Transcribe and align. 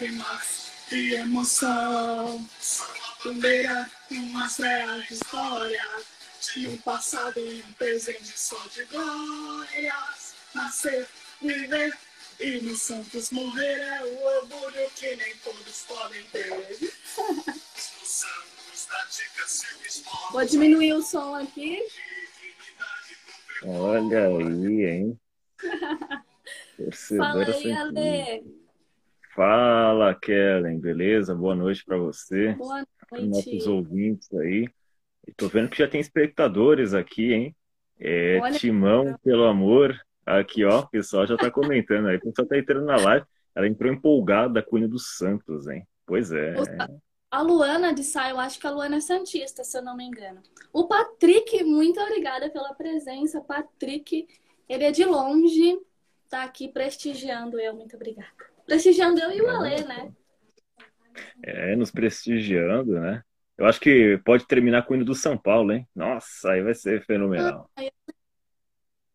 lágrimas 0.00 0.72
e 0.90 1.14
emoção. 1.14 2.48
Primeira 3.22 3.90
uma 4.10 4.46
real 4.46 4.98
história 5.10 5.84
de 6.40 6.68
um 6.68 6.76
passado 6.78 7.38
e 7.38 7.62
um 7.62 7.72
presente 7.74 8.38
só 8.38 8.56
de 8.68 8.84
glórias. 8.84 10.34
Nascer, 10.54 11.06
viver 11.40 11.96
e 12.40 12.60
no 12.62 12.74
Santos 12.74 13.30
morrer 13.30 13.78
é 13.78 14.02
o 14.04 14.24
orgulho 14.38 14.90
que 14.96 15.14
nem 15.16 15.36
todos 15.36 15.84
podem 15.86 16.24
ter. 16.32 16.78
Vou 20.32 20.44
diminuir 20.46 20.94
o 20.94 21.02
som 21.02 21.34
aqui. 21.34 21.78
Olha 23.62 24.28
aí, 24.28 24.86
hein? 24.86 25.20
Fala 27.18 27.44
aí, 27.44 27.72
Ale. 27.72 28.59
Fala, 29.40 30.14
Kellen, 30.14 30.78
beleza? 30.78 31.34
Boa 31.34 31.54
noite 31.54 31.82
para 31.82 31.96
você. 31.96 32.52
Boa 32.52 32.84
noite. 33.10 33.26
Nossos 33.26 33.66
ouvintes 33.66 34.30
aí. 34.34 34.68
Estou 35.26 35.48
vendo 35.48 35.70
que 35.70 35.78
já 35.78 35.88
tem 35.88 35.98
espectadores 35.98 36.92
aqui, 36.92 37.32
hein? 37.32 37.56
É, 37.98 38.38
Olha 38.38 38.58
Timão, 38.58 39.16
pelo 39.24 39.44
amor. 39.44 39.98
Aqui, 40.26 40.62
ó, 40.62 40.80
o 40.80 40.88
pessoal 40.88 41.26
já 41.26 41.36
está 41.36 41.50
comentando 41.50 42.08
aí. 42.08 42.18
O 42.18 42.20
pessoal 42.20 42.44
está 42.44 42.58
entrando 42.58 42.84
na 42.84 42.96
live. 42.96 43.24
Ela 43.54 43.66
entrou 43.66 43.90
empolgada 43.90 44.62
com 44.62 44.76
o 44.76 44.78
hino 44.78 44.88
do 44.90 44.98
Santos, 44.98 45.66
hein? 45.68 45.88
Pois 46.04 46.30
é. 46.32 46.56
A 47.30 47.40
Luana 47.40 47.94
de 47.94 48.04
Sá, 48.04 48.28
eu 48.28 48.38
acho 48.38 48.60
que 48.60 48.66
a 48.66 48.70
Luana 48.70 48.96
é 48.96 49.00
Santista, 49.00 49.64
se 49.64 49.78
eu 49.78 49.80
não 49.80 49.96
me 49.96 50.04
engano. 50.04 50.42
O 50.70 50.86
Patrick, 50.86 51.64
muito 51.64 51.98
obrigada 51.98 52.50
pela 52.50 52.74
presença. 52.74 53.40
Patrick, 53.40 54.28
ele 54.68 54.84
é 54.84 54.90
de 54.92 55.06
longe, 55.06 55.80
tá 56.28 56.42
aqui 56.42 56.68
prestigiando 56.68 57.58
eu, 57.58 57.74
muito 57.74 57.96
obrigada. 57.96 58.49
Prestigiando 58.70 59.18
eu 59.18 59.32
e 59.32 59.42
o 59.42 59.48
Alê, 59.50 59.82
né? 59.82 60.12
É, 61.42 61.74
nos 61.74 61.90
prestigiando, 61.90 63.00
né? 63.00 63.20
Eu 63.58 63.66
acho 63.66 63.80
que 63.80 64.16
pode 64.24 64.46
terminar 64.46 64.86
com 64.86 64.94
o 64.94 64.96
hino 64.96 65.04
do 65.04 65.12
São 65.12 65.36
Paulo, 65.36 65.72
hein? 65.72 65.88
Nossa, 65.92 66.52
aí 66.52 66.62
vai 66.62 66.72
ser 66.72 67.04
fenomenal. 67.04 67.68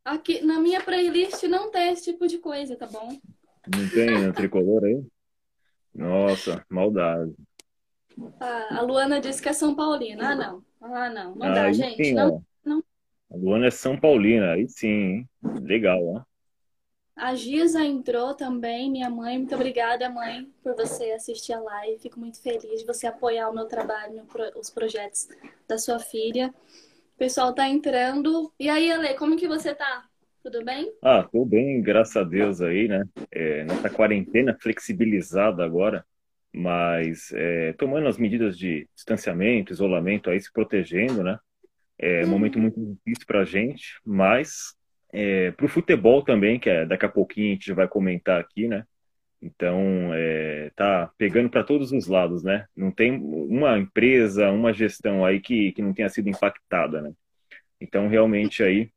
Aqui, 0.03 0.41
na 0.41 0.59
minha 0.59 0.83
playlist 0.83 1.41
não 1.43 1.71
tem 1.71 1.93
esse 1.93 2.03
tipo 2.11 2.27
de 2.27 2.37
coisa, 2.37 2.75
tá 2.75 2.85
bom? 2.85 3.07
Não 3.65 3.87
tem 3.87 4.25
no 4.25 4.33
tricolor 4.33 4.83
aí? 4.83 5.01
Nossa, 5.95 6.65
maldade. 6.69 7.33
Ah, 8.41 8.79
a 8.79 8.81
Luana 8.81 9.21
disse 9.21 9.41
que 9.41 9.47
é 9.47 9.53
São 9.53 9.73
Paulina. 9.73 10.31
Ah, 10.31 10.35
não. 10.35 10.65
Ah, 10.81 11.09
não. 11.09 11.33
Não 11.33 11.47
Ah, 11.47 11.53
dá, 11.55 11.71
gente. 11.71 12.03
sim, 12.03 12.13
Não, 12.13 12.43
não. 12.65 12.83
A 13.31 13.37
Luana 13.37 13.67
é 13.67 13.71
São 13.71 13.97
Paulina, 13.97 14.51
aí 14.51 14.67
sim, 14.67 14.87
hein? 14.87 15.29
Legal, 15.63 16.05
ó. 16.05 16.34
A 17.15 17.33
Giza 17.33 17.81
entrou 17.81 18.33
também, 18.33 18.91
minha 18.91 19.09
mãe. 19.09 19.37
Muito 19.37 19.55
obrigada, 19.55 20.09
mãe, 20.09 20.51
por 20.61 20.75
você 20.75 21.11
assistir 21.11 21.53
a 21.53 21.59
live. 21.61 21.99
Fico 21.99 22.19
muito 22.19 22.41
feliz 22.41 22.81
de 22.81 22.85
você 22.85 23.07
apoiar 23.07 23.49
o 23.49 23.55
meu 23.55 23.65
trabalho, 23.67 24.23
os 24.57 24.69
projetos 24.69 25.29
da 25.65 25.77
sua 25.77 25.97
filha. 25.97 26.53
O 27.15 27.17
pessoal 27.17 27.53
tá 27.53 27.69
entrando. 27.69 28.51
E 28.59 28.69
aí, 28.69 28.91
Ale, 28.91 29.13
como 29.13 29.37
que 29.37 29.47
você 29.47 29.73
tá? 29.73 30.03
Tudo 30.43 30.63
bem? 30.63 30.91
Ah, 31.01 31.23
tô 31.23 31.45
bem, 31.45 31.81
graças 31.81 32.17
a 32.17 32.23
Deus 32.23 32.61
aí, 32.61 32.89
né? 32.89 33.03
É, 33.31 33.63
nessa 33.63 33.89
quarentena 33.89 34.55
flexibilizada 34.61 35.63
agora, 35.63 36.05
mas 36.53 37.31
é, 37.33 37.71
tomando 37.73 38.07
as 38.09 38.17
medidas 38.17 38.57
de 38.57 38.87
distanciamento, 38.93 39.71
isolamento 39.71 40.29
aí, 40.29 40.39
se 40.39 40.51
protegendo, 40.51 41.23
né? 41.23 41.39
É 41.97 42.25
um 42.25 42.29
momento 42.29 42.59
muito 42.59 42.77
difícil 42.77 43.25
pra 43.25 43.45
gente, 43.45 43.99
mas 44.05 44.75
é, 45.13 45.51
pro 45.51 45.67
futebol 45.67 46.23
também, 46.23 46.59
que 46.59 46.69
é, 46.69 46.85
daqui 46.85 47.05
a 47.05 47.09
pouquinho 47.09 47.49
a 47.49 47.53
gente 47.53 47.73
vai 47.73 47.87
comentar 47.87 48.39
aqui, 48.39 48.67
né? 48.67 48.85
Então, 49.41 50.11
é, 50.13 50.71
tá 50.75 51.11
pegando 51.17 51.49
para 51.49 51.63
todos 51.63 51.91
os 51.91 52.07
lados, 52.07 52.43
né? 52.43 52.67
Não 52.75 52.91
tem 52.91 53.11
uma 53.13 53.77
empresa, 53.77 54.49
uma 54.49 54.73
gestão 54.73 55.25
aí 55.25 55.39
que, 55.39 55.71
que 55.73 55.81
não 55.81 55.93
tenha 55.93 56.09
sido 56.09 56.29
impactada, 56.29 57.01
né? 57.01 57.13
Então, 57.79 58.07
realmente 58.07 58.63
aí, 58.63 58.89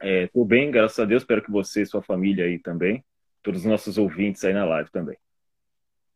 é, 0.00 0.26
tô 0.28 0.44
bem, 0.44 0.70
graças 0.70 0.98
a 0.98 1.04
Deus. 1.04 1.22
Espero 1.22 1.42
que 1.42 1.50
você 1.50 1.82
e 1.82 1.86
sua 1.86 2.02
família 2.02 2.44
aí 2.44 2.58
também, 2.58 3.04
todos 3.42 3.60
os 3.60 3.66
nossos 3.66 3.96
ouvintes 3.96 4.44
aí 4.44 4.52
na 4.52 4.64
live 4.64 4.90
também. 4.90 5.16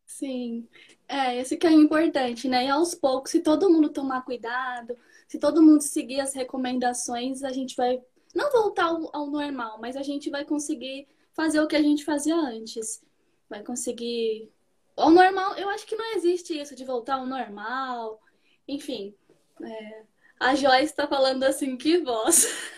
Sim, 0.05 0.67
é, 1.07 1.39
esse 1.39 1.57
que 1.57 1.65
é 1.65 1.71
importante, 1.71 2.47
né? 2.47 2.65
E 2.65 2.69
aos 2.69 2.93
poucos, 2.93 3.31
se 3.31 3.41
todo 3.41 3.69
mundo 3.69 3.89
tomar 3.89 4.23
cuidado, 4.23 4.95
se 5.27 5.39
todo 5.39 5.61
mundo 5.61 5.81
seguir 5.81 6.19
as 6.19 6.33
recomendações, 6.35 7.43
a 7.43 7.51
gente 7.51 7.75
vai 7.75 7.99
não 8.35 8.51
voltar 8.51 8.85
ao, 8.85 9.09
ao 9.15 9.27
normal, 9.27 9.79
mas 9.79 9.95
a 9.95 10.03
gente 10.03 10.29
vai 10.29 10.43
conseguir 10.45 11.07
fazer 11.33 11.59
o 11.59 11.67
que 11.67 11.75
a 11.75 11.81
gente 11.81 12.03
fazia 12.03 12.35
antes. 12.35 13.03
Vai 13.49 13.63
conseguir. 13.63 14.51
Ao 14.95 15.09
normal, 15.09 15.55
eu 15.57 15.69
acho 15.69 15.85
que 15.87 15.95
não 15.95 16.15
existe 16.15 16.59
isso 16.59 16.75
de 16.75 16.85
voltar 16.85 17.15
ao 17.15 17.25
normal. 17.25 18.21
Enfim, 18.67 19.13
é, 19.61 20.03
a 20.39 20.55
Joyce 20.55 20.85
está 20.85 21.07
falando 21.07 21.43
assim, 21.43 21.77
que 21.77 21.99
voz. 21.99 22.45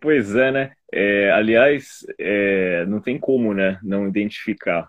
Pois 0.00 0.32
é, 0.36 0.52
né? 0.52 0.72
É, 0.92 1.32
aliás, 1.32 2.06
é, 2.20 2.86
não 2.86 3.00
tem 3.00 3.18
como, 3.18 3.52
né, 3.52 3.80
não 3.82 4.06
identificar. 4.06 4.88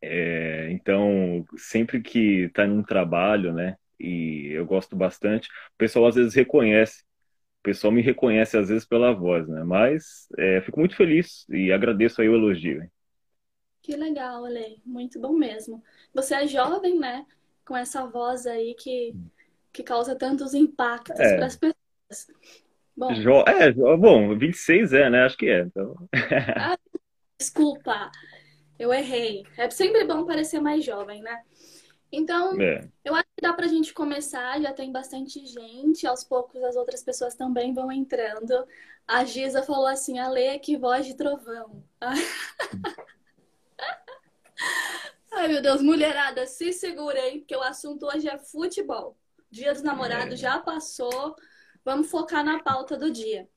É, 0.00 0.68
então, 0.70 1.44
sempre 1.56 2.00
que 2.00 2.44
está 2.44 2.66
num 2.66 2.82
trabalho, 2.82 3.52
né, 3.52 3.76
e 4.00 4.48
eu 4.52 4.64
gosto 4.64 4.96
bastante, 4.96 5.48
o 5.48 5.76
pessoal 5.76 6.06
às 6.06 6.14
vezes 6.14 6.34
reconhece. 6.34 7.04
O 7.62 7.64
pessoal 7.64 7.92
me 7.92 8.02
reconhece 8.02 8.56
às 8.58 8.68
vezes 8.68 8.84
pela 8.86 9.12
voz, 9.14 9.46
né? 9.48 9.62
Mas 9.64 10.26
é, 10.38 10.60
fico 10.62 10.80
muito 10.80 10.96
feliz 10.96 11.46
e 11.48 11.72
agradeço 11.72 12.20
aí 12.20 12.28
o 12.28 12.34
elogio. 12.34 12.82
Que 13.82 13.96
legal, 13.96 14.44
Ale. 14.44 14.80
Muito 14.84 15.20
bom 15.20 15.32
mesmo. 15.32 15.82
Você 16.14 16.34
é 16.34 16.46
jovem, 16.46 16.98
né? 16.98 17.26
Com 17.64 17.76
essa 17.76 18.06
voz 18.06 18.46
aí 18.46 18.74
que, 18.74 19.16
que 19.72 19.82
causa 19.82 20.16
tantos 20.16 20.54
impactos 20.54 21.16
É. 21.18 21.36
para 21.36 21.46
as 21.46 21.56
pessoas. 21.56 22.28
Bom, 22.96 23.22
Jo- 23.22 23.44
é, 23.46 23.72
bom, 23.72 24.36
26 24.38 24.92
é, 24.92 25.10
né? 25.10 25.24
Acho 25.24 25.36
que 25.36 25.46
é. 25.48 25.60
Então, 25.62 25.94
desculpa, 27.38 28.10
eu 28.78 28.92
errei. 28.92 29.44
É 29.56 29.70
sempre 29.70 30.04
bom 30.06 30.26
parecer 30.26 30.60
mais 30.60 30.84
jovem, 30.84 31.22
né? 31.22 31.42
Então, 32.12 32.60
é. 32.60 32.88
eu 33.04 33.14
acho 33.14 33.24
que 33.36 33.40
dá 33.42 33.52
pra 33.54 33.66
gente 33.66 33.94
começar, 33.94 34.60
já 34.60 34.72
tem 34.72 34.92
bastante 34.92 35.44
gente, 35.46 36.06
aos 36.06 36.22
poucos 36.24 36.62
as 36.62 36.76
outras 36.76 37.02
pessoas 37.02 37.34
também 37.34 37.72
vão 37.72 37.90
entrando. 37.90 38.66
A 39.06 39.24
Giza 39.24 39.62
falou 39.62 39.86
assim, 39.86 40.18
Ale, 40.18 40.58
que 40.60 40.76
voz 40.76 41.06
de 41.06 41.14
trovão. 41.16 41.82
Ai, 45.30 45.48
meu 45.48 45.62
Deus, 45.62 45.80
mulherada, 45.82 46.46
se 46.46 46.72
segurem, 46.72 47.40
porque 47.40 47.56
o 47.56 47.62
assunto 47.62 48.06
hoje 48.06 48.28
é 48.28 48.38
futebol. 48.38 49.16
Dia 49.50 49.72
dos 49.72 49.82
namorados 49.82 50.34
É. 50.34 50.36
já 50.36 50.58
passou, 50.58 51.34
vamos 51.84 52.10
focar 52.10 52.44
na 52.44 52.62
pauta 52.62 52.96
do 52.96 53.10
dia. 53.10 53.48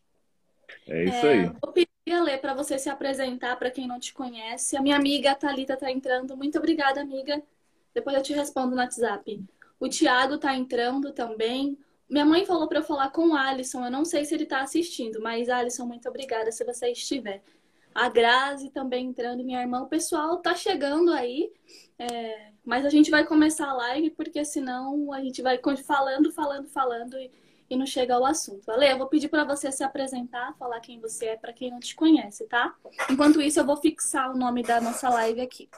É 0.88 1.04
isso 1.06 1.26
É, 1.26 1.32
aí. 1.32 1.52
vou 1.62 1.74
pedir 1.74 1.90
a 2.12 2.22
Lê 2.24 2.38
para 2.38 2.54
você 2.54 2.78
se 2.80 2.90
apresentar 2.90 3.58
para 3.58 3.72
quem 3.72 3.88
não 3.88 4.00
te 4.00 4.14
conhece. 4.14 4.76
A 4.78 4.82
minha 4.82 4.96
amiga 4.96 5.36
Thalita 5.36 5.78
tá 5.78 5.92
entrando. 5.92 6.36
Muito 6.38 6.58
obrigada, 6.58 7.02
amiga. 7.02 7.42
Depois 7.96 8.16
eu 8.16 8.22
te 8.22 8.34
respondo 8.34 8.76
no 8.76 8.82
WhatsApp. 8.82 9.42
O 9.80 9.88
Thiago 9.88 10.38
tá 10.38 10.54
entrando 10.54 11.14
também. 11.14 11.80
Minha 12.10 12.26
mãe 12.26 12.46
falou 12.46 12.68
para 12.68 12.80
eu 12.80 12.84
falar 12.84 13.10
com 13.10 13.30
o 13.30 13.36
Alisson. 13.36 13.86
Eu 13.86 13.92
não 13.92 14.04
sei 14.04 14.26
se 14.26 14.36
ele 14.36 14.46
tá 14.46 14.60
assistindo, 14.62 15.22
mas 15.22 15.48
Alisson, 15.48 15.86
muito 15.86 16.10
obrigada 16.10 16.52
se 16.52 16.64
você 16.66 16.92
estiver. 16.92 17.42
A 17.96 18.10
Grazi 18.10 18.70
também 18.70 19.08
entrando, 19.08 19.46
minha 19.46 19.62
irmã. 19.62 19.82
O 19.82 19.88
pessoal 19.88 20.38
tá 20.40 20.54
chegando 20.54 21.14
aí, 21.14 21.50
é, 21.98 22.52
mas 22.66 22.86
a 22.86 22.90
gente 22.90 23.10
vai 23.10 23.26
começar 23.26 23.70
a 23.70 23.74
live 23.74 24.10
porque 24.10 24.44
senão 24.44 25.14
a 25.14 25.22
gente 25.22 25.42
vai 25.42 25.58
falando, 25.82 26.30
falando, 26.34 26.68
falando 26.68 27.18
e, 27.18 27.32
e 27.70 27.78
não 27.78 27.86
chega 27.86 28.14
ao 28.14 28.26
assunto. 28.26 28.70
Ale, 28.70 28.92
eu 28.92 28.98
vou 28.98 29.08
pedir 29.08 29.30
para 29.30 29.46
você 29.46 29.72
se 29.72 29.86
apresentar, 29.86 30.54
falar 30.60 30.82
quem 30.82 31.00
você 31.00 31.28
é 31.28 31.38
para 31.38 31.54
quem 31.54 31.72
não 31.72 31.80
te 31.80 31.96
conhece, 31.96 32.46
tá? 32.48 32.76
Enquanto 33.10 33.42
isso, 33.42 33.62
eu 33.62 33.66
vou 33.66 33.78
fixar 33.78 34.30
o 34.30 34.38
nome 34.38 34.62
da 34.62 34.82
nossa 34.82 35.10
live 35.10 35.40
aqui. 35.40 35.70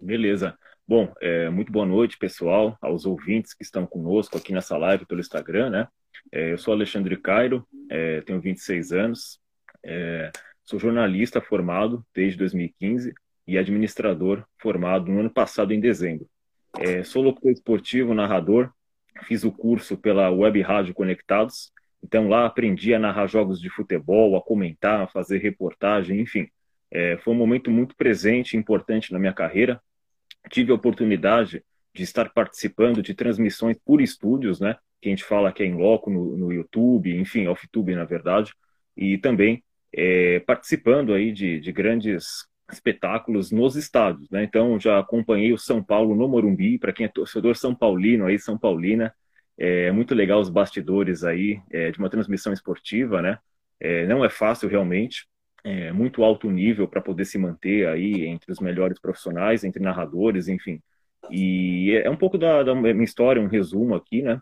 Beleza. 0.00 0.56
Bom, 0.94 1.10
é, 1.22 1.48
muito 1.48 1.72
boa 1.72 1.86
noite, 1.86 2.18
pessoal, 2.18 2.76
aos 2.78 3.06
ouvintes 3.06 3.54
que 3.54 3.62
estão 3.62 3.86
conosco 3.86 4.36
aqui 4.36 4.52
nessa 4.52 4.76
live 4.76 5.06
pelo 5.06 5.22
Instagram, 5.22 5.70
né? 5.70 5.88
É, 6.30 6.52
eu 6.52 6.58
sou 6.58 6.74
Alexandre 6.74 7.16
Cairo, 7.16 7.66
é, 7.88 8.20
tenho 8.20 8.38
26 8.38 8.92
anos, 8.92 9.40
é, 9.82 10.30
sou 10.62 10.78
jornalista 10.78 11.40
formado 11.40 12.04
desde 12.14 12.36
2015 12.36 13.14
e 13.46 13.56
administrador 13.56 14.44
formado 14.58 15.10
no 15.10 15.20
ano 15.20 15.30
passado, 15.30 15.72
em 15.72 15.80
dezembro. 15.80 16.28
É, 16.78 17.02
sou 17.02 17.22
locutor 17.22 17.52
esportivo, 17.52 18.12
narrador, 18.12 18.70
fiz 19.22 19.44
o 19.44 19.50
curso 19.50 19.96
pela 19.96 20.30
Web 20.30 20.60
Rádio 20.60 20.92
Conectados, 20.92 21.72
então 22.04 22.28
lá 22.28 22.44
aprendi 22.44 22.92
a 22.92 22.98
narrar 22.98 23.28
jogos 23.28 23.58
de 23.58 23.70
futebol, 23.70 24.36
a 24.36 24.42
comentar, 24.42 25.00
a 25.00 25.08
fazer 25.08 25.38
reportagem, 25.38 26.20
enfim. 26.20 26.50
É, 26.90 27.16
foi 27.16 27.32
um 27.32 27.38
momento 27.38 27.70
muito 27.70 27.96
presente 27.96 28.52
e 28.52 28.58
importante 28.58 29.10
na 29.10 29.18
minha 29.18 29.32
carreira, 29.32 29.80
tive 30.50 30.72
a 30.72 30.74
oportunidade 30.74 31.64
de 31.94 32.02
estar 32.02 32.30
participando 32.32 33.02
de 33.02 33.14
transmissões 33.14 33.76
por 33.84 34.00
estúdios, 34.00 34.60
né? 34.60 34.76
Que 35.00 35.08
a 35.08 35.12
gente 35.12 35.24
fala 35.24 35.52
que 35.52 35.62
é 35.62 35.66
em 35.66 35.74
loco 35.74 36.10
no, 36.10 36.36
no 36.36 36.52
YouTube, 36.52 37.14
enfim, 37.16 37.46
off-tube, 37.46 37.94
na 37.94 38.04
verdade, 38.04 38.52
e 38.96 39.18
também 39.18 39.62
é, 39.92 40.40
participando 40.40 41.12
aí 41.12 41.32
de, 41.32 41.60
de 41.60 41.72
grandes 41.72 42.46
espetáculos 42.70 43.52
nos 43.52 43.76
estádios, 43.76 44.30
né? 44.30 44.44
Então 44.44 44.78
já 44.80 44.98
acompanhei 44.98 45.52
o 45.52 45.58
São 45.58 45.82
Paulo 45.82 46.14
no 46.14 46.28
Morumbi, 46.28 46.78
para 46.78 46.92
quem 46.92 47.06
é 47.06 47.08
torcedor 47.08 47.56
São 47.56 47.74
Paulino 47.74 48.26
aí, 48.26 48.38
São 48.38 48.58
Paulina, 48.58 49.14
é 49.58 49.92
muito 49.92 50.14
legal 50.14 50.40
os 50.40 50.48
bastidores 50.48 51.22
aí 51.24 51.60
é, 51.70 51.90
de 51.90 51.98
uma 51.98 52.08
transmissão 52.08 52.52
esportiva, 52.52 53.20
né? 53.20 53.38
É, 53.78 54.06
não 54.06 54.24
é 54.24 54.30
fácil 54.30 54.68
realmente, 54.68 55.26
é 55.64 55.92
muito 55.92 56.24
alto 56.24 56.50
nível 56.50 56.88
para 56.88 57.00
poder 57.00 57.24
se 57.24 57.38
manter 57.38 57.86
aí 57.88 58.26
entre 58.26 58.50
os 58.50 58.58
melhores 58.58 58.98
profissionais, 58.98 59.64
entre 59.64 59.82
narradores, 59.82 60.48
enfim. 60.48 60.80
E 61.30 61.92
é 62.04 62.10
um 62.10 62.16
pouco 62.16 62.36
da, 62.36 62.62
da 62.62 62.74
minha 62.74 63.04
história, 63.04 63.40
um 63.40 63.46
resumo 63.46 63.94
aqui, 63.94 64.22
né? 64.22 64.40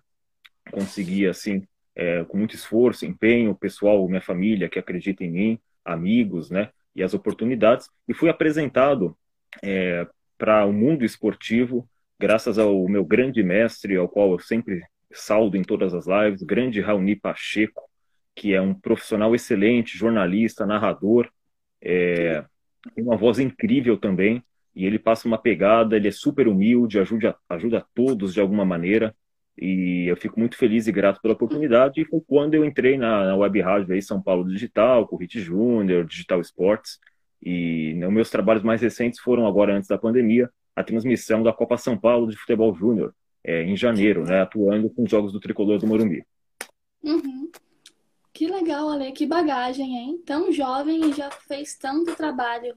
Consegui, 0.70 1.26
assim, 1.26 1.66
é, 1.94 2.24
com 2.24 2.38
muito 2.38 2.54
esforço, 2.54 3.04
empenho, 3.04 3.54
pessoal, 3.54 4.08
minha 4.08 4.20
família 4.20 4.68
que 4.68 4.78
acredita 4.78 5.22
em 5.24 5.30
mim, 5.30 5.58
amigos, 5.84 6.50
né? 6.50 6.70
E 6.94 7.02
as 7.02 7.12
oportunidades. 7.12 7.88
E 8.08 8.14
fui 8.14 8.30
apresentado 8.30 9.16
é, 9.62 10.06
para 10.38 10.64
o 10.64 10.72
mundo 10.72 11.04
esportivo, 11.04 11.88
graças 12.18 12.58
ao 12.58 12.88
meu 12.88 13.04
grande 13.04 13.42
mestre, 13.42 13.96
ao 13.96 14.08
qual 14.08 14.32
eu 14.32 14.38
sempre 14.38 14.82
saldo 15.12 15.56
em 15.56 15.62
todas 15.62 15.92
as 15.92 16.06
lives, 16.06 16.42
grande 16.42 16.80
Raoni 16.80 17.16
Pacheco, 17.16 17.89
que 18.34 18.54
é 18.54 18.60
um 18.60 18.74
profissional 18.74 19.34
excelente, 19.34 19.98
jornalista, 19.98 20.66
narrador, 20.66 21.28
é, 21.80 22.44
tem 22.94 23.04
uma 23.04 23.16
voz 23.16 23.38
incrível 23.38 23.96
também, 23.96 24.42
e 24.74 24.86
ele 24.86 24.98
passa 24.98 25.26
uma 25.26 25.38
pegada, 25.38 25.96
ele 25.96 26.08
é 26.08 26.12
super 26.12 26.48
humilde, 26.48 26.98
ajuda, 26.98 27.36
ajuda 27.48 27.84
todos 27.94 28.32
de 28.32 28.40
alguma 28.40 28.64
maneira, 28.64 29.14
e 29.58 30.06
eu 30.06 30.16
fico 30.16 30.38
muito 30.38 30.56
feliz 30.56 30.86
e 30.86 30.92
grato 30.92 31.20
pela 31.20 31.34
oportunidade, 31.34 32.00
e 32.00 32.04
foi 32.04 32.20
quando 32.26 32.54
eu 32.54 32.64
entrei 32.64 32.96
na, 32.96 33.26
na 33.26 33.36
web 33.36 33.60
rádio 33.60 33.94
aí, 33.94 34.00
São 34.00 34.22
Paulo 34.22 34.48
Digital, 34.48 35.08
Hit 35.16 35.40
Júnior, 35.40 36.04
Digital 36.04 36.40
Sports, 36.40 36.98
e 37.42 37.94
né, 37.94 38.08
meus 38.08 38.30
trabalhos 38.30 38.62
mais 38.62 38.80
recentes 38.80 39.20
foram 39.20 39.46
agora, 39.46 39.74
antes 39.74 39.88
da 39.88 39.98
pandemia, 39.98 40.48
a 40.74 40.84
transmissão 40.84 41.42
da 41.42 41.52
Copa 41.52 41.76
São 41.76 41.98
Paulo 41.98 42.28
de 42.30 42.36
Futebol 42.36 42.74
Júnior, 42.74 43.14
é, 43.42 43.62
em 43.64 43.76
janeiro, 43.76 44.24
né, 44.24 44.40
atuando 44.40 44.88
com 44.90 45.02
os 45.02 45.10
jogos 45.10 45.32
do 45.32 45.40
Tricolor 45.40 45.78
do 45.78 45.86
Morumbi. 45.86 46.24
Uhum. 47.02 47.50
Que 48.40 48.46
legal, 48.46 48.88
Ale, 48.88 49.12
que 49.12 49.26
bagagem, 49.26 49.98
hein? 49.98 50.22
Tão 50.24 50.50
jovem 50.50 51.10
e 51.10 51.12
já 51.12 51.30
fez 51.30 51.76
tanto 51.76 52.16
trabalho 52.16 52.74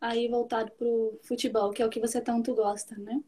aí 0.00 0.26
voltado 0.28 0.72
para 0.72 0.86
o 0.86 1.20
futebol, 1.22 1.70
que 1.72 1.82
é 1.82 1.86
o 1.86 1.90
que 1.90 2.00
você 2.00 2.22
tanto 2.22 2.54
gosta, 2.54 2.96
né? 2.96 3.20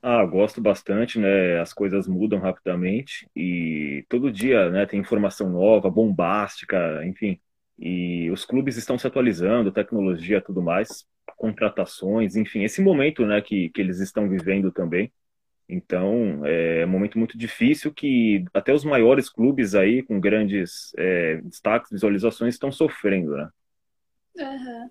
Ah, 0.00 0.24
gosto 0.24 0.60
bastante, 0.60 1.18
né? 1.18 1.58
As 1.60 1.72
coisas 1.72 2.06
mudam 2.06 2.38
rapidamente 2.38 3.28
e 3.34 4.06
todo 4.08 4.30
dia, 4.30 4.70
né, 4.70 4.86
tem 4.86 5.00
informação 5.00 5.50
nova, 5.50 5.90
bombástica, 5.90 7.04
enfim. 7.04 7.40
E 7.76 8.30
os 8.30 8.44
clubes 8.44 8.76
estão 8.76 8.96
se 8.96 9.04
atualizando, 9.08 9.72
tecnologia, 9.72 10.40
tudo 10.40 10.62
mais, 10.62 11.04
contratações, 11.36 12.36
enfim, 12.36 12.62
esse 12.62 12.80
momento, 12.80 13.26
né, 13.26 13.40
que, 13.40 13.68
que 13.70 13.80
eles 13.80 13.98
estão 13.98 14.28
vivendo 14.28 14.70
também. 14.70 15.10
Então, 15.68 16.42
é 16.44 16.84
um 16.84 16.88
momento 16.88 17.18
muito 17.18 17.36
difícil 17.36 17.92
que 17.92 18.44
até 18.54 18.72
os 18.72 18.84
maiores 18.84 19.28
clubes 19.28 19.74
aí, 19.74 20.02
com 20.02 20.20
grandes 20.20 20.92
é, 20.96 21.40
destaques, 21.42 21.90
visualizações, 21.90 22.54
estão 22.54 22.70
sofrendo, 22.70 23.36
né? 23.36 23.50
Uhum. 24.38 24.90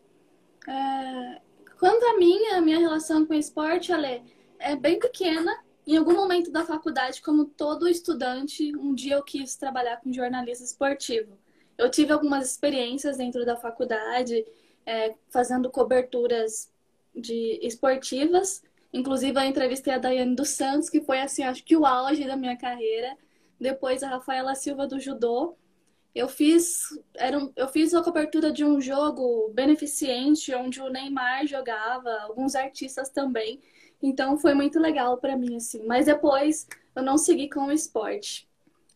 É... 0.68 1.42
Quanto 1.80 2.06
a 2.06 2.18
minha, 2.18 2.58
a 2.58 2.62
minha 2.62 2.80
relação 2.80 3.26
com 3.26 3.34
o 3.34 3.38
esporte, 3.38 3.92
Ale, 3.92 4.24
é 4.60 4.76
bem 4.76 5.00
pequena. 5.00 5.58
Em 5.88 5.98
algum 5.98 6.14
momento 6.14 6.52
da 6.52 6.66
faculdade, 6.66 7.22
como 7.22 7.46
todo 7.46 7.88
estudante, 7.88 8.76
um 8.76 8.94
dia 8.94 9.16
eu 9.16 9.24
quis 9.24 9.56
trabalhar 9.56 9.98
com 9.98 10.12
jornalismo 10.12 10.66
esportivo. 10.66 11.38
Eu 11.78 11.90
tive 11.92 12.12
algumas 12.12 12.52
experiências 12.52 13.18
dentro 13.18 13.46
da 13.46 13.56
faculdade, 13.56 14.46
é, 14.86 15.14
fazendo 15.30 15.70
coberturas 15.70 16.72
de 17.14 17.60
esportivas 17.62 18.64
Inclusive, 18.96 19.38
eu 19.38 19.44
entrevistei 19.44 19.94
a 19.94 19.98
Daiane 19.98 20.38
dos 20.38 20.52
Santos, 20.52 20.90
que 20.90 21.02
foi, 21.02 21.20
assim, 21.20 21.44
acho 21.44 21.66
que 21.66 21.76
o 21.76 21.86
auge 21.86 22.26
da 22.26 22.38
minha 22.38 22.56
carreira. 22.56 23.18
Depois, 23.60 24.02
a 24.02 24.08
Rafaela 24.08 24.56
Silva 24.56 24.88
do 24.88 25.02
Judô. 25.02 25.58
Eu 26.14 26.30
fiz, 26.30 26.80
era 27.14 27.38
um, 27.38 27.52
eu 27.58 27.68
fiz 27.68 27.94
a 27.94 28.02
cobertura 28.02 28.54
de 28.54 28.64
um 28.64 28.80
jogo 28.80 29.52
beneficente, 29.54 30.56
onde 30.56 30.82
o 30.82 30.88
Neymar 30.90 31.46
jogava, 31.46 32.10
alguns 32.22 32.56
artistas 32.56 33.10
também. 33.10 33.60
Então, 34.02 34.38
foi 34.38 34.54
muito 34.54 34.80
legal 34.80 35.18
para 35.18 35.36
mim, 35.36 35.58
assim. 35.58 35.86
Mas 35.86 36.06
depois, 36.06 36.66
eu 36.96 37.04
não 37.04 37.18
segui 37.18 37.50
com 37.50 37.66
o 37.66 37.74
esporte. 37.74 38.48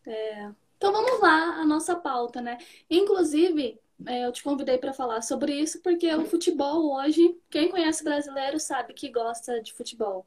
É... 0.07 0.49
Então, 0.77 0.93
vamos 0.93 1.19
lá, 1.19 1.59
a 1.59 1.65
nossa 1.65 1.93
pauta, 1.97 2.39
né? 2.39 2.57
Inclusive, 2.89 3.77
é, 4.05 4.25
eu 4.25 4.31
te 4.31 4.41
convidei 4.41 4.77
para 4.77 4.93
falar 4.93 5.21
sobre 5.21 5.53
isso 5.53 5.81
porque 5.81 6.13
o 6.13 6.25
futebol 6.25 6.93
hoje, 6.95 7.37
quem 7.49 7.69
conhece 7.69 8.03
brasileiro 8.03 8.59
sabe 8.59 8.93
que 8.93 9.09
gosta 9.09 9.61
de 9.61 9.73
futebol, 9.73 10.25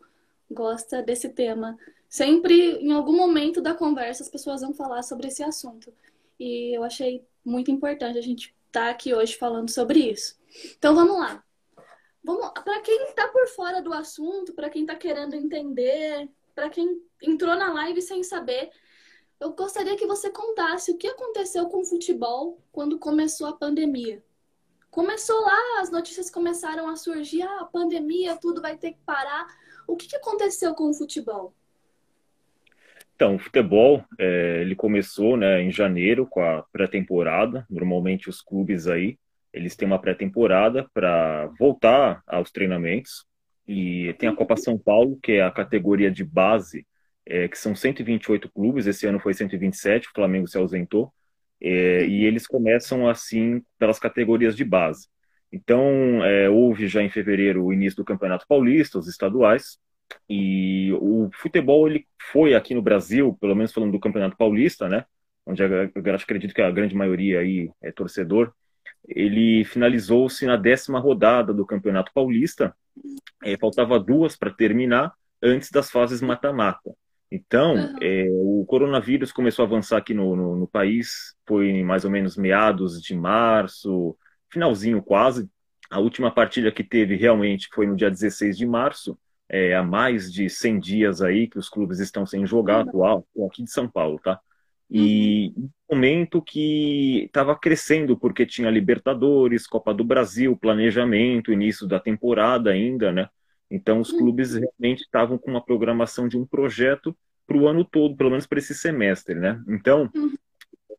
gosta 0.51 1.03
desse 1.03 1.29
tema. 1.29 1.79
Sempre, 2.09 2.77
em 2.77 2.93
algum 2.93 3.17
momento 3.17 3.61
da 3.61 3.75
conversa, 3.75 4.23
as 4.23 4.29
pessoas 4.29 4.61
vão 4.61 4.75
falar 4.75 5.03
sobre 5.03 5.29
esse 5.29 5.43
assunto. 5.43 5.93
E 6.39 6.77
eu 6.77 6.85
achei 6.85 7.25
muito 7.45 7.71
importante 7.71 8.19
a 8.19 8.23
gente 8.23 8.55
estar 8.67 8.85
tá 8.85 8.91
aqui 8.91 9.15
hoje 9.15 9.37
falando 9.37 9.71
sobre 9.71 10.01
isso. 10.11 10.39
Então 10.77 10.95
vamos 10.95 11.19
lá. 11.19 11.43
Vamos, 12.23 12.51
para 12.63 12.81
quem 12.83 13.05
está 13.05 13.27
por 13.29 13.49
fora 13.49 13.81
do 13.81 13.93
assunto, 13.93 14.53
para 14.53 14.71
quem 14.71 14.83
está 14.83 14.95
querendo 14.95 15.35
entender, 15.35 16.29
para 16.55 16.69
quem 16.69 17.03
entrou 17.23 17.57
na 17.57 17.73
live 17.73 18.01
sem 18.01 18.23
saber, 18.23 18.71
eu 19.43 19.53
gostaria 19.55 19.97
que 19.97 20.07
você 20.07 20.31
contasse 20.31 20.93
o 20.93 20.97
que 20.97 21.09
aconteceu 21.09 21.67
com 21.67 21.81
o 21.81 21.85
futebol 21.85 22.61
quando 22.71 22.97
começou 22.97 23.49
a 23.49 23.53
pandemia. 23.53 24.23
Começou 24.89 25.41
lá, 25.41 25.81
as 25.81 25.91
notícias 25.91 26.31
começaram 26.31 26.89
a 26.89 26.95
surgir, 26.95 27.43
ah, 27.43 27.63
a 27.63 27.65
pandemia, 27.65 28.37
tudo 28.37 28.63
vai 28.63 28.77
ter 28.77 28.93
que 28.93 29.01
parar. 29.05 29.49
O 29.89 29.97
que, 29.97 30.07
que 30.07 30.15
aconteceu 30.15 30.75
com 30.75 30.89
o 30.89 30.95
futebol? 30.95 31.53
Então, 33.17 33.35
o 33.35 33.39
futebol, 33.39 34.05
é, 34.17 34.61
ele 34.61 34.77
começou 34.77 35.37
né, 35.37 35.61
em 35.61 35.73
janeiro 35.73 36.25
com 36.25 36.41
a 36.41 36.63
pré-temporada. 36.73 37.67
Normalmente 37.69 38.31
os 38.31 38.41
clubes 38.41 38.87
aí, 38.87 39.19
eles 39.53 39.75
têm 39.75 39.89
uma 39.89 40.01
pré-temporada 40.01 40.89
para 40.95 41.47
voltar 41.59 42.23
aos 42.29 42.53
treinamentos. 42.53 43.27
E 43.67 44.15
tem 44.21 44.29
a 44.29 44.37
Copa 44.37 44.57
São 44.57 44.79
Paulo, 44.79 45.19
que 45.21 45.33
é 45.33 45.43
a 45.43 45.51
categoria 45.51 46.13
de 46.13 46.23
base 46.23 46.87
é, 47.27 47.49
que 47.49 47.59
são 47.59 47.75
128 47.75 48.51
clubes, 48.51 48.87
esse 48.87 49.07
ano 49.07 49.21
foi 49.21 49.35
127, 49.35 50.09
o 50.09 50.13
Flamengo 50.13 50.49
se 50.49 50.59
ausentou, 50.59 51.13
é, 51.61 52.05
e 52.07 52.25
eles 52.25 52.47
começam 52.47 53.09
assim 53.09 53.63
pelas 53.79 53.99
categorias 53.99 54.57
de 54.57 54.65
base. 54.65 55.09
Então, 55.53 56.25
é, 56.25 56.49
houve 56.49 56.89
já 56.89 57.03
em 57.03 57.11
fevereiro 57.11 57.65
o 57.65 57.73
início 57.73 57.99
do 57.99 58.05
Campeonato 58.05 58.47
Paulista, 58.49 58.99
os 58.99 59.07
estaduais, 59.07 59.79
e 60.29 60.93
o 60.95 61.31
futebol 61.35 61.89
ele 61.89 62.07
foi 62.31 62.55
aqui 62.55 62.75
no 62.75 62.83
Brasil, 62.83 63.37
pelo 63.41 63.55
menos 63.55 63.73
falando 63.73 63.93
do 63.93 64.01
Campeonato 64.01 64.37
Paulista, 64.37 64.89
né, 64.89 65.05
onde 65.47 65.63
eu 65.63 66.15
acredito 66.15 66.55
que 66.55 66.63
a 66.63 66.71
grande 66.71 66.95
maioria 66.95 67.41
aí 67.41 67.71
é 67.83 67.91
torcedor, 67.93 68.53
ele 69.09 69.65
finalizou-se 69.65 70.45
na 70.47 70.57
décima 70.57 71.01
rodada 71.01 71.53
do 71.53 71.67
Campeonato 71.67 72.13
Paulista, 72.15 72.75
é, 73.43 73.57
faltava 73.59 73.99
duas 73.99 74.37
para 74.37 74.51
terminar 74.51 75.13
antes 75.43 75.71
das 75.71 75.91
fases 75.91 76.23
mata-mata. 76.23 76.95
Então, 77.35 77.77
uhum. 77.77 77.97
é, 78.03 78.29
o 78.31 78.63
coronavírus 78.67 79.33
começou 79.33 79.65
a 79.65 79.67
avançar 79.67 79.97
aqui 79.97 80.13
no, 80.13 80.37
no, 80.37 80.55
no, 80.55 80.69
país, 80.69 81.35
foi 81.47 81.83
mais 81.83 82.05
ou 82.05 82.11
menos 82.11 82.37
meados 82.37 83.01
de 83.01 83.15
março, 83.15 84.15
finalzinho 84.51 85.03
quase. 85.03 85.49
A 85.91 85.99
última 85.99 86.31
partida 86.31 86.71
que 86.71 86.85
teve 86.85 87.17
realmente 87.17 87.71
foi 87.73 87.87
no 87.87 87.97
dia 87.97 88.11
16 88.11 88.59
de 88.59 88.67
março, 88.67 89.19
é, 89.49 89.75
há 89.75 89.83
mais 89.83 90.31
de 90.31 90.51
100 90.51 90.79
dias 90.79 91.23
aí 91.23 91.49
que 91.49 91.59
os 91.59 91.71
clubes 91.71 92.01
estão 92.01 92.27
sem 92.27 92.45
jogar, 92.45 92.83
uhum. 92.85 92.89
atual, 92.91 93.27
aqui 93.49 93.63
de 93.63 93.71
São 93.71 93.89
Paulo, 93.89 94.21
tá? 94.23 94.39
E 94.91 95.55
uhum. 95.57 95.71
um 95.91 95.95
momento 95.95 96.43
que 96.43 97.25
estava 97.25 97.57
crescendo, 97.59 98.15
porque 98.15 98.45
tinha 98.45 98.69
Libertadores, 98.71 99.67
Copa 99.67 99.95
do 99.95 100.05
Brasil, 100.05 100.55
planejamento, 100.55 101.51
início 101.51 101.87
da 101.87 101.99
temporada 101.99 102.71
ainda, 102.71 103.11
né? 103.11 103.31
Então, 103.75 104.01
os 104.01 104.13
clubes 104.13 104.55
realmente 104.55 105.01
estavam 105.01 105.39
com 105.39 105.51
uma 105.51 105.65
programação 105.65 106.29
de 106.29 106.37
um 106.37 106.47
projeto 106.47 107.17
para 107.47 107.57
o 107.57 107.67
ano 107.67 107.85
todo, 107.85 108.17
pelo 108.17 108.31
menos 108.31 108.47
para 108.47 108.59
esse 108.59 108.75
semestre, 108.75 109.35
né? 109.35 109.63
Então, 109.67 110.11
uhum. 110.15 110.33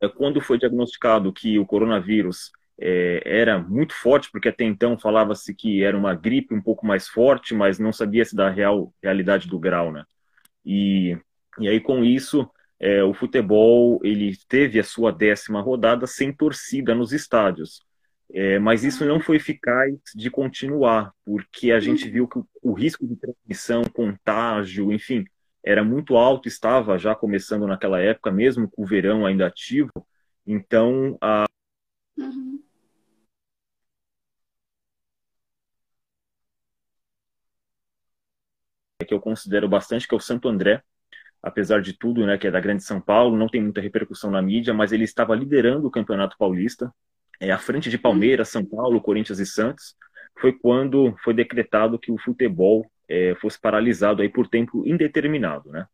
É, 0.03 0.09
quando 0.09 0.41
foi 0.41 0.57
diagnosticado 0.57 1.31
que 1.31 1.57
o 1.57 1.65
coronavírus 1.65 2.51
é, 2.77 3.21
era 3.23 3.57
muito 3.57 3.93
forte, 3.93 4.29
porque 4.29 4.49
até 4.49 4.65
então 4.65 4.99
falava-se 4.99 5.55
que 5.55 5.81
era 5.81 5.97
uma 5.97 6.13
gripe 6.13 6.53
um 6.53 6.61
pouco 6.61 6.85
mais 6.85 7.07
forte, 7.07 7.53
mas 7.53 7.79
não 7.79 7.93
sabia-se 7.93 8.35
da 8.35 8.49
real 8.49 8.93
realidade 9.01 9.47
do 9.47 9.57
grau, 9.57 9.91
né? 9.93 10.03
E, 10.65 11.17
e 11.59 11.69
aí, 11.69 11.79
com 11.79 12.03
isso, 12.03 12.49
é, 12.79 13.01
o 13.03 13.13
futebol 13.13 13.99
ele 14.03 14.35
teve 14.49 14.79
a 14.79 14.83
sua 14.83 15.11
décima 15.11 15.61
rodada 15.61 16.05
sem 16.05 16.33
torcida 16.33 16.93
nos 16.93 17.13
estádios. 17.13 17.81
É, 18.31 18.57
mas 18.59 18.83
isso 18.83 19.05
não 19.05 19.19
foi 19.19 19.37
eficaz 19.37 19.93
de 20.15 20.29
continuar, 20.29 21.13
porque 21.23 21.71
a 21.71 21.79
gente 21.79 22.09
viu 22.09 22.27
que 22.27 22.39
o, 22.39 22.47
o 22.61 22.73
risco 22.73 23.05
de 23.05 23.15
transmissão, 23.15 23.83
contágio, 23.83 24.91
enfim, 24.91 25.25
era 25.63 25.83
muito 25.83 26.17
alto, 26.17 26.47
estava 26.47 26.97
já 26.97 27.15
começando 27.15 27.67
naquela 27.67 27.99
época, 27.99 28.31
mesmo 28.31 28.69
com 28.69 28.83
o 28.83 28.85
verão 28.85 29.25
ainda 29.25 29.47
ativo. 29.47 29.91
Então, 30.45 31.17
a. 31.21 31.45
Uhum. 32.17 32.61
que 39.05 39.13
eu 39.13 39.19
considero 39.19 39.67
bastante, 39.67 40.07
que 40.07 40.13
é 40.13 40.17
o 40.17 40.21
Santo 40.21 40.47
André, 40.47 40.81
apesar 41.41 41.81
de 41.81 41.93
tudo, 41.93 42.25
né, 42.25 42.37
que 42.37 42.47
é 42.47 42.51
da 42.51 42.59
Grande 42.59 42.83
São 42.83 43.01
Paulo, 43.01 43.37
não 43.37 43.49
tem 43.49 43.61
muita 43.61 43.81
repercussão 43.81 44.31
na 44.31 44.41
mídia, 44.41 44.73
mas 44.73 44.91
ele 44.91 45.03
estava 45.03 45.35
liderando 45.35 45.87
o 45.87 45.91
Campeonato 45.91 46.37
Paulista, 46.37 46.93
é, 47.39 47.51
à 47.51 47.57
frente 47.57 47.89
de 47.89 47.97
Palmeiras, 47.97 48.49
São 48.49 48.65
Paulo, 48.65 49.01
Corinthians 49.01 49.39
e 49.39 49.45
Santos, 49.45 49.95
foi 50.39 50.53
quando 50.53 51.15
foi 51.23 51.33
decretado 51.33 51.99
que 51.99 52.11
o 52.11 52.17
futebol 52.17 52.89
é, 53.07 53.35
fosse 53.35 53.59
paralisado 53.59 54.21
aí 54.21 54.29
por 54.29 54.47
tempo 54.47 54.87
indeterminado, 54.87 55.69
né? 55.69 55.87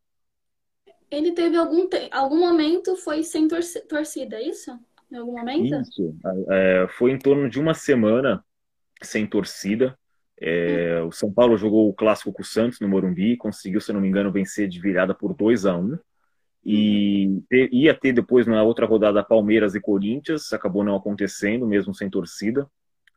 Ele 1.11 1.31
teve 1.31 1.57
algum, 1.57 1.87
te... 1.87 2.07
algum 2.11 2.39
momento 2.39 2.95
foi 2.95 3.23
sem 3.23 3.47
torcida, 3.47 4.35
é 4.35 4.43
isso? 4.43 4.71
Em 5.11 5.17
algum 5.17 5.37
momento? 5.37 5.81
Isso, 5.81 6.15
é, 6.49 6.87
foi 6.97 7.11
em 7.11 7.17
torno 7.17 7.49
de 7.49 7.59
uma 7.59 7.73
semana 7.73 8.45
sem 9.01 9.25
torcida. 9.25 9.97
É, 10.39 11.01
o 11.01 11.11
São 11.11 11.33
Paulo 11.33 11.57
jogou 11.57 11.89
o 11.89 11.93
clássico 11.93 12.31
com 12.31 12.43
o 12.43 12.45
Santos 12.45 12.79
no 12.79 12.87
Morumbi, 12.87 13.35
conseguiu, 13.35 13.81
se 13.81 13.91
não 13.91 13.99
me 13.99 14.07
engano, 14.07 14.31
vencer 14.31 14.67
de 14.69 14.79
virada 14.79 15.13
por 15.13 15.33
2 15.33 15.65
a 15.65 15.75
1 15.75 15.97
e 16.71 17.41
ter, 17.49 17.67
ia 17.73 17.95
ter 17.95 18.13
depois 18.13 18.45
na 18.45 18.61
outra 18.61 18.85
rodada 18.85 19.23
Palmeiras 19.23 19.73
e 19.73 19.81
Corinthians, 19.81 20.53
acabou 20.53 20.83
não 20.83 20.95
acontecendo, 20.95 21.65
mesmo 21.65 21.95
sem 21.95 22.07
torcida. 22.11 22.69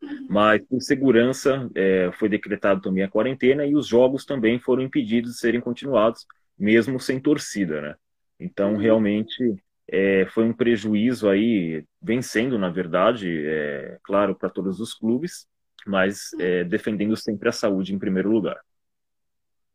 Uhum. 0.03 0.27
Mas 0.31 0.63
por 0.67 0.81
segurança 0.81 1.71
é, 1.75 2.11
foi 2.15 2.31
decretado 2.31 2.81
também 2.81 3.05
a 3.05 3.11
quarentena 3.11 3.67
e 3.67 3.77
os 3.77 3.87
jogos 3.87 4.25
também 4.25 4.59
foram 4.59 4.83
impedidos 4.83 5.33
de 5.33 5.39
serem 5.39 5.61
continuados, 5.61 6.27
mesmo 6.59 6.99
sem 6.99 7.21
torcida, 7.21 7.83
né? 7.83 7.95
Então 8.41 8.73
uhum. 8.73 8.79
realmente 8.79 9.55
é, 9.87 10.25
foi 10.31 10.45
um 10.45 10.55
prejuízo 10.55 11.29
aí, 11.29 11.85
vencendo 12.01 12.59
na 12.59 12.71
verdade, 12.71 13.29
é, 13.47 13.99
claro, 14.03 14.35
para 14.35 14.49
todos 14.49 14.81
os 14.81 14.95
clubes, 14.95 15.47
mas 15.87 16.31
é, 16.41 16.65
defendendo 16.65 17.19
sempre 17.19 17.51
a 17.51 17.53
saúde 17.53 17.95
em 17.95 17.99
primeiro 17.99 18.31
lugar. 18.31 18.59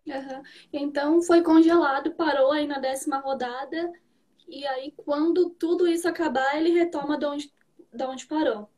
Uhum. 0.07 0.41
Então 0.71 1.21
foi 1.21 1.41
congelado, 1.41 2.11
parou 2.11 2.51
aí 2.51 2.65
na 2.65 2.79
décima 2.79 3.17
rodada, 3.17 3.91
e 4.47 4.65
aí 4.65 4.93
quando 4.95 5.49
tudo 5.51 5.87
isso 5.87 6.07
acabar, 6.07 6.55
ele 6.57 6.71
retoma 6.71 7.17
de 7.17 7.25
onde, 7.25 7.51
de 7.93 8.03
onde 8.03 8.25
parou. 8.25 8.69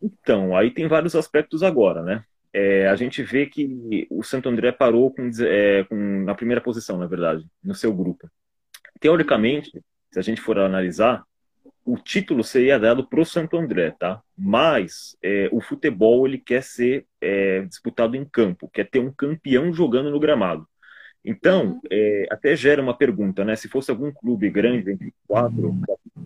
Então, 0.00 0.56
aí 0.56 0.70
tem 0.70 0.88
vários 0.88 1.14
aspectos 1.14 1.62
agora, 1.62 2.02
né? 2.02 2.24
É, 2.52 2.88
a 2.88 2.96
gente 2.96 3.22
vê 3.22 3.46
que 3.46 4.06
o 4.10 4.22
Santo 4.22 4.48
André 4.48 4.72
parou 4.72 5.12
com, 5.12 5.30
é, 5.42 5.84
com, 5.84 6.24
na 6.24 6.34
primeira 6.34 6.60
posição, 6.60 6.96
na 6.98 7.06
verdade, 7.06 7.46
no 7.62 7.74
seu 7.74 7.94
grupo. 7.94 8.28
Teoricamente, 8.98 9.70
se 10.10 10.18
a 10.18 10.22
gente 10.22 10.40
for 10.40 10.58
analisar, 10.58 11.22
o 11.84 11.96
título 11.96 12.44
seria 12.44 12.78
dado 12.78 13.06
para 13.06 13.20
o 13.20 13.24
Santo 13.24 13.56
André, 13.56 13.90
tá? 13.98 14.22
Mas 14.36 15.16
é, 15.22 15.48
o 15.52 15.60
futebol 15.60 16.26
ele 16.26 16.38
quer 16.38 16.62
ser 16.62 17.06
é, 17.20 17.62
disputado 17.62 18.16
em 18.16 18.24
campo, 18.24 18.70
quer 18.72 18.88
ter 18.88 19.00
um 19.00 19.12
campeão 19.12 19.72
jogando 19.72 20.10
no 20.10 20.20
gramado. 20.20 20.66
Então, 21.24 21.72
uhum. 21.72 21.80
é, 21.90 22.26
até 22.30 22.56
gera 22.56 22.80
uma 22.80 22.96
pergunta, 22.96 23.44
né? 23.44 23.54
Se 23.56 23.68
fosse 23.68 23.90
algum 23.90 24.10
clube 24.12 24.48
grande 24.48 24.92
entre 24.92 25.12
quatro, 25.26 25.76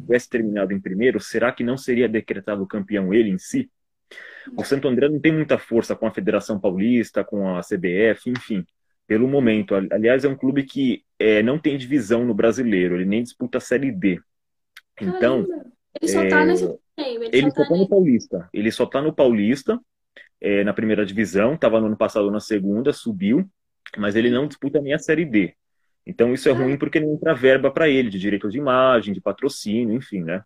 tivesse 0.02 0.28
terminado 0.28 0.72
em 0.72 0.80
primeiro, 0.80 1.20
será 1.20 1.50
que 1.52 1.64
não 1.64 1.76
seria 1.76 2.08
decretado 2.08 2.66
campeão 2.66 3.12
ele 3.12 3.30
em 3.30 3.38
si? 3.38 3.70
O 4.56 4.62
Santo 4.62 4.86
André 4.86 5.08
não 5.08 5.18
tem 5.18 5.32
muita 5.32 5.58
força 5.58 5.96
com 5.96 6.06
a 6.06 6.12
Federação 6.12 6.60
Paulista, 6.60 7.24
com 7.24 7.56
a 7.56 7.60
CBF, 7.60 8.30
enfim, 8.30 8.64
pelo 9.06 9.26
momento. 9.26 9.74
Aliás, 9.74 10.24
é 10.24 10.28
um 10.28 10.36
clube 10.36 10.64
que 10.64 11.02
é, 11.18 11.42
não 11.42 11.58
tem 11.58 11.76
divisão 11.76 12.24
no 12.24 12.34
brasileiro, 12.34 12.96
ele 12.96 13.06
nem 13.06 13.22
disputa 13.22 13.58
a 13.58 13.60
Série 13.60 13.90
D. 13.90 14.20
Então. 15.00 15.46
Caramba. 15.46 15.74
Ele 16.00 16.10
só 16.10 16.28
tá 16.28 16.42
é, 16.42 16.46
nesse 16.46 16.64
Ele, 16.64 17.28
ele 17.32 17.50
só, 17.50 17.64
tá, 17.64 17.76
no 17.76 17.88
Paulista. 17.88 18.48
Ele 18.52 18.70
só 18.70 18.86
tá 18.86 19.02
no 19.02 19.12
Paulista, 19.12 19.80
é, 20.40 20.64
na 20.64 20.72
primeira 20.72 21.06
divisão, 21.06 21.54
estava 21.54 21.80
no 21.80 21.86
ano 21.86 21.96
passado 21.96 22.30
na 22.30 22.40
segunda, 22.40 22.92
subiu, 22.92 23.48
mas 23.96 24.16
ele 24.16 24.30
não 24.30 24.46
disputa 24.48 24.80
nem 24.80 24.92
a 24.92 24.98
Série 24.98 25.24
D. 25.24 25.54
Então 26.06 26.34
isso 26.34 26.48
é 26.48 26.52
ah. 26.52 26.54
ruim 26.54 26.76
porque 26.76 27.00
não 27.00 27.14
entra 27.14 27.34
verba 27.34 27.70
para 27.70 27.88
ele, 27.88 28.10
de 28.10 28.18
direito 28.18 28.50
de 28.50 28.58
imagem, 28.58 29.14
de 29.14 29.20
patrocínio, 29.20 29.94
enfim, 29.94 30.22
né? 30.22 30.42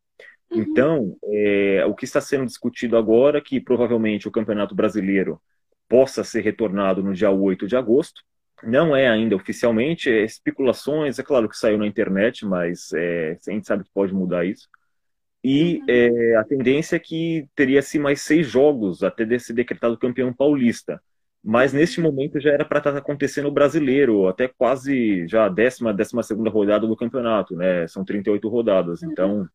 Uhum. 0.51 0.61
Então, 0.61 1.17
é, 1.25 1.85
o 1.87 1.95
que 1.95 2.05
está 2.05 2.21
sendo 2.21 2.47
discutido 2.47 2.97
agora 2.97 3.39
é 3.39 3.41
que 3.41 3.61
provavelmente 3.61 4.29
o 4.29 4.31
Campeonato 4.31 4.75
Brasileiro 4.75 5.41
possa 5.89 6.23
ser 6.23 6.43
retornado 6.43 7.03
no 7.03 7.15
dia 7.15 7.31
8 7.31 7.67
de 7.67 7.77
agosto, 7.77 8.23
não 8.63 8.95
é 8.95 9.09
ainda 9.09 9.37
oficialmente, 9.37 10.11
é 10.11 10.25
especulações, 10.25 11.19
é 11.19 11.23
claro 11.23 11.49
que 11.49 11.57
saiu 11.57 11.79
na 11.79 11.87
internet, 11.87 12.45
mas 12.45 12.93
é, 12.93 13.37
a 13.47 13.51
gente 13.51 13.67
sabe 13.67 13.85
que 13.85 13.91
pode 13.93 14.13
mudar 14.13 14.45
isso. 14.45 14.69
E 15.43 15.79
uhum. 15.79 15.85
é, 15.89 16.37
a 16.37 16.45
tendência 16.45 16.97
é 16.97 16.99
que 16.99 17.47
teria-se 17.55 17.99
mais 17.99 18.23
seis 18.23 18.47
jogos 18.47 19.03
até 19.03 19.39
ser 19.39 19.53
decretado 19.53 19.99
campeão 19.99 20.33
paulista. 20.33 21.01
Mas 21.43 21.73
neste 21.73 22.01
momento 22.01 22.41
já 22.41 22.51
era 22.51 22.65
para 22.65 22.79
estar 22.79 22.93
tá 22.93 22.99
acontecendo 22.99 23.47
o 23.47 23.53
brasileiro, 23.53 24.27
até 24.27 24.49
quase 24.49 25.27
já 25.29 25.47
a 25.47 25.49
décima, 25.49 25.95
décima 25.95 26.23
segunda 26.23 26.51
rodada 26.51 26.87
do 26.87 26.97
campeonato, 26.97 27.55
né? 27.57 27.87
São 27.87 28.05
38 28.05 28.49
rodadas. 28.49 29.03
Então 29.03 29.49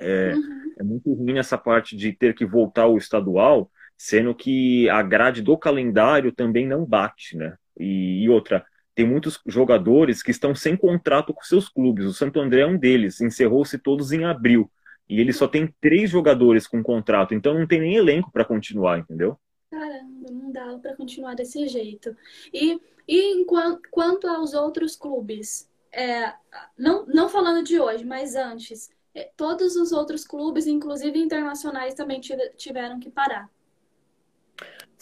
é, 0.00 0.32
uhum. 0.34 0.72
é 0.80 0.82
muito 0.82 1.12
ruim 1.12 1.38
essa 1.38 1.58
parte 1.58 1.96
de 1.96 2.12
ter 2.12 2.34
que 2.34 2.46
voltar 2.46 2.82
ao 2.82 2.96
estadual, 2.96 3.70
sendo 3.96 4.34
que 4.34 4.88
a 4.88 5.02
grade 5.02 5.42
do 5.42 5.56
calendário 5.56 6.32
também 6.32 6.66
não 6.66 6.84
bate, 6.84 7.36
né? 7.36 7.56
E, 7.82 8.22
e, 8.24 8.28
outra, 8.28 8.64
tem 8.94 9.06
muitos 9.06 9.40
jogadores 9.46 10.22
que 10.22 10.30
estão 10.30 10.54
sem 10.54 10.76
contrato 10.76 11.34
com 11.34 11.42
seus 11.42 11.68
clubes. 11.68 12.06
O 12.06 12.12
Santo 12.12 12.40
André 12.40 12.60
é 12.60 12.66
um 12.66 12.78
deles, 12.78 13.20
encerrou-se 13.20 13.78
todos 13.78 14.12
em 14.12 14.24
abril. 14.24 14.70
E 15.08 15.20
ele 15.20 15.32
só 15.32 15.48
tem 15.48 15.74
três 15.80 16.10
jogadores 16.10 16.66
com 16.66 16.82
contrato, 16.82 17.34
então 17.34 17.58
não 17.58 17.66
tem 17.66 17.80
nem 17.80 17.96
elenco 17.96 18.30
para 18.30 18.44
continuar, 18.44 18.98
entendeu? 18.98 19.38
Caramba, 19.70 20.30
não 20.30 20.52
dá 20.52 20.78
para 20.78 20.96
continuar 20.96 21.34
desse 21.34 21.66
jeito. 21.66 22.16
E, 22.52 22.80
e 23.08 23.40
enquanto, 23.40 23.80
quanto 23.90 24.26
aos 24.26 24.54
outros 24.54 24.96
clubes, 24.96 25.68
é, 25.92 26.32
não, 26.78 27.04
não 27.06 27.28
falando 27.28 27.64
de 27.64 27.80
hoje, 27.80 28.04
mas 28.04 28.34
antes, 28.34 28.90
é, 29.14 29.30
todos 29.36 29.76
os 29.76 29.92
outros 29.92 30.24
clubes, 30.24 30.66
inclusive 30.66 31.18
internacionais, 31.18 31.94
também 31.94 32.20
tiveram 32.56 32.98
que 32.98 33.10
parar. 33.10 33.50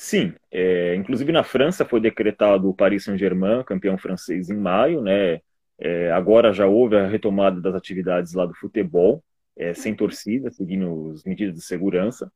Sim, 0.03 0.33
é, 0.51 0.95
inclusive 0.95 1.31
na 1.31 1.45
França 1.45 1.85
foi 1.85 2.01
decretado 2.01 2.71
o 2.71 2.75
Paris 2.75 3.05
Saint-Germain 3.05 3.63
campeão 3.65 3.99
francês 3.99 4.49
em 4.49 4.57
maio, 4.57 5.03
né? 5.03 5.41
É, 5.79 6.11
agora 6.11 6.55
já 6.55 6.67
houve 6.67 6.97
a 6.97 7.07
retomada 7.07 7.61
das 7.61 7.75
atividades 7.75 8.33
lá 8.33 8.47
do 8.47 8.55
futebol, 8.55 9.23
é, 9.55 9.75
sem 9.75 9.95
torcida, 9.95 10.51
seguindo 10.51 11.11
as 11.13 11.23
medidas 11.25 11.55
de 11.55 11.61
segurança. 11.61 12.33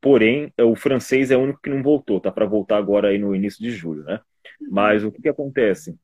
Porém, 0.00 0.52
o 0.60 0.74
francês 0.74 1.30
é 1.30 1.36
o 1.36 1.42
único 1.42 1.60
que 1.62 1.70
não 1.70 1.84
voltou, 1.84 2.20
tá 2.20 2.32
para 2.32 2.46
voltar 2.46 2.78
agora 2.78 3.10
aí 3.10 3.18
no 3.18 3.32
início 3.32 3.62
de 3.62 3.70
julho, 3.70 4.02
né? 4.02 4.20
Mas 4.68 5.04
o 5.04 5.12
que, 5.12 5.22
que 5.22 5.28
acontece? 5.28 5.96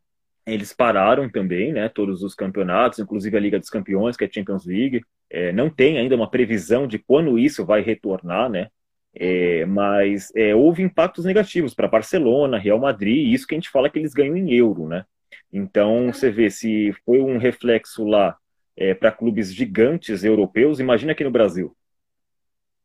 Eles 0.47 0.73
pararam 0.73 1.29
também, 1.29 1.73
né? 1.73 1.89
Todos 1.89 2.23
os 2.23 2.37
campeonatos, 2.37 3.01
inclusive 3.01 3.37
a 3.37 3.41
Liga 3.41 3.59
dos 3.59 3.69
Campeões, 3.69 4.17
que 4.17 4.23
é 4.23 4.29
a 4.29 4.33
Champions 4.33 4.65
League. 4.65 5.03
É, 5.29 5.51
não 5.53 5.69
tem 5.71 5.99
ainda 5.99 6.15
uma 6.15 6.31
previsão 6.31 6.87
de 6.87 7.01
quando 7.01 7.37
isso 7.37 7.67
vai 7.67 7.83
retornar, 7.83 8.49
né? 8.49 8.69
É, 9.15 9.67
mas 9.67 10.33
é, 10.37 10.55
houve 10.55 10.83
impactos 10.83 11.25
negativos 11.25 11.75
para 11.75 11.89
Barcelona, 11.89 12.59
Real 12.59 12.79
Madrid, 12.79 13.27
e 13.27 13.33
isso 13.33 13.47
que 13.47 13.55
a 13.55 13.59
gente 13.59 13.71
fala 13.71 13.91
que 13.91 13.99
eles 13.99 14.15
ganham 14.15 14.37
em 14.37 14.53
euro, 14.55 14.87
né? 14.87 15.05
Então, 15.53 16.13
você 16.13 16.31
vê, 16.31 16.49
se 16.49 16.93
foi 17.05 17.21
um 17.21 17.37
reflexo 17.37 18.05
lá 18.05 18.37
é, 18.77 18.95
para 18.95 19.13
clubes 19.13 19.53
gigantes 19.53 20.23
europeus, 20.23 20.79
imagina 20.79 21.13
aqui 21.13 21.25
no 21.25 21.31
Brasil. 21.31 21.77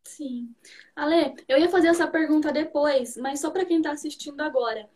Sim. 0.04 0.54
Ale, 0.96 1.36
eu 1.48 1.58
ia 1.58 1.70
fazer 1.70 1.88
essa 1.90 2.08
pergunta 2.08 2.52
depois, 2.52 3.18
mas 3.18 3.40
só 3.40 3.52
para 3.52 3.66
quem 3.66 3.78
está 3.78 3.92
assistindo 3.92 4.40
agora. 4.42 4.90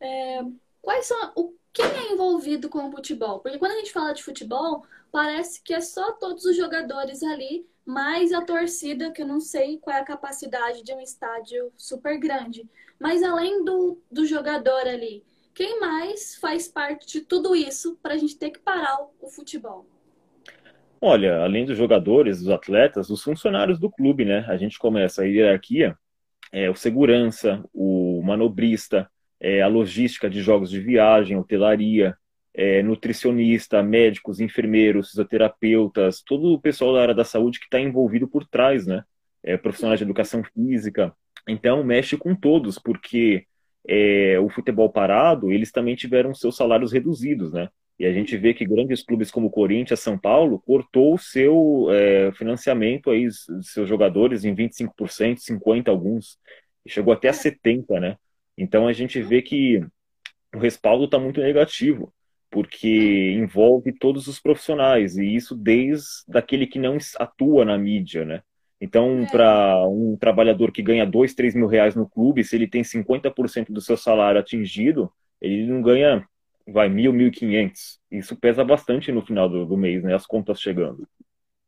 É, 0.00 0.40
quais 0.82 1.06
são. 1.06 1.32
O, 1.36 1.54
quem 1.72 1.84
é 1.84 2.12
envolvido 2.12 2.68
com 2.68 2.88
o 2.88 2.90
futebol? 2.90 3.40
Porque 3.40 3.58
quando 3.58 3.72
a 3.72 3.76
gente 3.76 3.92
fala 3.92 4.12
de 4.12 4.22
futebol, 4.22 4.84
parece 5.10 5.62
que 5.62 5.74
é 5.74 5.80
só 5.80 6.12
todos 6.12 6.44
os 6.44 6.56
jogadores 6.56 7.22
ali 7.22 7.66
mais 7.86 8.32
a 8.32 8.42
torcida, 8.42 9.12
que 9.12 9.22
eu 9.22 9.26
não 9.26 9.40
sei 9.40 9.78
qual 9.78 9.96
é 9.96 10.00
a 10.00 10.04
capacidade 10.04 10.82
de 10.82 10.92
um 10.92 11.00
estádio 11.00 11.72
super 11.76 12.18
grande. 12.18 12.68
Mas 12.98 13.22
além 13.22 13.64
do, 13.64 14.02
do 14.10 14.26
jogador 14.26 14.86
ali, 14.86 15.22
quem 15.54 15.78
mais 15.78 16.36
faz 16.36 16.66
parte 16.66 17.06
de 17.06 17.20
tudo 17.20 17.54
isso 17.54 17.96
para 18.02 18.14
a 18.14 18.16
gente 18.18 18.36
ter 18.36 18.50
que 18.50 18.58
parar 18.58 19.00
o, 19.00 19.26
o, 19.26 19.30
futebol? 19.30 19.86
Olha, 21.00 21.38
além 21.42 21.64
dos 21.64 21.78
jogadores, 21.78 22.40
dos 22.40 22.50
atletas, 22.50 23.08
os 23.08 23.22
funcionários 23.22 23.78
do 23.78 23.90
clube, 23.90 24.24
né? 24.24 24.44
A 24.48 24.56
gente 24.56 24.78
começa 24.78 25.22
a 25.22 25.24
hierarquia, 25.24 25.96
é, 26.52 26.68
o 26.68 26.74
segurança, 26.74 27.64
o 27.72 28.20
manobrista, 28.22 29.08
é, 29.40 29.62
a 29.62 29.68
logística 29.68 30.28
de 30.28 30.40
jogos 30.40 30.70
de 30.70 30.80
viagem, 30.80 31.36
hotelaria, 31.36 32.16
é, 32.56 32.82
nutricionista, 32.82 33.82
médicos, 33.82 34.40
enfermeiros, 34.40 35.10
fisioterapeutas, 35.10 36.22
todo 36.22 36.54
o 36.54 36.60
pessoal 36.60 36.94
da 36.94 37.02
área 37.02 37.14
da 37.14 37.24
saúde 37.24 37.60
que 37.60 37.66
está 37.66 37.78
envolvido 37.78 38.26
por 38.26 38.46
trás, 38.46 38.86
né? 38.86 39.04
é, 39.46 39.56
profissionais 39.56 39.98
de 40.00 40.04
educação 40.04 40.42
física. 40.42 41.14
Então, 41.48 41.84
mexe 41.84 42.16
com 42.16 42.34
todos, 42.34 42.78
porque 42.78 43.46
é, 43.88 44.38
o 44.40 44.50
futebol 44.50 44.90
parado, 44.90 45.52
eles 45.52 45.70
também 45.70 45.94
tiveram 45.94 46.34
seus 46.34 46.56
salários 46.56 46.92
reduzidos, 46.92 47.52
né? 47.52 47.68
E 47.98 48.04
a 48.04 48.12
gente 48.12 48.36
vê 48.36 48.52
que 48.52 48.66
grandes 48.66 49.02
clubes 49.02 49.30
como 49.30 49.50
Corinthians, 49.50 50.00
São 50.00 50.18
Paulo, 50.18 50.60
cortou 50.66 51.14
o 51.14 51.18
seu 51.18 51.86
é, 51.90 52.30
financiamento 52.32 53.10
aí, 53.10 53.28
seus 53.62 53.88
jogadores 53.88 54.44
em 54.44 54.54
25%, 54.54 55.38
50% 55.38 55.88
alguns, 55.88 56.38
chegou 56.86 57.14
até 57.14 57.28
a 57.28 57.32
70%, 57.32 58.00
né? 58.00 58.16
Então 58.58 58.86
a 58.86 58.92
gente 58.92 59.22
vê 59.22 59.40
que 59.40 59.80
o 60.54 60.58
respaldo 60.58 61.04
está 61.04 61.18
muito 61.18 61.40
negativo, 61.40 62.12
porque 62.56 63.32
envolve 63.32 63.92
todos 63.92 64.26
os 64.28 64.40
profissionais, 64.40 65.18
e 65.18 65.36
isso 65.36 65.54
desde 65.54 66.24
aquele 66.32 66.66
que 66.66 66.78
não 66.78 66.96
atua 67.18 67.66
na 67.66 67.76
mídia, 67.76 68.24
né? 68.24 68.42
Então, 68.80 69.24
é. 69.24 69.26
para 69.26 69.86
um 69.86 70.16
trabalhador 70.18 70.72
que 70.72 70.80
ganha 70.80 71.04
2, 71.04 71.34
3 71.34 71.54
mil 71.54 71.66
reais 71.66 71.94
no 71.94 72.08
clube, 72.08 72.42
se 72.42 72.56
ele 72.56 72.66
tem 72.66 72.82
50% 72.82 73.66
do 73.68 73.82
seu 73.82 73.94
salário 73.94 74.40
atingido, 74.40 75.12
ele 75.38 75.66
não 75.66 75.82
ganha, 75.82 76.26
vai, 76.66 76.88
mil, 76.88 77.12
mil 77.12 77.26
e 77.26 77.30
quinhentos. 77.30 78.00
Isso 78.10 78.34
pesa 78.34 78.64
bastante 78.64 79.12
no 79.12 79.20
final 79.20 79.50
do, 79.50 79.66
do 79.66 79.76
mês, 79.76 80.02
né? 80.02 80.14
As 80.14 80.24
contas 80.24 80.58
chegando. 80.58 81.06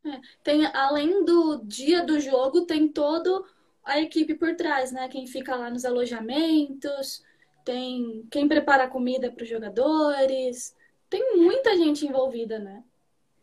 É. 0.06 0.18
Tem, 0.42 0.64
além 0.72 1.22
do 1.22 1.60
dia 1.66 2.02
do 2.02 2.18
jogo, 2.18 2.62
tem 2.62 2.88
todo 2.88 3.44
a 3.84 4.00
equipe 4.00 4.34
por 4.36 4.56
trás, 4.56 4.90
né? 4.90 5.06
Quem 5.08 5.26
fica 5.26 5.54
lá 5.54 5.68
nos 5.68 5.84
alojamentos, 5.84 7.22
tem 7.62 8.26
quem 8.30 8.48
prepara 8.48 8.84
a 8.84 8.88
comida 8.88 9.30
para 9.30 9.42
os 9.42 9.48
jogadores, 9.50 10.74
tem 11.08 11.36
muita 11.36 11.76
gente 11.76 12.06
envolvida, 12.06 12.58
né? 12.58 12.82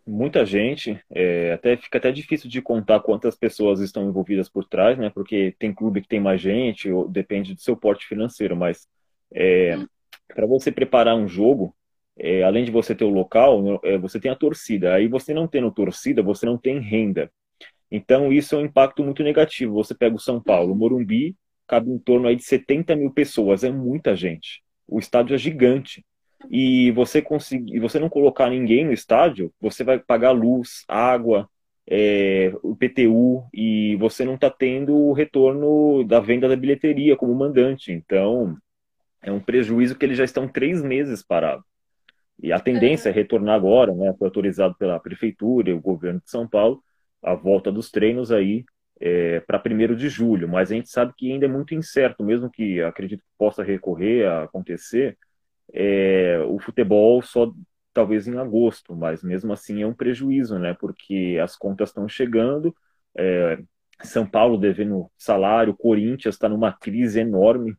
Muita 0.08 0.46
gente, 0.46 1.00
é, 1.10 1.54
até 1.54 1.76
fica 1.78 1.98
até 1.98 2.12
difícil 2.12 2.48
de 2.48 2.62
contar 2.62 3.00
quantas 3.00 3.36
pessoas 3.36 3.80
estão 3.80 4.08
envolvidas 4.08 4.48
por 4.48 4.64
trás, 4.64 4.98
né? 4.98 5.10
Porque 5.10 5.56
tem 5.58 5.74
clube 5.74 6.02
que 6.02 6.08
tem 6.08 6.20
mais 6.20 6.40
gente, 6.40 6.92
ou 6.92 7.08
depende 7.08 7.56
do 7.56 7.62
seu 7.62 7.76
porte 7.76 8.06
financeiro, 8.06 8.56
mas 8.56 8.88
é, 9.34 9.76
hum. 9.76 9.88
para 10.28 10.46
você 10.46 10.72
preparar 10.72 11.16
um 11.16 11.28
jogo, 11.28 11.76
é, 12.18 12.44
além 12.44 12.64
de 12.64 12.72
você 12.72 12.94
ter 12.94 13.04
o 13.04 13.10
local, 13.10 13.80
é, 13.84 13.98
você 13.98 14.20
tem 14.20 14.30
a 14.30 14.36
torcida. 14.36 14.94
Aí 14.94 15.08
você 15.08 15.34
não 15.34 15.48
tendo 15.48 15.72
torcida, 15.72 16.22
você 16.22 16.46
não 16.46 16.58
tem 16.58 16.80
renda. 16.80 17.32
Então, 17.90 18.32
isso 18.32 18.56
é 18.56 18.60
um 18.60 18.66
impacto 18.66 19.04
muito 19.04 19.24
negativo. 19.24 19.74
Você 19.74 19.96
pega 19.96 20.16
o 20.16 20.20
São 20.20 20.42
Paulo, 20.42 20.74
o 20.74 20.76
Morumbi, 20.76 21.36
cabe 21.68 21.90
em 21.90 21.98
torno 21.98 22.28
aí 22.28 22.36
de 22.36 22.44
70 22.44 22.96
mil 22.96 23.12
pessoas, 23.12 23.64
é 23.64 23.72
muita 23.72 24.16
gente. 24.16 24.64
O 24.88 25.00
estádio 25.00 25.36
é 25.36 25.38
gigante. 25.38 26.06
E 26.50 26.92
você 26.92 27.22
conseguir, 27.22 27.80
você 27.80 28.00
não 28.00 28.10
colocar 28.10 28.50
ninguém 28.50 28.86
no 28.86 28.94
estádio, 28.94 29.52
você 29.60 29.84
vai 29.84 30.00
pagar 30.00 30.32
luz, 30.32 30.84
água, 30.88 31.50
é, 31.88 32.54
o 32.64 32.76
PTU, 32.76 33.48
e 33.54 33.96
você 33.98 34.26
não 34.26 34.36
está 34.36 34.50
tendo 34.50 34.96
o 34.96 35.14
retorno 35.14 36.04
da 36.04 36.20
venda 36.20 36.48
da 36.48 36.56
bilheteria 36.56 37.16
como 37.16 37.34
mandante. 37.34 37.92
Então, 37.92 38.58
é 39.22 39.32
um 39.32 39.40
prejuízo 39.40 39.96
que 39.96 40.06
eles 40.06 40.18
já 40.18 40.24
estão 40.24 40.48
três 40.48 40.82
meses 40.84 41.24
parados. 41.24 41.66
E 42.42 42.52
a 42.52 42.60
tendência 42.60 43.10
é 43.10 43.12
retornar 43.12 43.56
agora, 43.56 43.94
né? 43.94 44.14
Foi 44.18 44.28
autorizado 44.28 44.76
pela 44.76 45.00
prefeitura 45.00 45.70
e 45.70 45.74
o 45.74 45.82
governo 45.82 46.22
de 46.24 46.30
São 46.30 46.48
Paulo 46.48 46.84
a 47.26 47.34
volta 47.34 47.72
dos 47.72 47.90
treinos 47.90 48.32
aí 48.32 48.64
é, 49.00 49.40
para 49.42 49.60
1 49.60 49.96
de 49.96 50.08
julho, 50.10 50.48
mas 50.48 50.72
a 50.72 50.76
gente 50.76 50.90
sabe 50.90 51.12
que 51.18 51.32
ainda 51.32 51.46
é 51.46 51.50
muito 51.50 51.74
incerto, 51.74 52.24
mesmo 52.24 52.50
que 52.50 52.82
acredito 52.82 53.22
que 53.22 53.38
possa 53.38 53.64
recorrer 53.64 54.28
a 54.28 54.44
acontecer, 54.44 55.18
é, 55.74 56.40
o 56.48 56.60
futebol 56.60 57.22
só 57.22 57.52
talvez 57.94 58.28
em 58.28 58.38
agosto, 58.38 58.96
mas 58.96 59.24
mesmo 59.24 59.54
assim 59.54 59.82
é 59.82 59.88
um 59.88 59.94
prejuízo, 59.94 60.60
né? 60.60 60.74
Porque 60.74 61.40
as 61.42 61.56
contas 61.56 61.90
estão 61.90 62.08
chegando, 62.10 62.76
é, 63.18 63.58
São 64.04 64.26
Paulo 64.28 64.58
devendo 64.58 65.10
salário, 65.18 65.76
Corinthians 65.76 66.36
está 66.36 66.50
numa 66.50 66.74
crise 66.74 67.22
enorme 67.22 67.76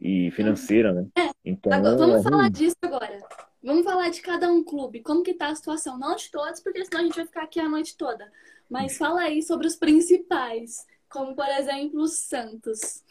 e 0.00 0.30
financeira, 0.30 0.92
né? 0.92 1.06
É, 1.18 1.30
então, 1.44 1.72
agora, 1.72 1.96
vamos 1.96 2.20
é 2.20 2.22
falar 2.22 2.50
disso 2.50 2.76
agora. 2.82 3.18
Vamos 3.62 3.84
falar 3.84 4.08
de 4.10 4.20
cada 4.20 4.48
um 4.48 4.62
clube. 4.62 5.02
Como 5.02 5.24
que 5.24 5.34
tá 5.34 5.48
a 5.48 5.54
situação? 5.54 5.98
Não 5.98 6.14
de 6.14 6.30
todos, 6.30 6.60
porque 6.60 6.84
senão 6.84 7.00
a 7.00 7.04
gente 7.04 7.16
vai 7.16 7.26
ficar 7.26 7.42
aqui 7.42 7.58
a 7.58 7.68
noite 7.68 7.96
toda. 7.96 8.30
Mas 8.70 8.96
fala 8.96 9.22
aí 9.22 9.42
sobre 9.42 9.66
os 9.66 9.74
principais, 9.74 10.86
como 11.08 11.34
por 11.34 11.46
exemplo 11.48 12.00
o 12.00 12.08
Santos. 12.08 13.02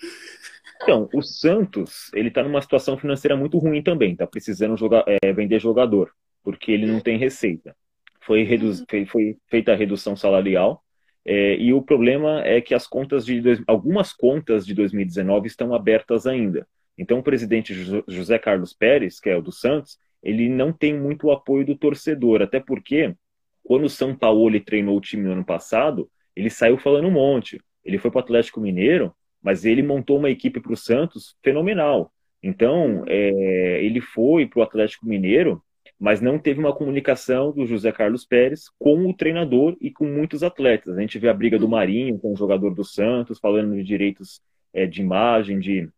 Então, 0.81 1.10
o 1.13 1.21
Santos, 1.21 2.12
ele 2.13 2.29
tá 2.29 2.43
numa 2.43 2.62
situação 2.62 2.97
financeira 2.97 3.36
muito 3.36 3.58
ruim 3.58 3.81
também, 3.81 4.15
tá 4.15 4.27
precisando 4.27 4.77
jogar, 4.77 5.03
é, 5.08 5.31
vender 5.31 5.60
jogador, 5.60 6.12
porque 6.43 6.71
ele 6.71 6.86
não 6.86 6.99
tem 6.99 7.17
receita. 7.17 7.75
Foi, 8.21 8.43
reduz, 8.43 8.81
uhum. 8.81 9.05
foi 9.05 9.38
feita 9.47 9.71
a 9.71 9.75
redução 9.75 10.15
salarial, 10.15 10.84
é, 11.25 11.55
e 11.58 11.73
o 11.73 11.81
problema 11.81 12.41
é 12.45 12.62
que 12.62 12.75
as 12.75 12.86
contas 12.86 13.25
de 13.25 13.41
dois, 13.41 13.62
algumas 13.65 14.13
contas 14.13 14.65
de 14.65 14.73
2019 14.75 15.47
estão 15.47 15.73
abertas 15.73 16.27
ainda. 16.27 16.67
Então, 16.97 17.19
o 17.19 17.23
presidente 17.23 17.73
José 18.08 18.38
Carlos 18.38 18.73
Pérez, 18.73 19.19
que 19.19 19.29
é 19.29 19.36
o 19.36 19.41
do 19.41 19.51
Santos, 19.51 19.97
ele 20.21 20.47
não 20.47 20.71
tem 20.71 20.97
muito 20.97 21.31
apoio 21.31 21.65
do 21.65 21.75
torcedor, 21.75 22.41
até 22.41 22.60
porque 22.60 23.15
quando 23.63 23.86
o 23.86 23.89
São 23.89 24.15
Paulo 24.15 24.60
treinou 24.60 24.97
o 24.97 25.01
time 25.01 25.23
no 25.23 25.34
ano 25.34 25.45
passado, 25.45 26.10
ele 26.36 26.49
saiu 26.49 26.77
falando 26.77 27.08
um 27.08 27.12
monte. 27.12 27.60
Ele 27.86 27.98
foi 27.98 28.10
para 28.12 28.19
o 28.19 28.24
Atlético 28.24 28.60
Mineiro, 28.60 29.13
mas 29.41 29.63
ele 29.63 29.84
montou 29.84 30.17
uma 30.17 30.30
equipe 30.30 30.60
para 30.60 30.74
o 30.74 30.78
Santos 30.78 31.38
fenomenal. 31.43 32.12
Então, 32.41 33.04
é, 33.08 33.84
ele 33.84 34.02
foi 34.02 34.45
para 34.48 34.60
o 34.60 34.63
Atlético 34.63 35.06
Mineiro, 35.06 35.63
mas 36.00 36.19
não 36.19 36.38
teve 36.38 36.60
uma 36.60 36.76
comunicação 36.76 37.52
do 37.52 37.65
José 37.65 37.91
Carlos 37.91 38.26
Pérez 38.26 38.65
com 38.78 39.08
o 39.08 39.13
treinador 39.13 39.78
e 39.80 39.91
com 39.91 40.06
muitos 40.06 40.43
atletas. 40.43 40.98
A 40.98 41.02
gente 41.02 41.17
vê 41.17 41.30
a 41.30 41.34
briga 41.34 41.58
do 41.58 41.69
Marinho 41.69 42.19
com 42.19 42.34
o 42.34 42.36
jogador 42.36 42.74
do 42.74 42.84
Santos, 42.84 43.39
falando 43.39 43.76
de 43.76 43.84
direitos 43.84 44.41
é, 44.74 44.86
de 44.86 45.02
imagem, 45.02 45.60
de 45.60 45.89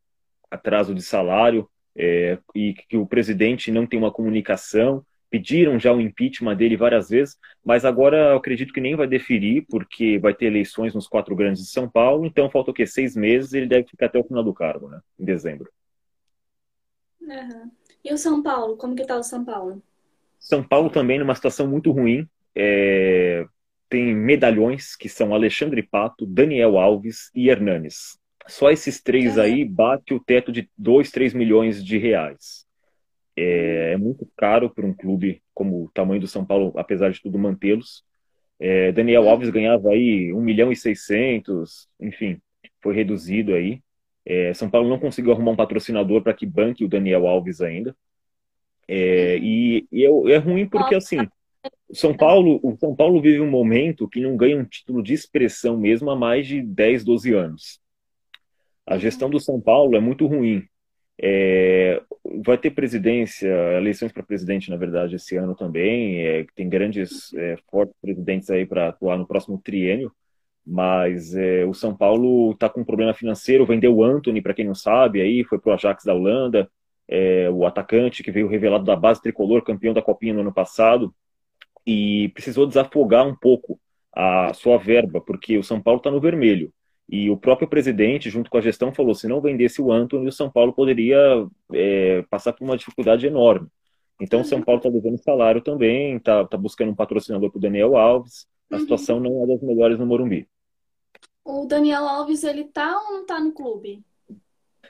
atraso 0.52 0.94
de 0.94 1.02
salário, 1.02 1.68
é, 1.96 2.38
e 2.54 2.74
que 2.74 2.96
o 2.96 3.08
presidente 3.08 3.72
não 3.72 3.88
tem 3.88 3.98
uma 3.98 4.12
comunicação 4.12 5.04
pediram 5.30 5.80
já 5.80 5.92
o 5.94 6.02
impeachment 6.02 6.56
dele 6.56 6.78
várias 6.78 7.10
vezes, 7.10 7.38
mas 7.64 7.86
agora 7.86 8.32
eu 8.32 8.38
acredito 8.38 8.74
que 8.74 8.82
nem 8.82 8.96
vai 8.96 9.08
deferir, 9.08 9.66
porque 9.70 10.18
vai 10.20 10.34
ter 10.34 10.46
eleições 10.46 10.94
nos 10.94 11.08
quatro 11.08 11.36
grandes 11.36 11.64
de 11.64 11.70
São 11.70 11.90
Paulo, 11.90 12.26
então 12.26 12.50
falta 12.50 12.72
o 12.72 12.74
quê? 12.74 12.86
Seis 12.86 13.16
meses 13.16 13.54
ele 13.54 13.68
deve 13.68 13.88
ficar 13.88 14.08
até 14.08 14.20
o 14.20 14.24
final 14.24 14.44
do 14.44 14.54
cargo, 14.54 14.88
né? 14.88 15.00
Em 15.20 15.26
dezembro. 15.26 15.70
Uhum. 17.22 17.72
E 18.04 18.14
o 18.14 18.18
São 18.18 18.42
Paulo? 18.42 18.78
Como 18.78 18.96
que 18.96 19.06
tá 19.06 19.18
o 19.18 19.24
São 19.24 19.44
Paulo? 19.44 19.82
São 20.40 20.64
Paulo 20.64 20.90
também 20.90 21.20
numa 21.20 21.36
situação 21.36 21.68
muito 21.68 21.92
ruim. 21.92 22.28
É... 22.56 23.46
Tem 23.90 24.14
medalhões 24.14 24.96
que 24.96 25.08
são 25.08 25.34
Alexandre 25.34 25.82
Pato, 25.82 26.26
Daniel 26.26 26.78
Alves 26.78 27.32
e 27.34 27.50
Hernanes. 27.50 28.18
Só 28.48 28.70
esses 28.70 29.02
três 29.02 29.38
aí 29.38 29.64
bate 29.64 30.14
o 30.14 30.20
teto 30.20 30.52
de 30.52 30.70
2, 30.78 31.10
3 31.12 31.34
milhões 31.34 31.84
de 31.84 31.98
reais. 31.98 32.67
É, 33.38 33.94
é 33.94 33.98
muito 33.98 34.28
caro 34.36 34.70
para 34.70 34.86
um 34.86 34.94
clube 34.94 35.44
como 35.54 35.86
o 35.86 35.92
tamanho 35.94 36.20
do 36.20 36.28
São 36.28 36.44
Paulo, 36.44 36.74
apesar 36.76 37.12
de 37.12 37.22
tudo, 37.22 37.38
mantê-los. 37.38 38.04
É, 38.60 38.92
Daniel 38.92 39.30
Alves 39.30 39.52
ganhava 39.52 39.90
aí 39.90 40.34
1 40.34 40.42
milhão 40.42 40.72
e 40.72 40.76
600, 40.76 41.88
enfim, 42.00 42.42
foi 42.82 42.96
reduzido 42.96 43.54
aí. 43.54 43.82
É, 44.26 44.54
São 44.54 44.70
Paulo 44.70 44.90
não 44.90 45.00
conseguiu 45.00 45.32
arrumar 45.32 45.52
um 45.52 45.56
patrocinador 45.56 46.22
para 46.24 46.34
que 46.34 46.46
banque 46.46 46.84
o 46.84 46.90
Daniel 46.90 47.28
Alves 47.28 47.62
ainda. 47.62 47.96
É, 48.88 49.38
e, 49.38 49.88
e 49.92 50.06
é, 50.06 50.34
é, 50.34 50.38
ruim 50.38 50.68
porque, 50.68 50.96
assim, 50.96 51.18
São 51.92 52.16
Paulo, 52.16 52.60
o 52.64 52.76
São 52.78 52.96
Paulo 52.96 53.22
vive 53.22 53.40
um 53.40 53.50
momento 53.50 54.08
que 54.08 54.20
não 54.20 54.36
ganha 54.36 54.58
um 54.58 54.66
título 54.66 55.04
de 55.04 55.14
expressão 55.14 55.78
mesmo 55.78 56.10
há 56.10 56.16
mais 56.16 56.48
de 56.48 56.62
10, 56.62 57.04
12 57.04 57.34
anos. 57.34 57.80
A 58.86 58.98
gestão 58.98 59.30
do 59.30 59.40
São 59.40 59.62
Paulo 59.62 59.96
é 59.96 60.00
muito 60.00 60.26
ruim. 60.26 60.64
É, 61.20 62.02
vai 62.44 62.58
ter 62.58 62.72
presidência, 62.72 63.48
eleições 63.78 64.12
para 64.12 64.24
presidente, 64.24 64.70
na 64.70 64.78
verdade, 64.78 65.16
esse 65.16 65.36
ano 65.36 65.56
também. 65.56 66.20
É, 66.26 66.46
tem 66.56 66.70
grandes, 66.70 67.34
é, 67.34 67.58
fortes 67.70 67.96
presidentes 68.02 68.50
aí 68.50 68.66
para 68.66 68.90
atuar 68.90 69.18
no 69.18 69.28
próximo 69.28 69.58
triênio. 69.58 70.12
Mas 70.66 71.34
é, 71.36 71.66
o 71.66 71.74
São 71.74 71.96
Paulo 71.96 72.52
está 72.52 72.70
com 72.70 72.82
um 72.82 72.86
problema 72.86 73.14
financeiro. 73.14 73.66
Vendeu 73.66 73.96
o 73.96 74.04
Anthony, 74.04 74.42
para 74.42 74.54
quem 74.54 74.66
não 74.66 74.76
sabe, 74.76 75.22
aí 75.22 75.44
foi 75.44 75.60
para 75.60 75.72
o 75.72 75.74
Ajax 75.74 76.04
da 76.04 76.14
Holanda. 76.14 76.70
É, 77.08 77.50
o 77.50 77.66
atacante 77.66 78.22
que 78.22 78.32
veio 78.32 78.48
revelado 78.48 78.84
da 78.84 78.96
base 78.96 79.22
tricolor, 79.22 79.64
campeão 79.64 79.94
da 79.94 80.02
Copinha 80.02 80.34
no 80.34 80.42
ano 80.42 80.54
passado. 80.54 81.14
E 81.86 82.30
precisou 82.34 82.68
desafogar 82.68 83.26
um 83.26 83.36
pouco 83.36 83.80
a 84.14 84.54
sua 84.54 84.78
verba, 84.78 85.22
porque 85.22 85.58
o 85.58 85.64
São 85.64 85.82
Paulo 85.82 86.00
está 86.00 86.12
no 86.12 86.20
vermelho. 86.20 86.74
E 87.10 87.30
o 87.30 87.38
próprio 87.38 87.68
presidente, 87.68 88.30
junto 88.30 88.50
com 88.50 88.58
a 88.58 88.62
gestão, 88.62 88.94
falou: 88.94 89.16
se 89.16 89.28
não 89.28 89.40
vendesse 89.40 89.82
o 89.82 89.92
Antony, 89.92 90.28
o 90.28 90.32
São 90.32 90.50
Paulo 90.50 90.74
poderia 90.74 91.18
é, 91.74 92.22
passar 92.30 92.54
por 92.54 92.66
uma 92.66 92.78
dificuldade 92.78 93.26
enorme. 93.26 93.68
Então, 94.20 94.42
o 94.42 94.46
São 94.46 94.62
Paulo 94.62 94.80
está 94.80 94.90
devendo 94.90 95.18
salário 95.18 95.62
também, 95.62 96.18
está 96.18 96.44
tá 96.44 96.58
buscando 96.58 96.92
um 96.92 96.96
patrocinador 96.96 97.52
para 97.52 97.60
o 97.60 97.62
Daniel 97.62 97.96
Alves. 97.96 98.48
A 98.70 98.76
uhum. 98.76 98.82
situação 98.82 99.20
não 99.20 99.44
é 99.44 99.48
das 99.48 99.62
melhores 99.62 99.98
no 99.98 100.06
Morumbi. 100.06 100.48
O 101.46 101.66
Daniel 101.66 102.04
Alves, 102.04 102.44
ele 102.44 102.66
tá 102.66 103.00
ou 103.00 103.14
não 103.14 103.22
está 103.22 103.40
no 103.40 103.54
clube? 103.54 104.04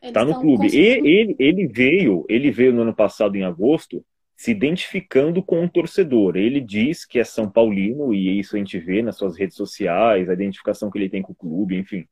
Está 0.01 0.25
no 0.25 0.39
clube. 0.39 0.67
E, 0.67 0.77
ele, 0.77 1.35
ele 1.37 1.67
veio, 1.67 2.25
ele 2.27 2.49
veio 2.49 2.73
no 2.73 2.81
ano 2.81 2.95
passado, 2.95 3.35
em 3.35 3.43
agosto, 3.43 4.03
se 4.37 4.51
identificando 4.51 5.41
com 5.41 5.65
o 5.65 5.69
torcedor. 5.69 6.37
Ele 6.37 6.61
diz 6.61 7.03
que 7.03 7.17
é 7.17 7.23
São 7.23 7.49
Paulino, 7.49 8.13
e 8.13 8.39
isso 8.39 8.55
a 8.55 8.59
gente 8.59 8.77
vê 8.77 9.01
nas 9.01 9.17
suas 9.17 9.35
redes 9.35 9.57
sociais, 9.57 10.29
a 10.29 10.33
identificação 10.33 10.91
que 10.91 10.97
ele 10.99 11.09
tem 11.09 11.23
com 11.23 11.31
o 11.31 11.35
clube, 11.35 11.75
enfim. 11.75 12.05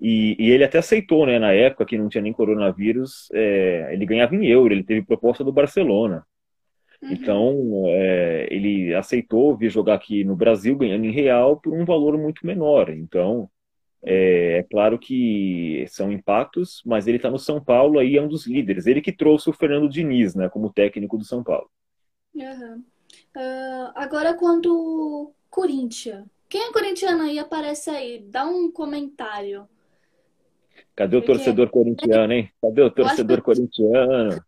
E, 0.00 0.36
e 0.38 0.50
ele 0.50 0.62
até 0.62 0.78
aceitou, 0.78 1.26
né, 1.26 1.40
na 1.40 1.52
época 1.52 1.84
que 1.84 1.98
não 1.98 2.08
tinha 2.08 2.22
nem 2.22 2.32
coronavírus, 2.32 3.28
é, 3.32 3.90
ele 3.92 4.06
ganhava 4.06 4.36
em 4.36 4.46
euro, 4.46 4.72
ele 4.72 4.84
teve 4.84 5.04
proposta 5.04 5.42
do 5.42 5.52
Barcelona. 5.52 6.24
Uhum. 7.02 7.12
Então, 7.12 7.84
é, 7.88 8.46
ele 8.48 8.94
aceitou 8.94 9.56
vir 9.56 9.70
jogar 9.70 9.94
aqui 9.94 10.22
no 10.22 10.36
Brasil, 10.36 10.76
ganhando 10.76 11.04
em 11.04 11.10
real, 11.10 11.60
por 11.60 11.74
um 11.74 11.84
valor 11.84 12.16
muito 12.16 12.46
menor. 12.46 12.90
Então, 12.90 13.50
é, 14.06 14.58
é 14.58 14.62
claro 14.62 14.98
que 14.98 15.84
são 15.88 16.12
impactos, 16.12 16.80
mas 16.86 17.08
ele 17.08 17.16
está 17.16 17.28
no 17.28 17.40
São 17.40 17.62
Paulo, 17.62 17.98
aí 17.98 18.16
é 18.16 18.22
um 18.22 18.28
dos 18.28 18.46
líderes. 18.46 18.86
Ele 18.86 19.00
que 19.02 19.12
trouxe 19.12 19.50
o 19.50 19.52
Fernando 19.52 19.88
Diniz, 19.88 20.36
né, 20.36 20.48
como 20.48 20.72
técnico 20.72 21.18
do 21.18 21.24
São 21.24 21.42
Paulo. 21.42 21.68
Uhum. 22.32 22.84
Uh, 23.36 23.92
agora, 23.96 24.34
quanto 24.34 25.34
Corinthians. 25.50 26.24
Quem 26.48 26.68
é 26.68 26.72
corintiano 26.72 27.24
aí 27.24 27.38
aparece 27.40 27.90
aí? 27.90 28.24
Dá 28.30 28.46
um 28.46 28.70
comentário. 28.70 29.68
Cadê 30.94 31.16
o 31.16 31.20
Porque... 31.20 31.32
torcedor 31.32 31.68
corintiano, 31.70 32.32
hein? 32.32 32.50
Cadê 32.62 32.82
o 32.82 32.90
torcedor 32.90 33.38
que... 33.38 33.42
corintiano? 33.42 34.40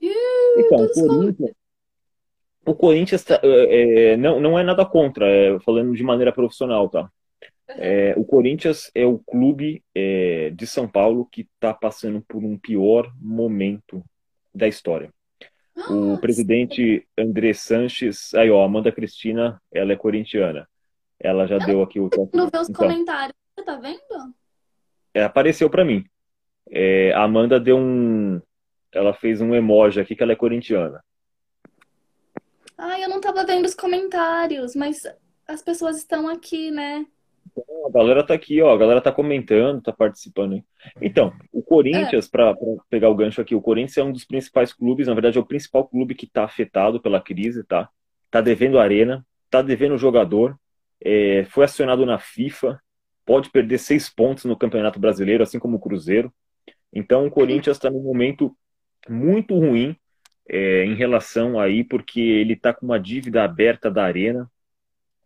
então, 0.00 0.84
o 0.84 0.92
Corinthians, 0.92 1.50
o 2.64 2.74
Corinthians 2.74 3.24
tá, 3.24 3.40
é, 3.42 4.16
não, 4.16 4.38
não 4.38 4.56
é 4.56 4.62
nada 4.62 4.86
contra, 4.86 5.26
é, 5.26 5.58
falando 5.60 5.92
de 5.94 6.02
maneira 6.04 6.32
profissional, 6.32 6.88
tá? 6.88 7.10
É, 7.70 8.14
o 8.16 8.24
Corinthians 8.24 8.90
é 8.94 9.04
o 9.04 9.18
clube 9.18 9.82
é, 9.94 10.50
de 10.50 10.66
São 10.66 10.88
Paulo 10.88 11.28
que 11.30 11.42
está 11.42 11.74
passando 11.74 12.22
por 12.26 12.42
um 12.42 12.56
pior 12.56 13.12
momento 13.20 14.02
da 14.54 14.66
história. 14.66 15.12
o 15.90 16.14
ah, 16.14 16.18
presidente 16.18 17.06
André 17.16 17.52
Sanches, 17.52 18.34
aí 18.34 18.50
ó, 18.50 18.64
Amanda 18.64 18.90
Cristina, 18.90 19.60
ela 19.72 19.92
é 19.92 19.96
corintiana. 19.96 20.68
Ela 21.20 21.46
já 21.46 21.58
deu 21.58 21.82
aqui 21.82 22.00
o. 22.00 22.08
Não 22.32 22.48
vê 22.48 22.58
os 22.58 22.68
então, 22.68 22.86
comentários, 22.86 23.34
você 23.54 23.64
tá 23.64 23.76
vendo? 23.76 24.34
É, 25.12 25.24
apareceu 25.24 25.68
para 25.68 25.84
mim. 25.84 26.04
É, 26.70 27.12
a 27.12 27.22
Amanda 27.22 27.58
deu 27.58 27.76
um. 27.76 28.40
Ela 28.92 29.12
fez 29.12 29.40
um 29.40 29.54
emoji 29.54 30.00
aqui 30.00 30.14
que 30.14 30.22
ela 30.22 30.32
é 30.32 30.36
corintiana. 30.36 31.02
Ai, 32.76 33.04
eu 33.04 33.08
não 33.08 33.20
tava 33.20 33.44
vendo 33.44 33.66
os 33.66 33.74
comentários, 33.74 34.76
mas 34.76 35.02
as 35.46 35.60
pessoas 35.62 35.98
estão 35.98 36.28
aqui, 36.28 36.70
né? 36.70 37.04
A 37.86 37.90
galera 37.90 38.24
tá 38.24 38.34
aqui, 38.34 38.60
ó. 38.60 38.72
A 38.72 38.76
galera 38.76 39.00
tá 39.00 39.12
comentando, 39.12 39.82
tá 39.82 39.92
participando. 39.92 40.54
Hein? 40.54 40.64
Então, 41.00 41.32
o 41.52 41.62
Corinthians, 41.62 42.26
é. 42.26 42.30
para 42.30 42.54
pegar 42.90 43.08
o 43.08 43.14
gancho 43.14 43.40
aqui, 43.40 43.54
o 43.54 43.60
Corinthians 43.60 43.96
é 43.98 44.04
um 44.04 44.12
dos 44.12 44.24
principais 44.24 44.72
clubes, 44.72 45.06
na 45.06 45.14
verdade 45.14 45.38
é 45.38 45.40
o 45.40 45.46
principal 45.46 45.86
clube 45.86 46.14
que 46.14 46.26
tá 46.26 46.44
afetado 46.44 47.00
pela 47.00 47.20
crise, 47.20 47.64
tá? 47.64 47.88
Tá 48.30 48.40
devendo 48.40 48.78
arena, 48.78 49.26
tá 49.50 49.62
devendo 49.62 49.96
jogador, 49.96 50.58
é, 51.00 51.44
foi 51.50 51.64
acionado 51.64 52.04
na 52.04 52.18
FIFA, 52.18 52.80
pode 53.24 53.50
perder 53.50 53.78
seis 53.78 54.08
pontos 54.08 54.44
no 54.44 54.56
Campeonato 54.56 54.98
Brasileiro, 54.98 55.42
assim 55.42 55.58
como 55.58 55.76
o 55.76 55.80
Cruzeiro. 55.80 56.32
Então 56.92 57.26
o 57.26 57.30
Corinthians 57.30 57.76
está 57.76 57.90
num 57.90 58.02
momento 58.02 58.56
muito 59.08 59.54
ruim 59.58 59.96
é, 60.48 60.84
em 60.84 60.94
relação 60.94 61.60
aí, 61.60 61.84
porque 61.84 62.20
ele 62.20 62.54
está 62.54 62.72
com 62.72 62.86
uma 62.86 62.98
dívida 62.98 63.44
aberta 63.44 63.90
da 63.90 64.04
arena, 64.04 64.50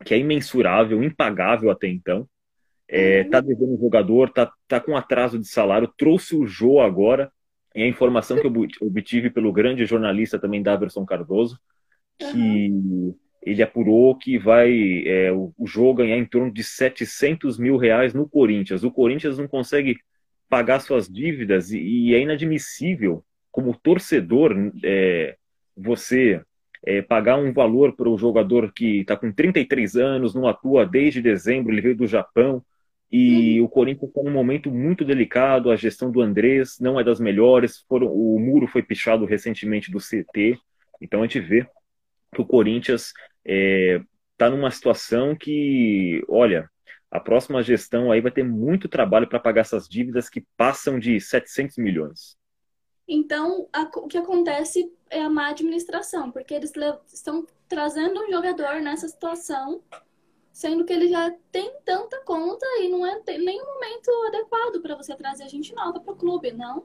que 0.04 0.14
é 0.14 0.18
imensurável, 0.18 1.02
impagável 1.02 1.70
até 1.70 1.88
então. 1.88 2.28
É, 2.88 3.24
tá 3.24 3.40
devendo 3.40 3.78
jogador, 3.78 4.30
tá, 4.30 4.52
tá 4.68 4.78
com 4.78 4.96
atraso 4.96 5.38
de 5.38 5.48
salário, 5.48 5.92
trouxe 5.96 6.36
o 6.36 6.46
Jô 6.46 6.80
agora, 6.80 7.32
e 7.74 7.82
a 7.82 7.88
informação 7.88 8.38
que 8.38 8.46
eu 8.46 8.52
obtive 8.82 9.30
pelo 9.30 9.52
grande 9.52 9.86
jornalista 9.86 10.38
também, 10.38 10.62
Daverson 10.62 11.06
Cardoso, 11.06 11.58
que 12.18 12.68
uhum. 12.70 13.16
ele 13.40 13.62
apurou 13.62 14.16
que 14.18 14.38
vai 14.38 15.04
é, 15.06 15.32
o, 15.32 15.54
o 15.56 15.66
Jô 15.66 15.94
ganhar 15.94 16.18
em 16.18 16.26
torno 16.26 16.52
de 16.52 16.62
700 16.62 17.58
mil 17.58 17.78
reais 17.78 18.12
no 18.12 18.28
Corinthians. 18.28 18.84
O 18.84 18.90
Corinthians 18.90 19.38
não 19.38 19.48
consegue 19.48 19.96
pagar 20.48 20.80
suas 20.80 21.08
dívidas 21.08 21.70
e, 21.72 21.78
e 21.80 22.14
é 22.14 22.20
inadmissível, 22.20 23.24
como 23.50 23.74
torcedor, 23.74 24.54
é, 24.84 25.36
você 25.74 26.42
é, 26.84 27.00
pagar 27.00 27.36
um 27.36 27.52
valor 27.52 27.94
para 27.94 28.08
o 28.08 28.18
jogador 28.18 28.72
que 28.72 29.00
está 29.00 29.16
com 29.16 29.32
33 29.32 29.96
anos, 29.96 30.34
não 30.34 30.46
atua 30.46 30.84
desde 30.84 31.22
dezembro, 31.22 31.72
ele 31.72 31.80
veio 31.80 31.96
do 31.96 32.06
Japão, 32.06 32.62
e 33.10 33.60
uhum. 33.60 33.66
o 33.66 33.68
Corinthians 33.68 34.08
está 34.08 34.22
num 34.22 34.32
momento 34.32 34.70
muito 34.70 35.04
delicado, 35.04 35.70
a 35.70 35.76
gestão 35.76 36.10
do 36.10 36.22
Andrés 36.22 36.78
não 36.80 36.98
é 36.98 37.04
das 37.04 37.20
melhores, 37.20 37.84
foram, 37.88 38.08
o 38.08 38.38
muro 38.40 38.66
foi 38.66 38.82
pichado 38.82 39.24
recentemente 39.26 39.90
do 39.90 39.98
CT, 39.98 40.58
então 41.00 41.20
a 41.20 41.26
gente 41.26 41.40
vê 41.40 41.66
que 42.34 42.40
o 42.40 42.46
Corinthians 42.46 43.08
está 43.08 43.14
é, 43.44 44.00
tá 44.38 44.50
numa 44.50 44.70
situação 44.70 45.36
que, 45.36 46.24
olha, 46.28 46.68
a 47.10 47.20
próxima 47.20 47.62
gestão 47.62 48.10
aí 48.10 48.22
vai 48.22 48.32
ter 48.32 48.42
muito 48.42 48.88
trabalho 48.88 49.28
para 49.28 49.38
pagar 49.38 49.60
essas 49.60 49.86
dívidas 49.86 50.30
que 50.30 50.44
passam 50.56 50.98
de 50.98 51.20
700 51.20 51.76
milhões. 51.76 52.38
Então, 53.06 53.68
a, 53.72 53.82
o 53.96 54.06
que 54.06 54.16
acontece 54.16 54.90
é 55.10 55.20
a 55.20 55.28
má 55.28 55.48
administração, 55.48 56.30
porque 56.30 56.54
eles 56.54 56.72
estão 57.12 57.46
trazendo 57.68 58.22
um 58.22 58.30
jogador 58.30 58.80
nessa 58.80 59.08
situação, 59.08 59.82
sendo 60.52 60.84
que 60.84 60.92
ele 60.92 61.08
já 61.08 61.34
tem 61.50 61.72
tanta 61.84 62.20
conta 62.24 62.66
e 62.80 62.88
não 62.88 63.06
é 63.06 63.20
nenhum 63.38 63.64
momento 63.64 64.10
adequado 64.28 64.80
para 64.80 64.96
você 64.96 65.14
trazer 65.14 65.48
gente 65.48 65.74
nova 65.74 66.00
para 66.00 66.12
o 66.12 66.16
clube, 66.16 66.52
não? 66.52 66.84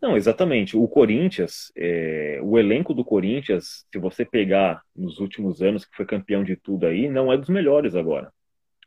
Não, 0.00 0.16
exatamente. 0.16 0.76
O 0.76 0.88
Corinthians, 0.88 1.72
é, 1.76 2.40
o 2.42 2.58
elenco 2.58 2.92
do 2.94 3.04
Corinthians, 3.04 3.86
se 3.92 3.98
você 3.98 4.24
pegar 4.24 4.82
nos 4.94 5.18
últimos 5.18 5.62
anos, 5.62 5.84
que 5.84 5.96
foi 5.96 6.06
campeão 6.06 6.42
de 6.42 6.56
tudo 6.56 6.86
aí, 6.86 7.08
não 7.08 7.32
é 7.32 7.36
dos 7.36 7.48
melhores 7.48 7.94
agora. 7.94 8.32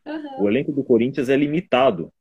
Uhum. 0.05 0.43
O 0.43 0.49
elenco 0.49 0.71
do 0.71 0.83
Corinthians 0.83 1.29
é 1.29 1.35
limitado 1.35 2.11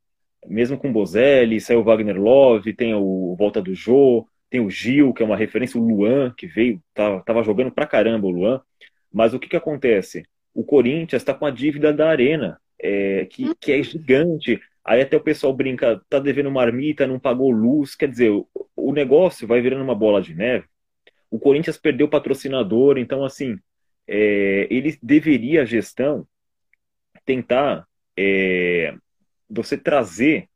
mesmo 0.47 0.79
com 0.79 0.93
Bozelli, 0.93 1.61
saiu 1.61 1.81
o 1.81 1.85
Wagner 1.85 2.21
Love, 2.21 2.75
tem 2.75 2.95
o 2.95 3.35
Volta 3.37 3.61
do 3.61 3.75
Jô, 3.75 4.27
tem 4.51 4.61
o 4.61 4.71
Gil, 4.71 5.13
que 5.13 5.23
é 5.23 5.27
uma 5.27 5.37
referência, 5.37 5.81
o 5.81 5.85
Luan, 5.85 6.33
que 6.37 6.47
veio, 6.47 6.81
tava, 6.95 7.21
tava 7.23 7.43
jogando 7.43 7.73
pra 7.73 7.87
caramba 7.87 8.27
o 8.27 8.31
Luan. 8.31 8.61
Mas 9.13 9.35
o 9.35 9.39
que 9.39 9.49
que 9.49 9.57
acontece? 9.57 10.25
O 10.55 10.65
Corinthians 10.65 11.23
está 11.23 11.35
com 11.35 11.47
a 11.47 11.51
dívida 11.51 11.93
da 11.93 12.09
Arena, 12.09 12.61
é, 12.81 13.25
que, 13.27 13.55
que 13.57 13.73
é 13.73 13.83
gigante. 13.83 14.61
Aí 14.85 15.01
até 15.01 15.17
o 15.17 15.21
pessoal 15.21 15.53
brinca, 15.53 16.01
tá 16.09 16.19
devendo 16.19 16.51
marmita, 16.51 17.07
não 17.07 17.19
pagou 17.19 17.51
luz. 17.51 17.95
Quer 17.95 18.09
dizer, 18.09 18.31
o, 18.31 18.47
o 18.77 18.93
negócio 18.93 19.47
vai 19.47 19.61
virando 19.61 19.83
uma 19.83 19.95
bola 19.95 20.21
de 20.21 20.35
neve. 20.35 20.67
O 21.31 21.39
Corinthians 21.39 21.79
perdeu 21.79 22.07
o 22.07 22.11
patrocinador, 22.11 22.99
então 22.99 23.25
assim, 23.25 23.59
é, 24.07 24.69
ele 24.71 24.97
deveria, 25.03 25.63
a 25.63 25.65
gestão, 25.65 26.27
tentar 27.25 27.87
é, 28.17 28.95
você 29.49 29.77
trazer 29.77 30.49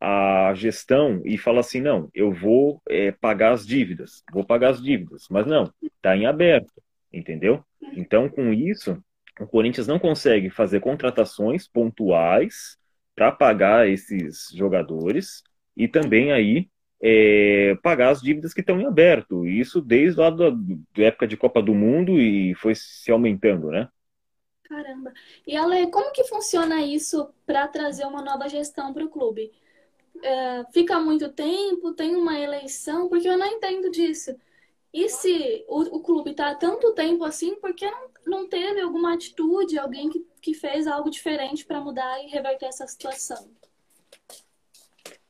a 0.00 0.52
gestão 0.54 1.22
e 1.24 1.38
falar 1.38 1.60
assim, 1.60 1.80
não, 1.80 2.10
eu 2.12 2.32
vou 2.32 2.82
é, 2.88 3.12
pagar 3.12 3.52
as 3.52 3.64
dívidas, 3.64 4.24
vou 4.32 4.44
pagar 4.44 4.70
as 4.70 4.82
dívidas, 4.82 5.26
mas 5.30 5.46
não, 5.46 5.72
está 5.80 6.16
em 6.16 6.26
aberto, 6.26 6.72
entendeu? 7.12 7.64
Então, 7.96 8.28
com 8.28 8.52
isso, 8.52 9.00
o 9.40 9.46
Corinthians 9.46 9.86
não 9.86 9.98
consegue 9.98 10.50
fazer 10.50 10.80
contratações 10.80 11.68
pontuais 11.68 12.76
para 13.14 13.30
pagar 13.30 13.88
esses 13.88 14.48
jogadores 14.52 15.42
e 15.76 15.86
também 15.86 16.32
aí 16.32 16.68
é, 17.00 17.76
pagar 17.82 18.10
as 18.10 18.20
dívidas 18.20 18.52
que 18.54 18.60
estão 18.60 18.80
em 18.80 18.86
aberto. 18.86 19.46
Isso 19.46 19.80
desde 19.80 20.20
lá 20.20 20.30
da, 20.30 20.50
da 20.50 21.04
época 21.04 21.26
de 21.26 21.36
Copa 21.36 21.62
do 21.62 21.74
Mundo 21.74 22.20
e 22.20 22.54
foi 22.54 22.74
se 22.74 23.10
aumentando, 23.10 23.70
né? 23.70 23.88
Caramba. 24.72 25.12
E 25.46 25.54
Ale, 25.54 25.90
como 25.90 26.12
que 26.12 26.24
funciona 26.24 26.80
isso 26.80 27.28
para 27.44 27.68
trazer 27.68 28.06
uma 28.06 28.22
nova 28.22 28.48
gestão 28.48 28.90
para 28.94 29.04
o 29.04 29.10
clube? 29.10 29.52
É, 30.22 30.64
fica 30.72 30.98
muito 30.98 31.30
tempo, 31.30 31.92
tem 31.92 32.16
uma 32.16 32.38
eleição, 32.38 33.06
porque 33.06 33.28
eu 33.28 33.36
não 33.36 33.46
entendo 33.46 33.90
disso. 33.90 34.34
E 34.90 35.10
se 35.10 35.62
o, 35.68 35.96
o 35.96 36.00
clube 36.00 36.30
está 36.30 36.54
tanto 36.54 36.94
tempo 36.94 37.22
assim, 37.22 37.54
por 37.56 37.74
que 37.74 37.84
não, 37.90 38.08
não 38.26 38.48
teve 38.48 38.80
alguma 38.80 39.12
atitude, 39.12 39.78
alguém 39.78 40.08
que, 40.08 40.26
que 40.40 40.54
fez 40.54 40.86
algo 40.86 41.10
diferente 41.10 41.66
para 41.66 41.80
mudar 41.80 42.24
e 42.24 42.28
reverter 42.28 42.66
essa 42.66 42.86
situação? 42.86 43.50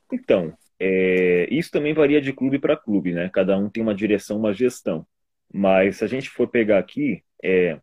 Então, 0.09 0.57
é, 0.79 1.49
isso 1.51 1.69
também 1.69 1.93
varia 1.93 2.21
de 2.21 2.31
clube 2.31 2.59
para 2.59 2.77
clube, 2.77 3.11
né? 3.11 3.29
Cada 3.33 3.57
um 3.57 3.69
tem 3.69 3.83
uma 3.83 3.95
direção, 3.95 4.37
uma 4.37 4.53
gestão. 4.53 5.05
Mas 5.53 5.97
se 5.97 6.05
a 6.05 6.07
gente 6.07 6.29
for 6.29 6.47
pegar 6.47 6.79
aqui, 6.79 7.21
é, 7.43 7.77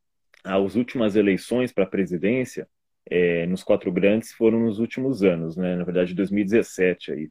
as 0.45 0.77
últimas 0.77 1.17
eleições 1.17 1.73
para 1.73 1.85
a 1.85 1.89
presidência 1.89 2.69
é, 3.09 3.47
nos 3.47 3.63
quatro 3.63 3.91
grandes 3.91 4.33
foram 4.33 4.61
nos 4.61 4.79
últimos 4.79 5.23
anos, 5.23 5.57
né? 5.57 5.77
Na 5.77 5.85
verdade, 5.85 6.15
2017 6.15 7.13
aí, 7.13 7.29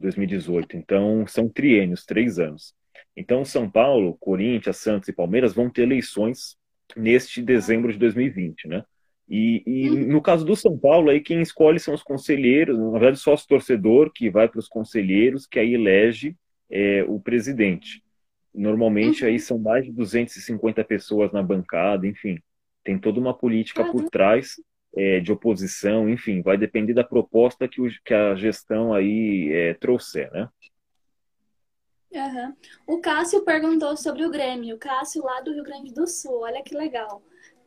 2018. 0.00 0.76
Então, 0.76 1.26
são 1.26 1.48
triênios, 1.48 2.04
três 2.04 2.38
anos. 2.38 2.74
Então, 3.16 3.44
São 3.44 3.70
Paulo, 3.70 4.16
Corinthians, 4.18 4.78
Santos 4.78 5.08
e 5.08 5.12
Palmeiras 5.12 5.54
vão 5.54 5.70
ter 5.70 5.82
eleições 5.82 6.56
neste 6.96 7.40
dezembro 7.42 7.92
de 7.92 7.98
2020, 7.98 8.68
né? 8.68 8.84
E, 9.28 9.62
e 9.66 9.88
uhum. 9.88 10.06
no 10.08 10.20
caso 10.20 10.44
do 10.44 10.54
São 10.54 10.78
Paulo, 10.78 11.08
aí 11.08 11.20
quem 11.20 11.40
escolhe 11.40 11.78
são 11.78 11.94
os 11.94 12.02
conselheiros, 12.02 12.78
na 12.78 12.90
verdade, 12.90 13.18
sócio 13.18 13.48
torcedor 13.48 14.12
que 14.12 14.28
vai 14.28 14.48
para 14.48 14.58
os 14.58 14.68
conselheiros, 14.68 15.46
que 15.46 15.58
aí 15.58 15.74
elege 15.74 16.36
é, 16.70 17.04
o 17.08 17.18
presidente. 17.18 18.03
Normalmente 18.54 19.24
uhum. 19.24 19.30
aí 19.30 19.38
são 19.38 19.58
mais 19.58 19.84
de 19.84 19.92
250 19.92 20.84
pessoas 20.84 21.32
na 21.32 21.42
bancada, 21.42 22.06
enfim. 22.06 22.38
Tem 22.84 22.98
toda 22.98 23.18
uma 23.18 23.36
política 23.36 23.84
por 23.84 24.08
trás 24.08 24.54
é, 24.96 25.20
de 25.20 25.32
oposição, 25.32 26.08
enfim, 26.08 26.40
vai 26.40 26.56
depender 26.56 26.94
da 26.94 27.02
proposta 27.02 27.66
que, 27.66 27.80
o, 27.80 27.88
que 28.04 28.14
a 28.14 28.34
gestão 28.36 28.94
aí 28.94 29.50
é, 29.52 29.74
trouxer, 29.74 30.30
né? 30.32 30.48
Uhum. 32.14 32.54
O 32.86 33.00
Cássio 33.00 33.44
perguntou 33.44 33.96
sobre 33.96 34.24
o 34.24 34.30
Grêmio. 34.30 34.76
O 34.76 34.78
Cássio 34.78 35.24
lá 35.24 35.40
do 35.40 35.52
Rio 35.52 35.64
Grande 35.64 35.92
do 35.92 36.06
Sul. 36.06 36.42
Olha 36.42 36.62
que 36.62 36.76
legal. 36.76 37.20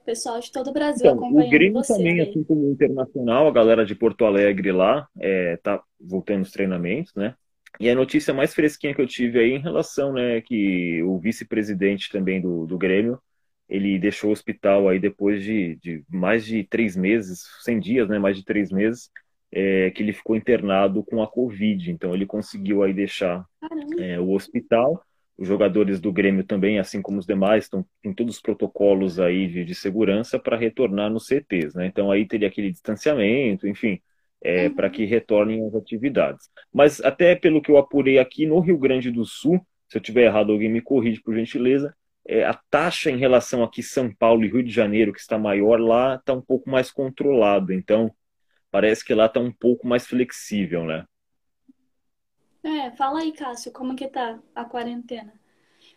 Pessoal 0.06 0.40
de 0.40 0.50
todo 0.50 0.70
o 0.70 0.74
Brasil 0.74 1.06
então, 1.06 1.18
acompanhando 1.18 1.48
O 1.48 1.52
Grêmio 1.52 1.84
você, 1.84 1.94
também, 1.94 2.22
assim 2.22 2.44
como 2.46 2.62
o 2.62 2.72
Internacional, 2.72 3.46
a 3.46 3.52
galera 3.52 3.86
de 3.86 3.94
Porto 3.94 4.24
Alegre 4.24 4.72
lá 4.72 5.06
é, 5.20 5.58
tá 5.58 5.84
voltando 6.00 6.44
os 6.44 6.52
treinamentos, 6.52 7.14
né? 7.14 7.36
E 7.80 7.90
a 7.90 7.96
notícia 7.96 8.34
mais 8.34 8.54
fresquinha 8.54 8.94
que 8.94 9.02
eu 9.02 9.08
tive 9.08 9.40
aí 9.40 9.52
em 9.52 9.60
relação, 9.60 10.14
né, 10.14 10.42
que 10.42 11.02
o 11.04 11.20
vice-presidente 11.20 12.12
também 12.12 12.42
do, 12.42 12.66
do 12.66 12.78
Grêmio, 12.78 13.22
ele 13.70 14.00
deixou 14.00 14.30
o 14.30 14.34
hospital 14.34 14.88
aí 14.88 15.00
depois 15.00 15.44
de, 15.44 15.76
de 15.76 16.04
mais 16.10 16.46
de 16.46 16.64
três 16.64 16.96
meses, 16.96 17.44
100 17.62 17.80
dias, 17.80 18.10
né, 18.10 18.18
mais 18.18 18.36
de 18.38 18.44
três 18.44 18.72
meses, 18.72 19.12
é, 19.52 19.92
que 19.92 20.02
ele 20.02 20.14
ficou 20.14 20.36
internado 20.36 21.04
com 21.04 21.22
a 21.22 21.28
Covid. 21.28 21.92
Então 21.92 22.14
ele 22.14 22.26
conseguiu 22.26 22.84
aí 22.84 22.94
deixar 22.94 23.46
é, 24.00 24.20
o 24.20 24.32
hospital. 24.32 25.04
Os 25.38 25.48
jogadores 25.48 26.00
do 26.00 26.12
Grêmio 26.12 26.44
também, 26.44 26.80
assim 26.80 27.02
como 27.02 27.20
os 27.20 27.26
demais, 27.26 27.66
estão 27.66 27.86
em 28.04 28.14
todos 28.14 28.38
os 28.38 28.42
protocolos 28.42 29.20
aí 29.20 29.48
de, 29.48 29.64
de 29.66 29.76
segurança 29.76 30.40
para 30.40 30.58
retornar 30.58 31.12
nos 31.12 31.28
CTs, 31.28 31.76
né? 31.76 31.86
Então 31.86 32.10
aí 32.12 32.26
teria 32.26 32.48
aquele 32.48 32.72
distanciamento, 32.72 33.68
enfim, 33.68 34.02
é, 34.42 34.68
uhum. 34.68 34.76
para 34.76 34.90
que 34.90 35.06
retornem 35.06 35.66
as 35.66 35.76
atividades. 35.76 36.50
Mas 36.74 37.02
até 37.02 37.36
pelo 37.36 37.62
que 37.62 37.72
eu 37.72 37.78
apurei 37.78 38.20
aqui 38.20 38.46
no 38.46 38.60
Rio 38.60 38.78
Grande 38.78 39.12
do 39.12 39.26
Sul, 39.26 39.60
se 39.90 39.98
eu 39.98 40.02
tiver 40.02 40.26
errado, 40.26 40.52
alguém 40.52 40.70
me 40.70 40.82
corrige 40.82 41.22
por 41.22 41.36
gentileza, 41.36 41.96
é, 42.28 42.44
a 42.44 42.54
taxa 42.70 43.10
em 43.10 43.18
relação 43.18 43.64
aqui 43.64 43.82
São 43.82 44.14
Paulo 44.14 44.44
e 44.44 44.50
Rio 44.50 44.64
de 44.64 44.72
Janeiro, 44.72 45.14
que 45.14 45.20
está 45.20 45.38
maior, 45.38 45.80
lá 45.80 46.16
está 46.16 46.34
um 46.34 46.42
pouco 46.42 46.70
mais 46.70 46.92
controlado. 46.92 47.72
Então, 47.72 48.14
parece 48.70 49.04
que 49.04 49.14
lá 49.14 49.28
está 49.28 49.40
um 49.40 49.52
pouco 49.52 49.88
mais 49.88 50.06
flexível, 50.06 50.84
né? 50.84 51.06
É, 52.62 52.92
fala 52.92 53.22
aí, 53.22 53.32
Cássio, 53.32 53.72
como 53.72 53.96
que 53.96 54.08
tá 54.08 54.40
a 54.54 54.66
quarentena? 54.66 55.34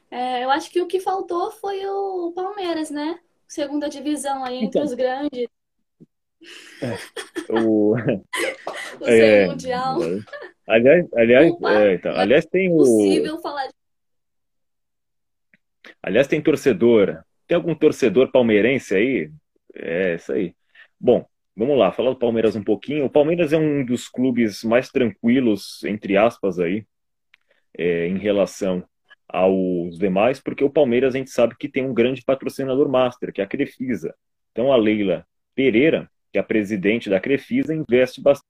É, 0.09 0.45
eu 0.45 0.51
acho 0.51 0.71
que 0.71 0.81
o 0.81 0.87
que 0.87 1.01
faltou 1.01 1.51
foi 1.51 1.85
o 1.85 2.33
Palmeiras, 2.33 2.91
né? 2.91 3.19
Segunda 3.49 3.89
divisão 3.89 4.45
aí 4.45 4.57
entre 4.57 4.67
então, 4.67 4.85
os 4.85 4.95
grandes. 4.95 5.49
É, 6.83 7.53
o 7.53 7.95
o 7.95 9.07
é, 9.07 9.47
mundial. 9.47 9.99
Aliás, 10.67 11.07
aliás, 11.15 11.53
é, 11.63 11.95
então, 11.95 12.13
aliás 12.17 12.47
tem 12.47 12.73
o. 12.73 12.79
Possível 12.79 13.41
falar. 13.41 13.69
Aliás, 16.03 16.27
tem 16.27 16.41
torcedor. 16.41 17.23
Tem 17.47 17.57
algum 17.57 17.75
torcedor 17.75 18.31
palmeirense 18.31 18.95
aí? 18.95 19.31
É, 19.75 20.15
isso 20.15 20.33
aí. 20.33 20.55
Bom, 20.99 21.27
Vamos 21.57 21.77
lá, 21.77 21.93
falar 21.93 22.11
do 22.11 22.19
Palmeiras 22.19 22.57
um 22.57 22.65
pouquinho. 22.65 23.05
O 23.05 23.11
Palmeiras 23.11 23.53
é 23.53 23.59
um 23.59 23.85
dos 23.85 24.09
clubes 24.09 24.65
mais 24.65 24.89
tranquilos, 24.89 25.85
entre 25.85 26.17
aspas, 26.17 26.59
aí, 26.59 26.87
é, 27.77 28.07
em 28.07 28.17
relação 28.17 28.83
aos 29.29 29.99
demais, 29.99 30.41
porque 30.41 30.65
o 30.65 30.71
Palmeiras 30.71 31.15
a 31.15 31.19
gente 31.19 31.29
sabe 31.31 31.55
que 31.57 31.69
tem 31.69 31.85
um 31.85 31.93
grande 31.93 32.23
patrocinador 32.23 32.89
master, 32.89 33.33
que 33.33 33.43
é 33.43 33.45
a 33.45 33.47
Crefisa. 33.47 34.15
Então 34.53 34.73
a 34.73 34.77
Leila 34.77 35.27
Pereira, 35.55 36.11
que 36.33 36.39
a 36.39 36.43
presidente 36.43 37.11
da 37.11 37.21
Crefisa, 37.21 37.75
investe 37.75 38.21
bastante. 38.21 38.49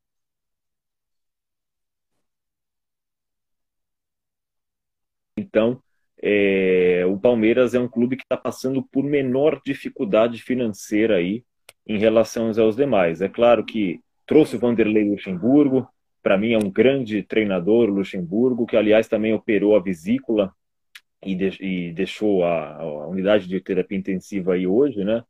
Então, 5.36 5.82
é, 6.22 7.04
o 7.06 7.18
Palmeiras 7.18 7.74
é 7.74 7.80
um 7.80 7.88
clube 7.88 8.16
que 8.16 8.22
está 8.22 8.36
passando 8.36 8.82
por 8.82 9.02
menor 9.02 9.60
dificuldade 9.64 10.42
financeira 10.42 11.16
aí 11.16 11.44
em 11.86 11.98
relação 11.98 12.52
aos 12.58 12.76
demais. 12.76 13.22
É 13.22 13.28
claro 13.28 13.64
que 13.64 14.00
trouxe 14.26 14.56
o 14.56 14.58
Vanderlei 14.58 15.08
Luxemburgo, 15.08 15.88
para 16.22 16.36
mim 16.36 16.52
é 16.52 16.58
um 16.58 16.70
grande 16.70 17.22
treinador, 17.22 17.88
Luxemburgo, 17.88 18.66
que 18.66 18.76
aliás 18.76 19.08
também 19.08 19.32
operou 19.32 19.74
a 19.74 19.80
vesícula 19.80 20.54
e, 21.24 21.34
de, 21.34 21.48
e 21.60 21.92
deixou 21.92 22.44
a, 22.44 22.76
a, 22.76 23.08
unidade 23.08 23.48
de 23.48 23.60
terapia 23.60 23.98
intensiva 23.98 24.54
aí 24.54 24.66
hoje, 24.66 25.02
né? 25.04 25.24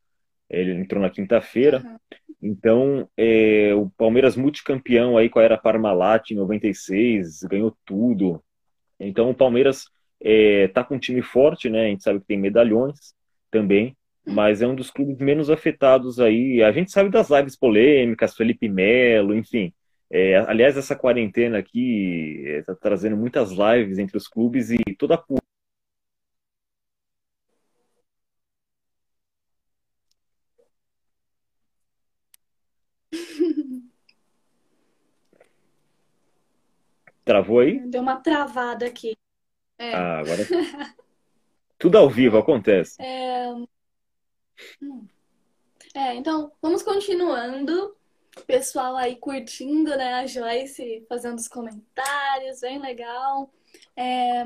Ele 0.49 0.73
entrou 0.73 1.01
na 1.01 1.11
quinta-feira. 1.11 1.79
Uhum. 1.79 1.99
Então, 2.43 3.09
é, 3.17 3.75
o 3.75 3.91
Palmeiras 3.91 4.37
multicampeão 4.37 5.17
aí 5.17 5.29
com 5.29 5.39
a 5.39 5.43
era 5.43 5.59
Parmalat 5.59 6.31
em 6.31 6.37
96, 6.37 7.43
ganhou 7.45 7.77
tudo. 7.85 8.43
Então, 8.99 9.31
o 9.31 9.35
Palmeiras 9.35 9.85
é, 10.23 10.69
tá 10.69 10.83
com 10.85 10.97
um 10.97 10.99
time 10.99 11.23
forte, 11.23 11.69
né? 11.69 11.87
A 11.87 11.89
gente 11.89 12.03
sabe 12.03 12.21
que 12.21 12.27
tem 12.27 12.39
medalhões 12.39 13.15
também 13.51 13.97
mas 14.27 14.63
é 14.63 14.67
um 14.67 14.75
dos 14.75 14.91
clubes 14.91 15.19
menos 15.19 15.51
afetados 15.51 16.21
aí. 16.21 16.63
A 16.63 16.73
gente 16.73 16.91
sabe 16.93 17.11
das 17.11 17.31
lives 17.31 17.57
polêmicas, 17.57 18.37
Felipe 18.37 18.69
Melo, 18.69 19.35
enfim. 19.35 19.73
É, 20.11 20.39
aliás, 20.39 20.77
essa 20.77 20.97
quarentena 20.97 21.59
aqui 21.59 22.45
está 22.47 22.75
trazendo 22.75 23.17
muitas 23.17 23.51
lives 23.51 23.99
entre 23.99 24.17
os 24.17 24.27
clubes 24.27 24.71
e 24.71 24.79
toda 24.99 25.15
a 25.15 25.19
Travou 37.31 37.61
aí? 37.61 37.79
Deu 37.87 38.03
uma 38.03 38.17
travada 38.17 38.85
aqui. 38.87 39.17
É. 39.79 39.95
Ah, 39.95 40.19
agora. 40.19 40.43
Tudo 41.79 41.97
ao 41.97 42.11
vivo 42.11 42.37
acontece. 42.37 43.01
É... 43.01 43.53
Hum. 44.83 45.07
É, 45.95 46.17
então, 46.17 46.51
vamos 46.61 46.83
continuando. 46.83 47.97
Pessoal 48.49 48.97
aí 48.97 49.15
curtindo, 49.15 49.91
né? 49.97 50.15
A 50.15 50.27
Joyce 50.27 51.07
fazendo 51.09 51.39
os 51.39 51.47
comentários, 51.47 52.63
bem 52.63 52.81
legal. 52.81 53.49
É... 53.97 54.43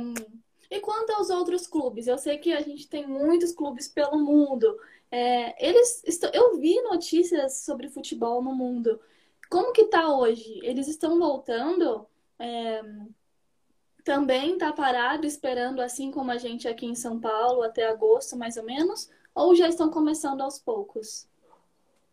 E 0.71 0.79
quanto 0.81 1.15
aos 1.15 1.31
outros 1.31 1.67
clubes? 1.67 2.07
Eu 2.07 2.19
sei 2.19 2.37
que 2.37 2.53
a 2.53 2.61
gente 2.61 2.87
tem 2.87 3.07
muitos 3.07 3.53
clubes 3.53 3.89
pelo 3.89 4.19
mundo. 4.19 4.79
É, 5.11 5.67
eles 5.67 6.05
estão... 6.07 6.31
Eu 6.35 6.59
vi 6.59 6.79
notícias 6.83 7.65
sobre 7.65 7.89
futebol 7.89 8.43
no 8.43 8.55
mundo. 8.55 9.01
Como 9.49 9.73
que 9.73 9.87
tá 9.87 10.15
hoje? 10.15 10.61
Eles 10.63 10.87
estão 10.87 11.19
voltando? 11.19 12.07
É... 12.39 12.83
Também 14.05 14.59
tá 14.59 14.73
parado 14.73 15.27
esperando, 15.27 15.81
assim 15.81 16.11
como 16.11 16.31
a 16.31 16.37
gente 16.37 16.69
aqui 16.69 16.85
em 16.85 16.95
São 16.95 17.19
Paulo, 17.19 17.63
até 17.63 17.89
agosto, 17.89 18.37
mais 18.37 18.57
ou 18.57 18.65
menos? 18.65 19.09
ou 19.35 19.55
já 19.55 19.69
estão 19.69 19.91
começando 19.91 20.41
aos 20.43 20.59
poucos? 20.59 21.29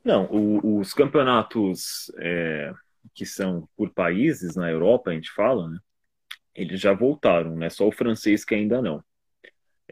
Não, 0.03 0.25
o, 0.25 0.79
os 0.79 0.93
campeonatos 0.93 2.11
é, 2.17 2.73
que 3.13 3.25
são 3.25 3.69
por 3.77 3.91
países 3.91 4.55
na 4.55 4.69
Europa, 4.71 5.11
a 5.11 5.13
gente 5.13 5.31
fala, 5.31 5.69
né? 5.69 5.77
Eles 6.55 6.81
já 6.81 6.91
voltaram, 6.91 7.55
né? 7.55 7.69
Só 7.69 7.87
o 7.87 7.91
francês 7.91 8.43
que 8.43 8.55
ainda 8.55 8.81
não. 8.81 9.03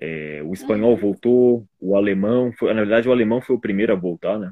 É, 0.02 0.42
o 0.44 0.54
espanhol 0.54 0.92
uhum. 0.92 0.98
voltou, 0.98 1.68
o 1.80 1.96
alemão, 1.96 2.52
foi, 2.54 2.74
na 2.74 2.82
verdade 2.82 3.08
o 3.08 3.12
alemão 3.12 3.42
foi 3.42 3.56
o 3.56 3.60
primeiro 3.60 3.94
a 3.94 3.96
voltar, 3.96 4.40
né? 4.40 4.52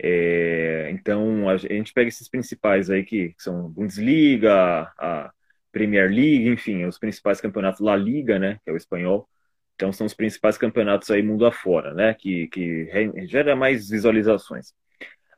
É, 0.00 0.88
então 0.92 1.48
a 1.48 1.56
gente 1.56 1.92
pega 1.92 2.08
esses 2.08 2.28
principais 2.28 2.88
aí 2.88 3.02
que, 3.02 3.30
que 3.30 3.42
são 3.42 3.68
Bundesliga, 3.68 4.92
a 4.96 5.32
Premier 5.72 6.08
League, 6.08 6.48
enfim, 6.48 6.84
os 6.84 6.98
principais 6.98 7.40
campeonatos 7.40 7.80
La 7.80 7.96
Liga, 7.96 8.38
né? 8.38 8.58
Que 8.64 8.70
é 8.70 8.72
o 8.72 8.76
espanhol. 8.76 9.28
Então 9.74 9.92
são 9.92 10.06
os 10.06 10.14
principais 10.14 10.58
campeonatos 10.58 11.10
aí 11.10 11.22
mundo 11.22 11.46
afora, 11.46 11.94
né? 11.94 12.14
Que, 12.14 12.48
que 12.48 12.88
gera 13.26 13.54
mais 13.54 13.88
visualizações. 13.88 14.72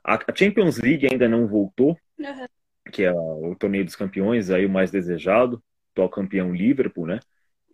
A 0.02 0.18
Champions 0.34 0.78
League 0.78 1.06
ainda 1.10 1.28
não 1.28 1.46
voltou, 1.46 1.96
uhum. 2.18 2.46
que 2.90 3.04
é 3.04 3.12
o 3.12 3.54
torneio 3.58 3.84
dos 3.84 3.96
campeões, 3.96 4.50
aí 4.50 4.64
o 4.64 4.70
mais 4.70 4.90
desejado, 4.90 5.62
atual 5.92 6.08
campeão 6.08 6.54
Liverpool, 6.54 7.06
né? 7.06 7.20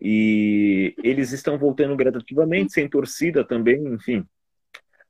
E 0.00 0.94
eles 1.02 1.32
estão 1.32 1.56
voltando 1.56 1.96
gradativamente, 1.96 2.72
sem 2.72 2.88
torcida 2.88 3.44
também, 3.44 3.82
enfim. 3.86 4.26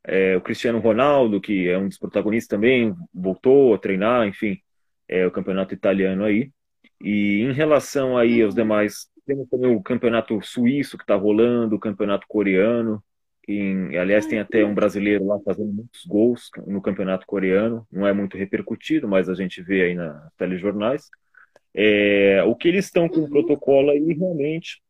É, 0.07 0.37
o 0.37 0.41
Cristiano 0.41 0.79
Ronaldo, 0.79 1.41
que 1.41 1.69
é 1.69 1.77
um 1.77 1.89
dos 1.89 1.99
protagonistas 1.99 2.49
também, 2.49 2.95
voltou 3.13 3.75
a 3.75 3.79
treinar, 3.79 4.27
enfim, 4.27 4.59
é 5.09 5.27
o 5.27 5.31
campeonato 5.33 5.75
italiano 5.75 6.25
aí. 6.25 6.51
E 7.01 7.43
em 7.43 7.53
relação 7.53 8.17
aí 8.17 8.41
aos 8.43 8.55
demais 8.55 9.09
temos 9.27 9.49
também 9.49 9.75
o 9.75 9.83
campeonato 9.83 10.41
suíço 10.43 10.97
que 10.97 11.03
está 11.03 11.17
rolando, 11.17 11.75
o 11.77 11.81
campeonato 11.81 12.27
coreano. 12.29 13.03
Em, 13.49 13.97
aliás, 13.97 14.27
tem 14.27 14.39
até 14.39 14.65
um 14.65 14.75
brasileiro 14.75 15.27
lá 15.27 15.39
fazendo 15.45 15.73
muitos 15.73 16.05
gols 16.07 16.51
no 16.67 16.81
campeonato 16.81 17.27
coreano. 17.27 17.87
Não 17.91 18.07
é 18.07 18.13
muito 18.13 18.37
repercutido, 18.37 19.09
mas 19.09 19.29
a 19.29 19.35
gente 19.35 19.63
vê 19.63 19.83
aí 19.83 19.95
na 19.95 20.31
telejornais. 20.37 21.09
É, 21.75 22.43
o 22.45 22.55
que 22.55 22.69
eles 22.69 22.87
estão 22.87 23.09
com 23.09 23.21
o 23.21 23.29
protocolo 23.29 23.91
aí 23.91 24.15
realmente 24.15 24.81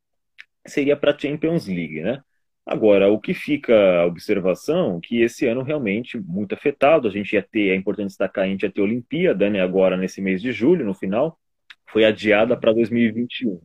seria 0.66 0.96
para 0.96 1.12
a 1.12 1.18
Champions 1.18 1.66
League, 1.66 2.02
né? 2.02 2.22
Agora, 2.66 3.08
o 3.08 3.20
que 3.20 3.32
fica 3.32 4.00
a 4.00 4.06
observação 4.06 5.00
que 5.00 5.22
esse 5.22 5.46
ano 5.46 5.62
realmente 5.62 6.18
muito 6.18 6.52
afetado. 6.52 7.06
A 7.06 7.10
gente 7.12 7.32
ia 7.34 7.42
ter, 7.42 7.70
é 7.70 7.76
importante 7.76 8.08
destacar, 8.08 8.44
a 8.44 8.48
gente 8.48 8.64
ia 8.64 8.70
ter 8.72 8.80
a 8.80 8.84
Olimpíada, 8.84 9.48
né? 9.48 9.60
Agora 9.60 9.96
nesse 9.96 10.20
mês 10.20 10.42
de 10.42 10.50
julho, 10.50 10.84
no 10.84 10.92
final, 10.92 11.38
foi 11.86 12.04
adiada 12.04 12.56
para 12.56 12.72
2021. 12.72 13.60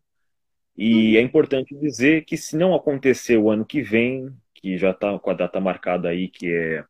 E 0.77 1.17
é 1.17 1.21
importante 1.21 1.75
dizer 1.75 2.25
que 2.25 2.37
se 2.37 2.55
não 2.55 2.75
acontecer 2.75 3.37
o 3.37 3.49
ano 3.49 3.65
que 3.65 3.81
vem, 3.81 4.29
que 4.53 4.77
já 4.77 4.91
está 4.91 5.17
com 5.17 5.31
a 5.31 5.33
data 5.33 5.59
marcada 5.59 6.09
aí, 6.09 6.27
que 6.27 6.51
é 6.51 6.85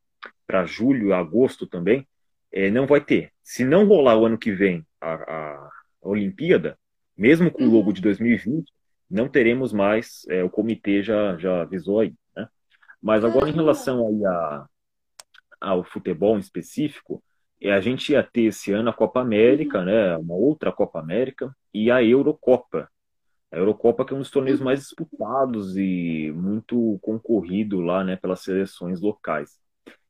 para 0.45 0.65
julho, 0.65 1.13
agosto 1.13 1.65
também, 1.65 2.05
é, 2.51 2.69
não 2.69 2.85
vai 2.85 2.99
ter. 3.01 3.31
Se 3.41 3.63
não 3.63 3.87
rolar 3.87 4.17
o 4.17 4.25
ano 4.25 4.37
que 4.37 4.51
vem 4.51 4.85
a, 4.99 5.13
a 5.13 5.71
Olimpíada, 6.01 6.77
mesmo 7.17 7.49
com 7.49 7.63
o 7.63 7.71
logo 7.71 7.87
uhum. 7.87 7.93
de 7.93 8.01
2020, 8.01 8.71
não 9.11 9.27
teremos 9.27 9.73
mais, 9.73 10.25
é, 10.29 10.43
o 10.43 10.49
comitê 10.49 11.03
já, 11.03 11.37
já 11.37 11.61
avisou 11.61 11.99
aí. 11.99 12.13
Né? 12.35 12.47
Mas 13.01 13.23
agora 13.25 13.49
em 13.49 13.53
relação 13.53 14.07
aí 14.07 14.25
a, 14.25 14.65
ao 15.59 15.83
futebol 15.83 16.37
em 16.37 16.39
específico, 16.39 17.23
é, 17.61 17.71
a 17.71 17.79
gente 17.79 18.13
ia 18.13 18.23
ter 18.23 18.43
esse 18.43 18.71
ano 18.71 18.89
a 18.89 18.93
Copa 18.93 19.21
América, 19.21 19.79
uhum. 19.79 19.85
né, 19.85 20.17
uma 20.17 20.33
outra 20.33 20.71
Copa 20.71 20.99
América, 20.99 21.55
e 21.73 21.91
a 21.91 22.03
Eurocopa. 22.03 22.89
A 23.51 23.57
Eurocopa 23.57 24.05
que 24.05 24.13
é 24.13 24.15
um 24.15 24.19
dos 24.19 24.31
torneios 24.31 24.59
uhum. 24.59 24.65
mais 24.65 24.79
disputados 24.79 25.77
e 25.77 26.31
muito 26.35 26.97
concorrido 27.01 27.81
lá, 27.81 28.03
né, 28.03 28.15
pelas 28.15 28.41
seleções 28.41 29.01
locais. 29.01 29.59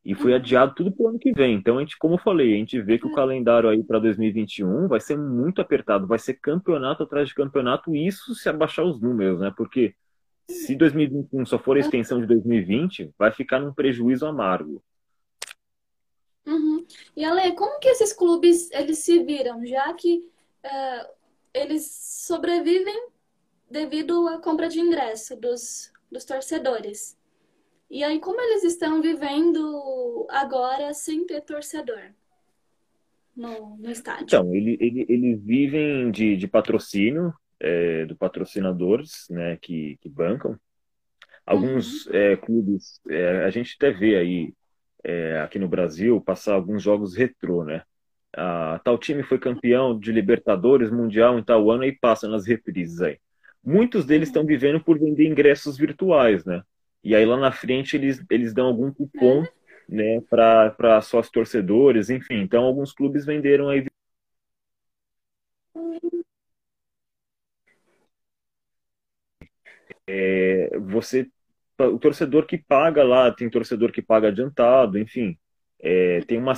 E 0.04 0.16
foi 0.16 0.34
adiado 0.34 0.74
tudo 0.74 0.92
para 0.92 1.04
o 1.04 1.08
ano 1.10 1.20
que 1.20 1.32
vem. 1.32 1.54
Então, 1.56 1.78
a 1.78 1.82
gente, 1.82 1.98
como 1.98 2.16
eu 2.16 2.20
falei, 2.20 2.56
a 2.56 2.58
gente 2.58 2.82
vê 2.82 2.98
que 2.98 3.06
o 3.06 3.14
calendário 3.14 3.70
aí 3.70 3.84
para 3.84 4.00
2021 4.00 4.88
vai 4.88 5.00
ser 5.00 5.16
muito 5.16 5.62
apertado, 5.62 6.08
vai 6.08 6.18
ser 6.18 6.34
campeonato 6.36 7.04
atrás 7.04 7.28
de 7.28 7.36
campeonato, 7.36 7.96
isso 7.96 8.34
se 8.34 8.50
abaixar 8.50 8.84
os 8.84 9.00
números, 9.00 9.40
né? 9.40 9.54
Porque 9.56 9.94
se 10.50 10.76
2021 10.76 11.46
só 11.46 11.60
for 11.60 11.78
a 11.78 11.80
extensão 11.80 12.20
de 12.20 12.26
2020, 12.26 13.14
vai 13.18 13.32
ficar 13.32 13.60
num 13.60 13.74
prejuízo 13.74 14.26
amargo. 14.26 14.84
Uhum. 16.48 16.86
E 17.16 17.24
Ale, 17.24 17.54
como 17.54 17.80
que 17.80 17.90
esses 17.90 18.12
clubes 18.12 18.72
eles 18.72 18.98
se 18.98 19.24
viram, 19.24 19.64
já 19.66 19.94
que 19.94 20.26
uh, 20.66 21.10
eles 21.54 21.86
sobrevivem 22.26 23.08
devido 23.70 24.28
à 24.28 24.40
compra 24.40 24.68
de 24.68 24.80
ingresso 24.80 25.36
dos, 25.36 25.92
dos 26.12 26.26
torcedores? 26.26 27.18
E 27.91 28.06
aí, 28.06 28.21
como 28.21 28.39
eles 28.39 28.63
estão 28.63 29.01
vivendo 29.01 30.25
agora 30.30 30.93
sem 30.93 31.25
ter 31.25 31.41
torcedor 31.41 32.01
no, 33.36 33.75
no 33.75 33.91
estádio? 33.91 34.23
Então, 34.23 34.56
ele, 34.56 34.77
ele, 34.80 35.06
eles 35.10 35.43
vivem 35.43 36.10
de, 36.10 36.38
de 36.38 36.47
patrocínio, 36.47 37.34
é, 37.60 38.06
do 38.06 38.15
patrocinadores 38.15 39.27
né, 39.30 39.58
que, 39.62 39.97
que 39.99 40.08
bancam. 40.08 40.58
Alguns 41.45 42.06
uhum. 42.06 42.15
é, 42.15 42.38
clubes, 42.38 43.01
é, 43.10 43.43
a 43.43 43.49
gente 43.49 43.75
até 43.75 43.91
vê 43.91 44.15
aí 44.15 44.54
é, 45.04 45.41
aqui 45.41 45.60
no 45.60 45.67
Brasil 45.67 46.21
passar 46.21 46.54
alguns 46.54 46.82
jogos 46.82 47.13
retrô, 47.13 47.65
né? 47.65 47.84
Ah, 48.34 48.80
tal 48.86 48.97
time 48.97 49.21
foi 49.21 49.38
campeão 49.38 49.99
de 49.99 50.13
Libertadores, 50.13 50.89
Mundial 50.89 51.38
em 51.38 51.43
tal 51.43 51.69
ano 51.69 51.84
e 51.84 51.91
passa 51.91 52.30
nas 52.30 52.47
reprises 52.47 53.01
aí. 53.01 53.19
Muitos 53.62 54.06
deles 54.06 54.30
estão 54.30 54.45
vivendo 54.45 54.82
por 54.82 54.97
vender 54.97 55.27
ingressos 55.27 55.77
virtuais, 55.77 56.45
né? 56.45 56.63
E 57.04 57.16
aí 57.16 57.26
lá 57.26 57.38
na 57.38 57.52
frente 57.52 57.96
eles, 57.96 58.24
eles 58.30 58.54
dão 58.54 58.68
algum 58.68 58.92
cupom 58.94 59.44
né, 59.90 60.22
para 60.30 61.02
sócios 61.02 61.32
torcedores, 61.32 62.10
enfim. 62.10 62.42
Então 62.42 62.64
alguns 62.64 62.94
clubes 62.94 63.26
venderam 63.26 63.70
aí. 63.70 63.86
É, 70.08 70.78
você 70.80 71.30
o 71.80 71.98
torcedor 71.98 72.46
que 72.46 72.58
paga 72.58 73.04
lá, 73.04 73.32
tem 73.32 73.50
torcedor 73.50 73.92
que 73.92 74.02
paga 74.02 74.28
adiantado, 74.28 75.00
enfim. 75.00 75.38
É, 75.80 76.22
tem 76.22 76.38
uma 76.38 76.54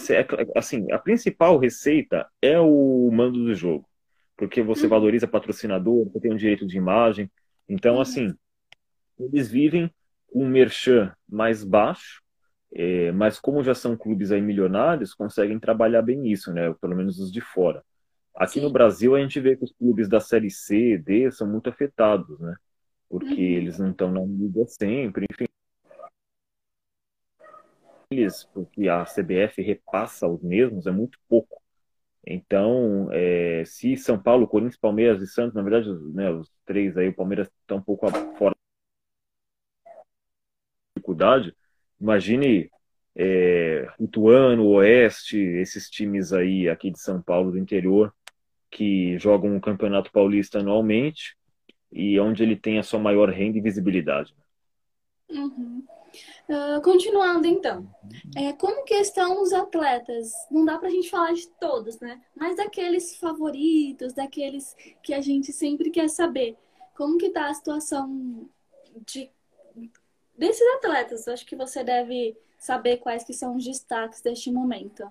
assim, 0.55 0.91
a 0.91 0.99
principal 0.99 1.57
receita 1.57 2.27
é 2.41 2.59
o 2.59 3.09
mando 3.11 3.41
do 3.45 3.55
jogo, 3.55 3.87
porque 4.35 4.61
você 4.61 4.83
uhum. 4.83 4.89
valoriza 4.89 5.27
patrocinador, 5.27 6.09
você 6.09 6.19
tem 6.19 6.33
um 6.33 6.35
direito 6.35 6.67
de 6.67 6.77
imagem. 6.77 7.31
Então, 7.69 7.95
uhum. 7.95 8.01
assim, 8.01 8.33
eles 9.17 9.49
vivem 9.49 9.89
um 10.33 10.47
merchan 10.47 11.13
mais 11.29 11.63
baixo, 11.63 12.21
é, 12.75 13.11
mas 13.11 13.39
como 13.39 13.63
já 13.63 13.75
são 13.75 13.95
clubes 13.95 14.31
aí 14.31 14.41
milionários, 14.41 15.13
conseguem 15.13 15.59
trabalhar 15.59 16.01
bem 16.01 16.31
isso, 16.31 16.51
né? 16.51 16.73
Pelo 16.81 16.95
menos 16.95 17.19
os 17.19 17.31
de 17.31 17.39
fora. 17.39 17.83
Aqui 18.35 18.59
Sim. 18.59 18.61
no 18.61 18.71
Brasil 18.71 19.15
a 19.15 19.19
gente 19.19 19.39
vê 19.39 19.55
que 19.55 19.63
os 19.63 19.71
clubes 19.71 20.09
da 20.09 20.19
série 20.19 20.49
C, 20.49 20.97
D 20.97 21.31
são 21.31 21.47
muito 21.47 21.69
afetados, 21.69 22.39
né? 22.39 22.55
Porque 23.07 23.27
uhum. 23.27 23.37
eles 23.37 23.77
não 23.77 23.91
estão 23.91 24.11
na 24.11 24.21
liga 24.21 24.65
sempre, 24.67 25.27
enfim. 25.31 25.45
Eles, 28.09 28.43
porque 28.45 28.89
a 28.89 29.05
CBF 29.05 29.61
repassa 29.61 30.27
os 30.27 30.41
mesmos, 30.41 30.87
é 30.87 30.91
muito 30.91 31.19
pouco. 31.29 31.61
Então, 32.25 33.09
é, 33.11 33.63
se 33.65 33.95
São 33.97 34.17
Paulo, 34.17 34.47
Corinthians, 34.47 34.79
Palmeiras 34.79 35.21
e 35.21 35.27
Santos, 35.27 35.53
na 35.53 35.61
verdade, 35.61 35.89
né, 36.13 36.31
os 36.31 36.51
três 36.65 36.97
aí, 36.97 37.09
o 37.09 37.15
Palmeiras 37.15 37.49
está 37.61 37.75
um 37.75 37.81
pouco 37.81 38.09
fora 38.37 38.55
dificuldade, 41.03 41.53
imagine 41.99 42.71
é, 43.15 43.87
Ituano, 43.99 44.65
Oeste, 44.69 45.37
esses 45.37 45.89
times 45.89 46.31
aí 46.31 46.69
aqui 46.69 46.89
de 46.89 46.99
São 46.99 47.21
Paulo, 47.21 47.51
do 47.51 47.59
interior, 47.59 48.13
que 48.71 49.17
jogam 49.19 49.55
o 49.55 49.61
Campeonato 49.61 50.11
Paulista 50.11 50.59
anualmente 50.59 51.35
e 51.91 52.19
onde 52.19 52.41
ele 52.41 52.55
tem 52.55 52.79
a 52.79 52.83
sua 52.83 52.99
maior 52.99 53.29
renda 53.29 53.57
e 53.57 53.61
visibilidade. 53.61 54.33
Uhum. 55.29 55.83
Uh, 56.47 56.81
continuando 56.83 57.47
então, 57.47 57.89
é, 58.35 58.53
como 58.53 58.83
que 58.83 58.93
estão 58.93 59.41
os 59.41 59.51
atletas? 59.51 60.31
Não 60.51 60.63
dá 60.63 60.77
para 60.77 60.87
a 60.87 60.91
gente 60.91 61.09
falar 61.09 61.33
de 61.33 61.47
todos, 61.59 61.99
né? 61.99 62.21
Mas 62.35 62.55
daqueles 62.55 63.17
favoritos, 63.17 64.13
daqueles 64.13 64.75
que 65.01 65.13
a 65.13 65.21
gente 65.21 65.51
sempre 65.51 65.89
quer 65.89 66.09
saber. 66.09 66.55
Como 66.95 67.17
que 67.17 67.27
está 67.27 67.49
a 67.49 67.53
situação 67.53 68.47
de 69.07 69.31
desses 70.37 70.67
atletas, 70.75 71.27
acho 71.27 71.45
que 71.45 71.55
você 71.55 71.83
deve 71.83 72.35
saber 72.57 72.97
quais 72.97 73.23
que 73.23 73.33
são 73.33 73.55
os 73.55 73.63
destaques 73.63 74.21
deste 74.21 74.51
momento. 74.51 75.03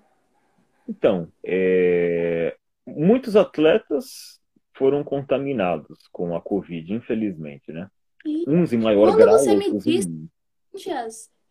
Então, 0.88 1.30
é... 1.44 2.56
muitos 2.86 3.36
atletas 3.36 4.40
foram 4.74 5.04
contaminados 5.04 6.08
com 6.10 6.34
a 6.34 6.40
Covid, 6.40 6.92
infelizmente, 6.92 7.70
né? 7.72 7.90
E 8.24 8.48
Uns 8.48 8.72
em 8.72 8.78
maior 8.78 9.08
quando 9.08 9.18
grau, 9.18 9.38
você 9.38 9.54
me 9.54 9.78
disse, 9.78 10.08
em... 10.08 10.28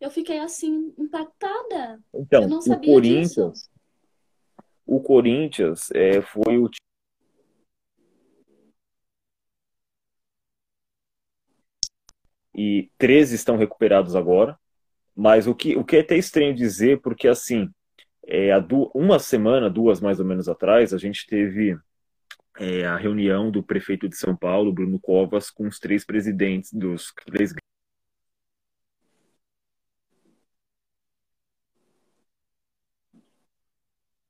eu 0.00 0.10
fiquei 0.10 0.38
assim 0.38 0.92
impactada. 0.98 2.00
Então, 2.14 2.42
eu 2.42 2.48
não 2.48 2.60
sabia 2.60 2.90
o 2.90 2.94
Corinthians, 2.94 3.52
disso. 3.52 3.70
o 4.86 5.00
Corinthians 5.00 5.90
é, 5.92 6.20
foi 6.20 6.58
o 6.58 6.68
e 12.54 12.90
13 12.98 13.34
estão 13.34 13.56
recuperados 13.56 14.16
agora. 14.16 14.58
Mas 15.14 15.46
o 15.46 15.54
que, 15.54 15.76
o 15.76 15.84
que 15.84 15.96
é 15.96 16.00
até 16.00 16.16
estranho 16.16 16.54
dizer, 16.54 17.00
porque 17.00 17.28
assim, 17.28 17.68
é, 18.26 18.50
uma 18.94 19.18
semana, 19.18 19.68
duas 19.68 20.00
mais 20.00 20.20
ou 20.20 20.26
menos 20.26 20.48
atrás, 20.48 20.94
a 20.94 20.98
gente 20.98 21.26
teve 21.26 21.76
é, 22.58 22.84
a 22.86 22.96
reunião 22.96 23.50
do 23.50 23.62
prefeito 23.62 24.08
de 24.08 24.16
São 24.16 24.36
Paulo, 24.36 24.72
Bruno 24.72 24.98
Covas, 25.00 25.50
com 25.50 25.66
os 25.66 25.78
três 25.78 26.04
presidentes 26.04 26.72
dos 26.72 27.12
três 27.26 27.52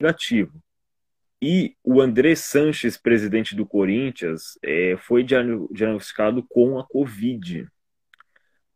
negativo. 0.00 0.60
E 1.40 1.76
o 1.82 2.00
André 2.00 2.34
Sanches, 2.36 2.96
presidente 2.96 3.56
do 3.56 3.66
Corinthians, 3.66 4.58
é, 4.62 4.96
foi 4.96 5.24
diagnosticado 5.24 6.44
com 6.48 6.78
a 6.78 6.86
Covid. 6.86 7.68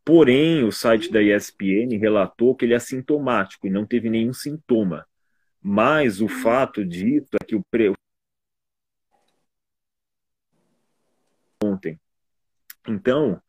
Porém, 0.06 0.62
o 0.62 0.70
site 0.70 1.10
da 1.10 1.20
ESPN 1.20 1.98
relatou 1.98 2.54
que 2.54 2.64
ele 2.64 2.74
é 2.74 2.76
assintomático 2.76 3.66
e 3.66 3.70
não 3.70 3.84
teve 3.84 4.08
nenhum 4.08 4.32
sintoma. 4.32 5.04
Mas 5.60 6.20
o 6.20 6.28
fato 6.28 6.84
disso 6.84 7.30
é 7.42 7.44
que 7.44 7.56
o 7.56 7.62
pre... 7.68 7.92
ontem. 11.60 11.98
Então, 12.88 13.42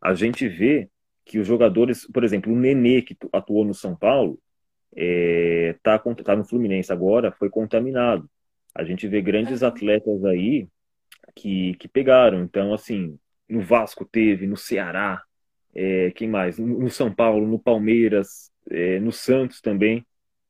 a 0.00 0.14
gente 0.14 0.48
vê 0.48 0.88
que 1.24 1.40
os 1.40 1.48
jogadores, 1.48 2.06
por 2.06 2.22
exemplo, 2.22 2.52
o 2.52 2.56
Nenê 2.56 3.02
que 3.02 3.16
atuou 3.32 3.64
no 3.64 3.74
São 3.74 3.96
Paulo, 3.96 4.38
é, 4.94 5.76
tá, 5.82 5.98
tá 5.98 6.36
no 6.36 6.44
Fluminense 6.44 6.92
agora, 6.92 7.32
foi 7.32 7.50
contaminado. 7.50 8.30
A 8.72 8.84
gente 8.84 9.08
vê 9.08 9.20
grandes 9.20 9.64
atletas 9.64 10.24
aí 10.24 10.68
que, 11.34 11.74
que 11.74 11.88
pegaram. 11.88 12.44
Então, 12.44 12.72
assim, 12.72 13.18
no 13.48 13.62
Vasco 13.62 14.04
teve, 14.04 14.46
no 14.46 14.56
Ceará, 14.56 15.20
é, 15.74 16.10
quem 16.12 16.28
mais? 16.28 16.58
No 16.58 16.88
São 16.90 17.12
Paulo, 17.12 17.46
no 17.46 17.58
Palmeiras, 17.58 18.50
é, 18.70 19.00
no 19.00 19.12
Santos 19.12 19.60
também 19.60 20.06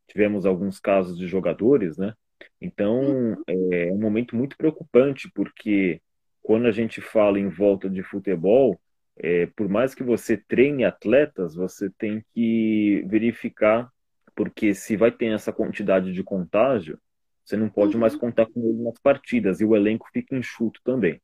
tivemos 0.06 0.44
alguns 0.44 0.78
casos 0.78 1.18
de 1.18 1.26
jogadores, 1.26 1.96
né? 1.96 2.14
Então 2.60 3.36
é, 3.46 3.88
é 3.88 3.92
um 3.92 3.98
momento 3.98 4.36
muito 4.36 4.56
preocupante 4.56 5.30
porque 5.34 6.00
quando 6.42 6.66
a 6.66 6.72
gente 6.72 7.00
fala 7.00 7.38
em 7.38 7.48
volta 7.48 7.88
de 7.88 8.02
futebol, 8.02 8.78
é, 9.16 9.46
por 9.46 9.68
mais 9.68 9.94
que 9.94 10.02
você 10.02 10.36
treine 10.36 10.84
atletas, 10.84 11.54
você 11.54 11.88
tem 11.90 12.22
que 12.34 13.04
verificar 13.08 13.90
porque 14.34 14.74
se 14.74 14.96
vai 14.96 15.12
ter 15.12 15.32
essa 15.32 15.52
quantidade 15.52 16.12
de 16.12 16.22
contágio, 16.22 16.98
você 17.44 17.56
não 17.56 17.68
pode 17.68 17.96
mais 17.96 18.14
uhum. 18.14 18.20
contar 18.20 18.46
com 18.46 18.60
ele 18.60 18.82
nas 18.82 18.98
partidas 18.98 19.60
e 19.60 19.64
o 19.64 19.76
elenco 19.76 20.08
fica 20.12 20.34
enxuto 20.36 20.80
também. 20.82 21.20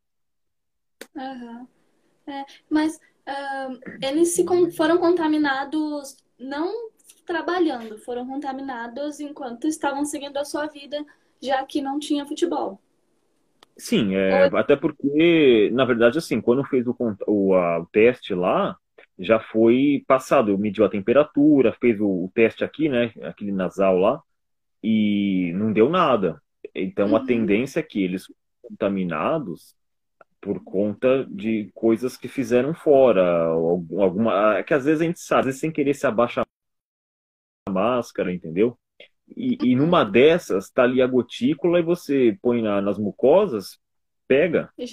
Aham. 1.17 1.67
É, 2.27 2.45
mas 2.69 3.01
ah, 3.27 3.69
eles 4.01 4.35
se 4.35 4.45
foram 4.77 4.99
contaminados 4.99 6.17
não 6.39 6.91
trabalhando, 7.27 7.99
foram 7.99 8.27
contaminados 8.27 9.21
enquanto 9.21 9.67
estavam 9.67 10.05
seguindo 10.05 10.37
a 10.39 10.45
sua 10.45 10.67
vida, 10.67 11.05
já 11.41 11.65
que 11.65 11.81
não 11.83 11.99
tinha 11.99 12.27
futebol. 12.27 12.81
Sim, 13.79 14.15
Ou 14.29 14.43
é, 14.43 14.47
até 14.55 14.77
porque, 14.77 15.71
na 15.73 15.85
verdade, 15.87 16.19
assim, 16.19 16.41
quando 16.41 16.63
fez 16.65 16.87
o, 16.87 16.95
o, 17.27 17.55
a- 17.55 17.79
o 17.81 17.87
teste 17.87 18.35
lá, 18.35 18.77
já 19.19 19.41
foi 19.41 20.05
passado, 20.07 20.57
mediu 20.59 20.85
a 20.85 20.89
temperatura, 20.91 21.73
fez 21.81 21.99
o, 22.01 22.07
o 22.27 22.31
teste 22.35 22.63
aqui, 22.65 22.89
né, 22.89 23.13
aquele 23.23 23.53
nasal 23.53 23.97
lá, 23.99 24.23
e 24.83 25.53
não 25.57 25.73
deu 25.73 25.89
nada. 25.91 26.43
Então, 26.75 27.17
a 27.17 27.21
Uhum, 27.21 27.21
tendência 27.21 27.81
é 27.81 27.83
que 27.85 28.03
eles 28.03 28.27
contaminados 28.63 29.77
por 30.41 30.63
conta 30.65 31.25
de 31.27 31.71
coisas 31.75 32.17
que 32.17 32.29
fizeram 32.29 32.75
fora, 32.75 33.47
alguma, 33.47 34.57
é 34.59 34.63
que 34.63 34.75
às 34.75 34.85
vezes 34.87 35.03
a 35.03 35.05
gente 35.05 35.21
sabe, 35.21 35.41
às 35.41 35.47
vezes 35.47 35.61
sem 35.61 35.73
querer 35.73 35.95
se 35.95 36.07
abaixa 36.07 36.43
a 37.67 37.71
máscara, 37.71 38.33
entendeu? 38.33 38.79
E, 39.37 39.73
e 39.73 39.77
numa 39.77 40.05
dessas, 40.05 40.71
tá 40.71 40.85
ali 40.85 41.03
a 41.03 41.07
gotícula 41.07 41.81
e 41.81 41.83
você 41.83 42.39
põe 42.43 42.63
na- 42.63 42.83
nas 42.83 42.99
mucosas, 42.99 43.79
pega. 44.29 44.73
A 44.75 44.87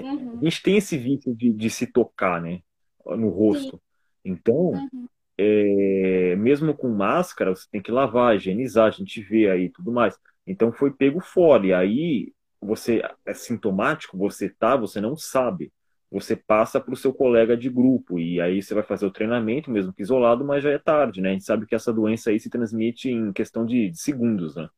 uhum, 0.00 0.44
gente 0.44 0.62
tem 0.62 0.76
esse 0.76 0.96
vício 0.96 1.34
de, 1.34 1.52
de 1.52 1.70
se 1.70 1.86
tocar, 1.86 2.40
né, 2.40 2.60
no 3.06 3.28
sim, 3.50 3.70
rosto. 3.70 3.80
Então, 4.24 4.84
uhum, 4.92 5.08
é, 5.38 6.36
mesmo 6.36 6.76
com 6.76 6.88
máscara, 6.90 7.54
você 7.54 7.66
tem 7.70 7.82
que 7.82 7.90
lavar, 7.92 8.36
higienizar, 8.36 8.86
a 8.88 8.90
gente 8.90 9.22
vê 9.22 9.50
aí 9.50 9.70
tudo 9.70 9.92
mais. 9.92 10.16
Então 10.46 10.72
foi 10.72 10.92
pego 10.92 11.20
fora, 11.20 11.66
e 11.66 11.72
aí 11.74 12.32
você 12.60 13.02
é 13.26 13.34
sintomático, 13.34 14.16
você 14.18 14.48
tá, 14.48 14.76
você 14.76 15.00
não 15.00 15.16
sabe. 15.16 15.72
Você 16.10 16.34
passa 16.36 16.80
para 16.80 16.94
o 16.94 16.96
seu 16.96 17.12
colega 17.12 17.56
de 17.56 17.68
grupo, 17.68 18.18
e 18.18 18.40
aí 18.40 18.62
você 18.62 18.74
vai 18.74 18.82
fazer 18.82 19.06
o 19.06 19.10
treinamento, 19.12 19.70
mesmo 19.70 19.92
que 19.92 20.02
isolado, 20.02 20.44
mas 20.44 20.62
já 20.64 20.70
é 20.70 20.78
tarde, 20.78 21.20
né? 21.20 21.30
A 21.30 21.32
gente 21.32 21.44
sabe 21.44 21.66
que 21.66 21.74
essa 21.74 21.92
doença 21.92 22.30
aí 22.30 22.40
se 22.40 22.48
transmite 22.50 23.10
em 23.10 23.32
questão 23.32 23.66
de, 23.66 23.90
de 23.90 23.98
segundos, 24.00 24.56
né? 24.56 24.68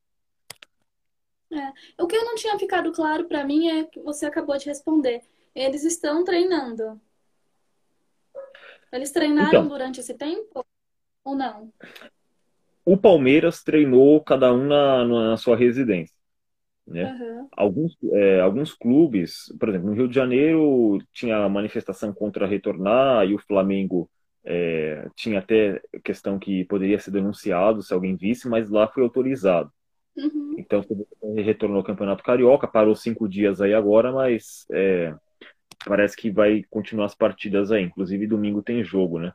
é. 1.53 1.73
O 2.03 2.07
que 2.07 2.17
eu 2.17 2.25
não 2.25 2.35
tinha 2.35 2.59
ficado 2.59 2.93
claro 2.93 3.27
para 3.29 3.45
mim 3.45 3.69
é 3.69 3.85
que 3.85 4.01
você 4.01 4.27
acabou 4.27 4.57
de 4.57 4.67
responder. 4.67 5.23
Eles 5.55 5.85
estão 5.85 6.25
treinando. 6.25 7.01
Eles 8.93 9.11
treinaram 9.13 9.57
Então, 9.57 9.69
durante 9.69 10.01
esse 10.01 10.15
tempo 10.15 10.65
ou 11.25 11.35
não? 11.37 11.73
o 12.85 12.97
Palmeiras 12.97 13.63
treinou 13.63 14.23
cada 14.23 14.53
um 14.53 14.67
na, 14.67 15.05
na 15.05 15.37
sua 15.37 15.57
residência. 15.57 16.15
Né? 16.87 17.11
Aham, 17.11 17.51
Alguns, 17.57 17.97
é, 18.13 18.41
alguns 18.41 18.73
clubes, 18.75 19.53
por 19.59 19.69
exemplo, 19.69 19.89
no 19.91 19.95
Rio 19.97 20.09
de 20.09 20.15
Janeiro 20.15 20.99
tinha 21.13 21.49
manifestação 21.49 22.13
contra 22.13 22.47
retornar 22.47 23.27
e 23.27 23.35
o 23.35 23.39
Flamengo 23.39 24.11
é, 24.45 25.09
tinha 25.17 25.41
até 25.41 25.81
questão 26.05 26.39
que 26.39 26.65
poderia 26.67 26.99
ser 26.99 27.11
denunciado 27.11 27.83
se 27.83 27.93
alguém 27.93 28.17
visse, 28.17 28.49
mas 28.49 28.71
lá 28.71 28.89
foi 28.89 29.03
autorizado. 29.03 29.71
uhum, 30.17 30.57
Então 30.57 30.83
retornou 31.37 31.79
ao 31.79 31.85
Campeonato 31.85 32.23
Carioca, 32.23 32.69
parou 32.69 32.95
cinco 32.95 33.29
dias 33.29 33.61
aí 33.61 33.75
agora, 33.75 34.13
mas 34.13 34.67
é, 34.73 35.15
parece 35.87 36.17
que 36.17 36.31
vai 36.31 36.65
continuar 36.71 37.07
as 37.07 37.15
partidas 37.15 37.73
aí. 37.73 37.83
Inclusive 37.85 38.27
domingo 38.27 38.63
tem 38.63 38.85
jogo, 38.85 39.19
né? 39.21 39.33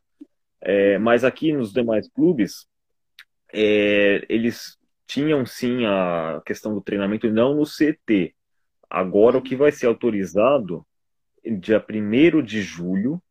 É, 0.62 0.98
mas 1.00 1.24
aqui 1.24 1.54
nos 1.54 1.74
demais 1.74 2.10
clubes 2.10 2.68
é, 3.54 4.26
eles 4.30 4.78
tinham 5.06 5.46
sim 5.46 5.86
a 5.86 6.42
questão 6.46 6.74
do 6.74 6.82
treinamento, 6.82 7.30
não 7.30 7.56
no 7.56 7.66
CT. 7.66 8.36
Agora, 8.90 9.38
o 9.38 9.42
que 9.42 9.56
vai 9.56 9.72
ser 9.72 9.88
autorizado, 9.88 10.86
dia 11.60 11.80
primeiro 11.80 12.42
de 12.42 12.62
julho, 12.62 13.22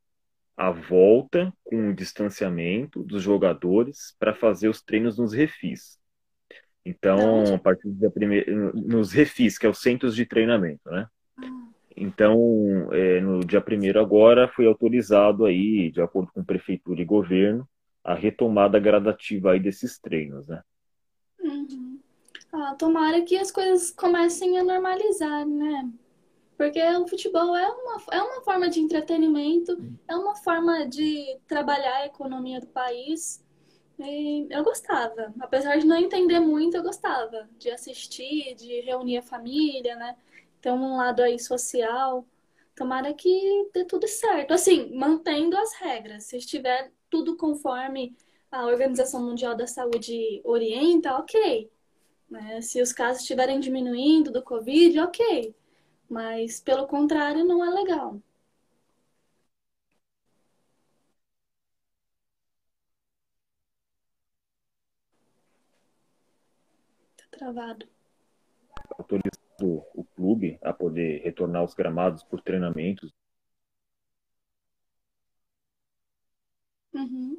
a 0.57 0.71
volta 0.71 1.53
com 1.65 1.91
o 1.91 1.95
distanciamento 1.95 3.03
dos 3.03 3.23
jogadores 3.23 4.15
para 4.19 4.35
fazer 4.35 4.69
os 4.69 4.81
treinos 4.81 5.19
nos 5.19 5.33
refis. 5.33 5.99
Então, 6.85 7.55
a 7.55 7.59
partir 7.59 7.89
do 7.89 7.95
dia 7.95 8.11
primeiro, 8.11 8.77
nos 8.77 9.11
refis, 9.11 9.59
que 9.59 9.67
é 9.67 9.69
os 9.69 9.81
centros 9.81 10.15
de 10.15 10.27
treinamento, 10.27 10.89
né? 10.91 11.07
Então, 11.97 12.93
é, 12.93 13.21
no 13.21 13.41
dia 13.41 13.61
primeiro 13.61 14.01
agora 14.01 14.49
foi 14.49 14.67
autorizado 14.67 15.45
aí, 15.45 15.91
de 15.91 16.03
acordo 16.03 16.31
com 16.33 16.45
prefeitura 16.45 17.01
e 17.01 17.05
governo, 17.05 17.69
a 18.03 18.15
retomada 18.15 18.79
gradativa 18.79 19.53
aí 19.53 19.61
desses 19.61 19.99
treinos, 19.99 20.47
né? 20.47 20.63
Ah, 22.57 22.73
tomara 22.77 23.21
que 23.23 23.37
as 23.37 23.51
coisas 23.51 23.91
comecem 23.91 24.57
a 24.57 24.63
normalizar, 24.63 25.45
né? 25.45 25.91
Porque 26.57 26.81
o 26.81 27.09
futebol 27.09 27.57
é 27.57 27.69
uma, 27.69 28.03
é 28.13 28.23
uma 28.23 28.43
forma 28.43 28.71
de 28.71 28.79
entretenimento, 28.79 29.77
é 30.07 30.15
uma 30.15 30.37
forma 30.37 30.87
de 30.87 31.37
trabalhar 31.49 31.97
a 31.97 32.07
economia 32.07 32.61
do 32.61 32.69
país. 32.69 33.45
E 33.99 34.47
eu 34.51 34.63
gostava. 34.63 35.35
Apesar 35.41 35.79
de 35.79 35.87
não 35.87 35.97
entender 35.97 36.39
muito, 36.39 36.77
eu 36.77 36.83
gostava 36.85 37.49
de 37.59 37.71
assistir, 37.73 38.55
de 38.55 38.83
reunir 38.83 39.19
a 39.19 39.23
família, 39.23 39.97
né? 39.97 40.17
Ter 40.61 40.71
um 40.71 40.97
lado 40.97 41.23
aí 41.23 41.41
social. 41.41 42.25
Tomara 42.77 43.13
que 43.13 43.69
dê 43.75 43.85
tudo 43.85 44.07
certo. 44.07 44.55
Assim, 44.55 44.97
mantendo 44.97 45.57
as 45.57 45.75
regras. 45.75 46.27
Se 46.27 46.37
estiver 46.37 46.93
tudo 47.11 47.37
conforme 47.37 48.17
a 48.49 48.65
Organização 48.67 49.21
Mundial 49.25 49.57
da 49.57 49.67
Saúde 49.67 50.41
orienta, 50.45 51.17
ok. 51.17 51.74
Né? 52.31 52.61
Se 52.61 52.81
os 52.83 52.93
casos 52.93 53.23
estiverem 53.23 53.61
diminuindo 53.61 54.31
do 54.33 54.43
Covid, 54.43 54.99
ok. 55.01 55.55
Mas, 56.09 56.61
pelo 56.61 56.87
contrário, 56.87 57.45
não 57.45 57.65
é 57.65 57.71
legal. 57.71 58.21
Tá 67.17 67.25
travado. 67.31 67.87
autorizado 68.99 69.85
o 69.95 70.05
clube 70.17 70.59
a 70.63 70.73
poder 70.73 71.23
retornar 71.23 71.63
aos 71.63 71.75
gramados 71.75 72.23
por 72.25 72.41
treinamentos 72.41 73.13
Uhum. 76.95 77.34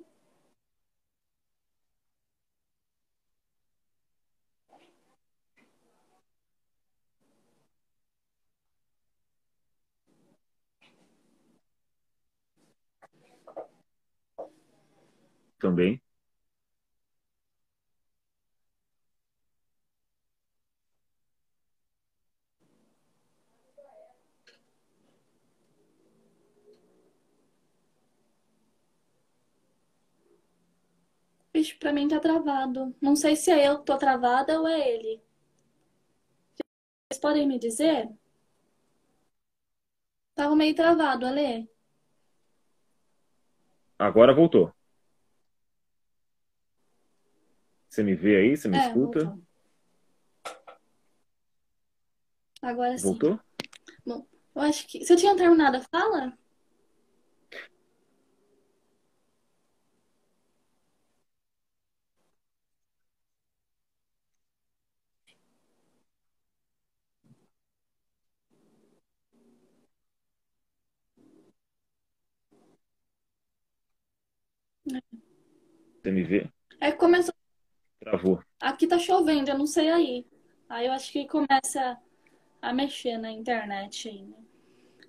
Também. 15.59 16.01
Vixe, 31.53 31.73
pra 31.75 31.93
mim 31.93 32.07
tá 32.07 32.19
travado. 32.19 32.93
Não 33.01 33.15
sei 33.15 33.35
se 33.35 33.49
é 33.49 33.67
eu 33.69 33.79
que 33.79 33.85
tô 33.85 33.97
travada 33.97 34.59
ou 34.59 34.67
é 34.67 34.89
ele. 34.89 35.23
Vocês 37.09 37.21
podem 37.21 37.47
me 37.47 37.57
dizer? 37.57 38.09
Tava 40.35 40.55
meio 40.55 40.75
travado, 40.75 41.25
Ale. 41.25 41.69
Agora 43.97 44.33
voltou. 44.33 44.73
Você 47.95 48.03
me 48.03 48.13
vê 48.13 48.35
aí? 48.35 48.57
Você 48.57 48.67
me 48.67 48.75
É, 48.75 48.89
escuta? 48.89 49.23
voltou. 49.23 49.41
Agora 52.61 52.97
sim. 52.97 53.05
Voltou? 53.05 53.39
Bom, 54.05 54.27
eu 54.53 54.61
acho 54.63 54.85
que. 54.85 55.05
Você 55.05 55.15
tinha 55.15 55.33
terminado 55.37 55.77
a 55.77 55.81
fala? 55.81 56.37
Você 76.03 76.11
me 76.11 76.23
vê? 76.23 76.49
É 76.81 76.91
começou. 76.91 77.33
Travou. 78.05 78.39
Aqui 78.61 78.87
tá 78.87 78.99
chovendo, 78.99 79.49
eu 79.49 79.57
não 79.57 79.65
sei 79.67 79.89
aí. 79.89 80.25
Aí 80.69 80.85
eu 80.85 80.93
acho 80.93 81.11
que 81.11 81.27
começa 81.27 81.97
a 82.61 82.71
mexer 82.73 83.17
na 83.17 83.31
internet? 83.31 84.09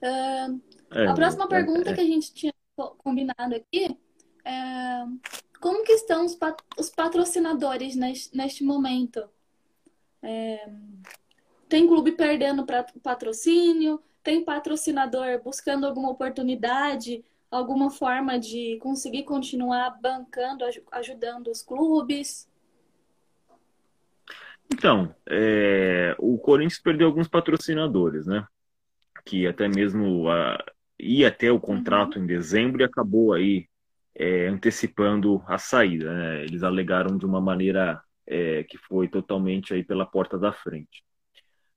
Ahn, 0.03 0.61
É, 0.93 1.07
A 1.07 1.15
próxima 1.15 1.45
é, 1.45 1.49
pergunta 1.49 1.91
é. 1.91 1.95
que 1.95 2.01
a 2.01 2.05
gente 2.07 2.33
tinha 2.33 2.53
co- 2.77 2.95
combinado 2.97 3.55
aqui 3.55 3.97
é 4.45 5.05
como 5.61 5.85
que 5.85 5.93
estão 5.93 6.25
os, 6.25 6.35
pat- 6.35 6.63
os 6.79 6.91
patrocinadores 6.91 7.97
nes- 7.97 8.31
neste 8.33 8.65
momento? 8.65 9.29
Tem 11.69 11.87
clube 11.87 12.13
perdendo 12.13 12.65
pra- 12.65 12.87
patrocínio, 13.03 14.01
tem 14.23 14.45
patrocinador 14.45 15.43
buscando 15.43 15.87
alguma 15.87 16.11
oportunidade, 16.11 17.25
alguma 17.51 17.91
forma 17.91 18.39
de 18.39 18.79
conseguir 18.81 19.25
continuar 19.25 20.01
bancando, 20.01 20.65
ajudando 20.93 21.49
os 21.49 21.63
clubes? 21.63 22.49
Então, 24.73 25.15
é, 25.29 26.15
o 26.19 26.39
Corinthians 26.39 26.81
perdeu 26.81 27.07
alguns 27.07 27.29
patrocinadores, 27.29 28.27
né? 28.27 28.47
Que 29.25 29.47
até 29.47 29.69
mesmo 29.69 30.29
a, 30.29 30.63
ia 30.99 31.29
até 31.29 31.51
o 31.51 31.61
contrato 31.61 32.17
uhum. 32.17 32.25
em 32.25 32.27
dezembro 32.27 32.83
e 32.83 32.85
acabou 32.85 33.33
aí 33.33 33.69
é, 34.15 34.49
antecipando 34.49 35.43
a 35.47 35.59
saída. 35.59 36.13
Né? 36.13 36.45
Eles 36.45 36.63
alegaram 36.63 37.17
de 37.17 37.27
uma 37.27 37.41
maneira 37.41 38.01
é, 38.27 38.65
que 38.65 38.79
foi 38.79 39.09
totalmente 39.09 39.75
aí 39.75 39.85
pela 39.85 40.07
porta 40.07 40.39
da 40.39 40.53
frente. 40.53 41.05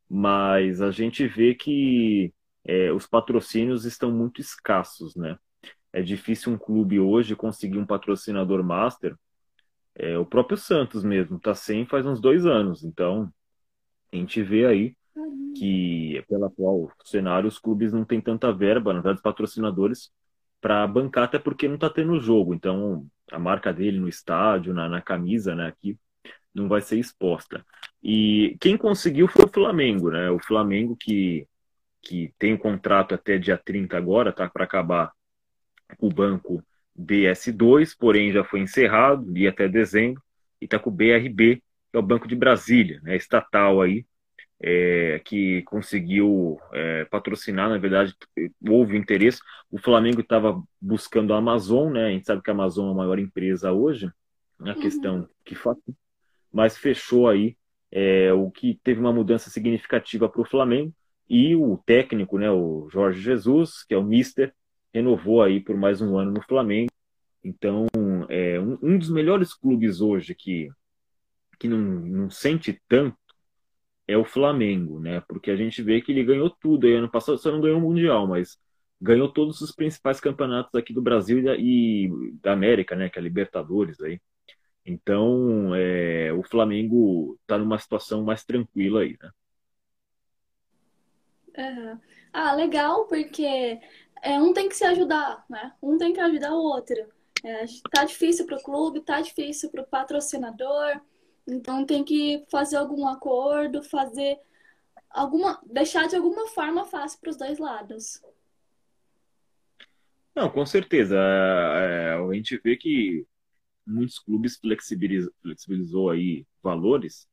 Mas 0.10 0.82
a 0.82 0.92
gente 0.92 1.28
vê 1.28 1.54
que 1.54 2.34
é, 2.66 2.92
os 2.92 3.06
patrocínios 3.06 3.86
estão 3.86 4.12
muito 4.12 4.42
escassos, 4.42 5.16
né? 5.16 5.38
É 5.92 6.02
difícil 6.02 6.54
um 6.54 6.58
clube 6.58 7.00
hoje 7.00 7.36
conseguir 7.36 7.78
um 7.78 7.86
patrocinador 7.86 8.64
master. 8.64 9.16
É, 10.00 10.18
o 10.18 10.26
próprio 10.26 10.58
Santos 10.58 11.04
mesmo 11.04 11.36
está 11.36 11.54
sem 11.54 11.86
faz 11.86 12.06
uns 12.06 12.22
dois 12.22 12.46
anos. 12.46 12.84
Então, 12.86 13.32
a 14.12 14.16
gente 14.16 14.42
vê 14.42 14.66
aí 14.66 14.96
que, 15.58 16.24
pelo 16.30 16.46
atual 16.46 16.92
cenário, 17.04 17.50
os 17.50 17.60
clubes 17.60 17.92
não 17.92 18.06
têm 18.06 18.22
tanta 18.22 18.52
verba, 18.54 18.94
na 18.94 19.02
verdade, 19.02 19.18
os 19.18 19.22
patrocinadores, 19.22 20.10
para 20.62 20.88
bancar, 20.88 21.26
até 21.26 21.38
porque 21.38 21.68
não 21.68 21.76
está 21.76 21.90
tendo 21.90 22.20
jogo. 22.20 22.54
Então, 22.54 23.06
a 23.32 23.38
marca 23.38 23.74
dele 23.74 24.00
no 24.00 24.08
estádio, 24.08 24.74
na, 24.74 24.88
na 24.88 25.02
camisa, 25.02 25.54
né, 25.54 25.68
aqui, 25.68 25.98
não 26.54 26.70
vai 26.70 26.82
ser 26.82 26.98
exposta. 26.98 27.66
E 28.02 28.58
quem 28.62 28.78
conseguiu 28.78 29.28
foi 29.28 29.46
o 29.46 29.50
Flamengo, 29.54 30.10
né? 30.10 30.30
O 30.32 30.40
Flamengo 30.40 30.96
que, 30.96 31.48
que 32.02 32.34
tem 32.40 32.54
um 32.54 32.58
contrato 32.58 33.14
até 33.14 33.38
dia 33.38 33.58
30 33.58 33.98
agora, 33.98 34.34
tá 34.34 34.50
para 34.50 34.64
acabar 34.64 35.12
o 36.00 36.10
banco 36.10 36.64
BS2, 37.00 37.96
porém 37.98 38.32
já 38.32 38.44
foi 38.44 38.60
encerrado, 38.60 39.38
ia 39.38 39.50
até 39.50 39.68
dezembro, 39.68 40.22
e 40.62 40.66
está 40.66 40.78
com 40.78 40.90
o 40.90 40.94
BRB, 40.94 41.58
que 41.92 41.96
é 41.96 42.00
o 42.00 42.04
Banco 42.04 42.28
de 42.28 42.36
Brasília, 42.36 43.00
né, 43.02 43.16
estatal 43.16 43.82
aí, 43.82 44.06
é, 44.62 45.22
que 45.24 45.62
conseguiu 45.64 46.60
é, 46.74 47.06
patrocinar, 47.06 47.70
na 47.70 47.78
verdade, 47.78 48.14
houve 48.68 48.98
interesse. 48.98 49.40
O 49.72 49.78
Flamengo 49.78 50.20
estava 50.20 50.62
buscando 50.82 51.34
a 51.34 51.38
Amazon, 51.38 51.94
né? 51.94 52.08
A 52.08 52.10
gente 52.10 52.26
sabe 52.26 52.42
que 52.42 52.50
a 52.50 52.54
Amazon 52.54 52.90
é 52.90 52.92
a 52.92 52.96
maior 52.96 53.20
empresa 53.20 53.72
hoje, 53.72 54.12
na 54.60 54.74
uhum. 54.74 54.82
questão 54.82 55.30
que 55.46 55.56
faz, 55.56 55.78
mas 56.52 56.78
fechou 56.78 57.30
aí 57.30 57.56
é, 57.92 58.34
o 58.34 58.52
que 58.52 58.80
teve 58.84 59.00
uma 59.00 59.14
mudança 59.14 59.50
significativa 59.50 60.28
para 60.28 60.42
o 60.42 60.46
Flamengo 60.46 60.94
e 61.30 61.56
o 61.56 61.78
técnico, 61.86 62.38
né, 62.38 62.52
o 62.52 62.90
Jorge 62.92 63.22
Jesus, 63.22 63.84
que 63.84 63.94
é 63.94 63.98
o 63.98 64.04
Mister, 64.04 64.54
renovou 64.94 65.42
aí 65.42 65.60
por 65.60 65.76
mais 65.78 66.02
um 66.02 66.18
ano 66.18 66.32
no 66.32 66.42
Flamengo. 66.42 66.92
Então, 67.44 67.88
é 68.30 68.60
um, 68.60 68.78
um 68.82 68.98
dos 68.98 69.10
melhores 69.10 69.54
clubes 69.54 70.02
hoje 70.02 70.36
que, 70.36 70.70
que 71.60 71.68
não, 71.68 71.78
não 71.78 72.30
sente 72.30 72.82
tanto 72.88 73.18
é 74.08 74.18
o 74.18 74.26
Flamengo, 74.26 75.00
né? 75.00 75.22
Porque 75.28 75.52
a 75.52 75.56
gente 75.56 75.84
vê 75.84 76.02
que 76.02 76.12
ele 76.12 76.24
ganhou 76.24 76.50
tudo 76.50 76.88
aí 76.88 76.96
ano 76.96 77.10
passado, 77.10 77.38
só 77.38 77.52
não 77.52 77.62
ganhou 77.62 77.78
o 77.78 77.82
Mundial, 77.82 78.28
mas 78.28 78.58
ganhou 79.00 79.32
todos 79.32 79.62
os 79.62 79.72
principais 79.72 80.20
campeonatos 80.20 80.74
aqui 80.76 80.94
do 80.94 81.02
Brasil 81.02 81.40
e 81.40 81.44
da, 81.44 81.56
e 81.56 82.34
da 82.42 82.54
América, 82.54 82.96
né? 82.96 83.10
Que 83.10 83.20
é 83.20 83.22
a 83.22 83.24
Libertadores 83.24 84.02
aí. 84.02 84.20
Então, 84.86 85.76
é, 85.76 86.34
o 86.34 86.44
Flamengo 86.44 87.38
está 87.42 87.58
numa 87.58 87.78
situação 87.78 88.24
mais 88.24 88.44
tranquila 88.44 89.02
aí, 89.02 89.16
né? 89.22 89.30
Uhum. 91.58 92.00
Ah, 92.32 92.54
legal, 92.54 93.08
porque 93.08 93.80
é, 94.22 94.40
um 94.40 94.54
tem 94.54 94.70
que 94.70 94.76
se 94.76 94.84
ajudar, 94.86 95.46
né? 95.50 95.74
Um 95.82 95.98
tem 95.98 96.14
que 96.14 96.20
ajudar 96.20 96.54
o 96.54 96.64
outro. 96.64 96.96
É, 97.44 97.66
tá 97.92 98.04
difícil 98.04 98.46
para 98.46 98.58
o 98.58 98.64
clube, 98.64 99.02
tá 99.02 99.22
difícil 99.22 99.70
para 99.70 99.82
o 99.82 99.88
patrocinador, 99.88 101.00
então 101.48 101.86
tem 101.86 102.04
que 102.04 102.46
fazer 102.52 102.76
algum 102.76 103.08
acordo, 103.08 103.82
fazer 103.82 104.38
alguma, 105.10 105.60
deixar 105.66 106.08
de 106.08 106.16
alguma 106.16 106.48
forma 106.48 106.86
fácil 106.86 107.20
para 107.20 107.30
os 107.30 107.38
dois 107.38 107.58
lados. 107.58 108.22
Não, 110.36 110.50
com 110.50 110.66
certeza. 110.66 111.16
É, 111.18 112.14
a 112.14 112.34
gente 112.34 112.60
vê 112.64 112.78
que 112.78 113.26
muitos 113.86 114.20
clubes 114.20 114.58
flexibilizou, 114.58 115.34
flexibilizou 115.42 116.10
aí 116.10 116.46
valores, 116.62 117.28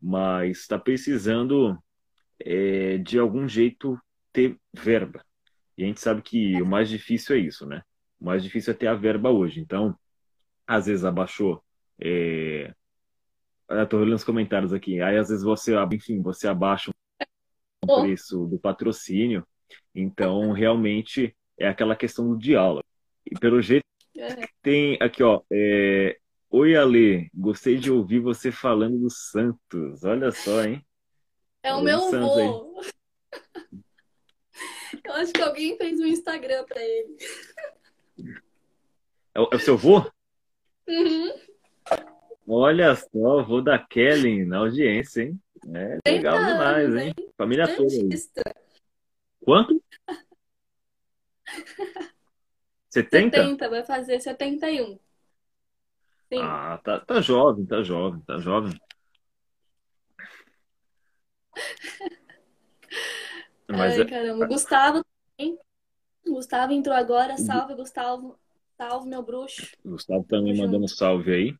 mas 0.00 0.60
está 0.60 0.78
precisando 0.78 1.76
é, 2.40 2.98
de 2.98 3.18
algum 3.18 3.46
jeito 3.46 4.00
ter 4.38 4.56
verba. 4.72 5.24
E 5.76 5.82
a 5.82 5.86
gente 5.86 6.00
sabe 6.00 6.22
que 6.22 6.62
o 6.62 6.66
mais 6.66 6.88
difícil 6.88 7.34
é 7.34 7.40
isso, 7.40 7.66
né? 7.66 7.82
O 8.20 8.26
mais 8.26 8.42
difícil 8.42 8.72
é 8.72 8.76
ter 8.76 8.86
a 8.86 8.94
verba 8.94 9.30
hoje. 9.30 9.60
Então, 9.60 9.96
às 10.66 10.86
vezes 10.86 11.04
abaixou. 11.04 11.62
É... 12.00 12.72
Estou 13.70 14.00
olhando 14.00 14.14
os 14.14 14.24
comentários 14.24 14.72
aqui. 14.72 15.00
Aí, 15.00 15.18
às 15.18 15.28
vezes, 15.28 15.44
você, 15.44 15.74
enfim, 15.92 16.22
você 16.22 16.46
abaixa 16.46 16.90
o 17.82 18.00
preço 18.00 18.46
do 18.46 18.58
patrocínio. 18.58 19.46
Então, 19.94 20.52
realmente, 20.52 21.36
é 21.58 21.68
aquela 21.68 21.96
questão 21.96 22.28
do 22.28 22.38
diálogo. 22.38 22.84
E 23.26 23.38
pelo 23.38 23.60
jeito, 23.60 23.84
é. 24.16 24.48
tem 24.62 24.98
aqui, 25.00 25.22
ó. 25.22 25.42
É... 25.52 26.16
Oi, 26.50 26.76
Ale. 26.76 27.28
Gostei 27.34 27.76
de 27.76 27.90
ouvir 27.90 28.20
você 28.20 28.50
falando 28.52 28.98
do 28.98 29.10
Santos. 29.10 30.04
Olha 30.04 30.30
só, 30.30 30.64
hein? 30.64 30.84
É 31.62 31.74
o 31.74 31.82
meu 31.82 31.98
avô. 31.98 32.78
Eu 32.78 32.97
acho 35.18 35.32
que 35.32 35.42
alguém 35.42 35.76
fez 35.76 36.00
um 36.00 36.06
Instagram 36.06 36.64
pra 36.64 36.82
ele. 36.82 37.16
É 39.34 39.40
o, 39.40 39.48
é 39.52 39.56
o 39.56 39.58
seu 39.58 39.74
avô? 39.74 40.10
Uhum. 40.88 41.32
Olha 42.46 42.96
só, 42.96 43.40
avô 43.40 43.60
da 43.60 43.78
Kelly 43.78 44.44
na 44.44 44.58
audiência, 44.58 45.22
hein? 45.22 45.40
É 45.74 45.98
legal 46.10 46.38
demais, 46.44 46.94
hein? 46.96 47.14
hein? 47.16 47.32
Família 47.36 47.66
Dentista. 47.66 48.42
toda. 48.42 48.56
Aí. 48.56 48.64
Quanto? 49.44 49.82
70? 52.88 53.36
70, 53.36 53.68
vai 53.68 53.84
fazer 53.84 54.18
71. 54.20 54.98
Sim. 56.32 56.40
Ah, 56.40 56.80
tá, 56.82 57.00
tá 57.00 57.20
jovem, 57.20 57.66
tá 57.66 57.82
jovem, 57.82 58.20
tá 58.22 58.38
jovem. 58.38 58.78
Mas 63.68 63.92
Ai, 63.94 64.00
é 64.00 64.04
caramba. 64.06 64.46
Gustavo 64.46 65.04
também. 65.38 65.58
Gustavo 66.26 66.72
entrou 66.72 66.94
agora. 66.94 67.38
Salve, 67.38 67.74
Gustavo. 67.74 68.36
Salve, 68.76 69.08
meu 69.08 69.22
bruxo. 69.22 69.76
Gustavo 69.84 70.24
também 70.24 70.54
Junto. 70.54 70.66
mandando 70.66 70.88
salve 70.88 71.32
aí. 71.32 71.54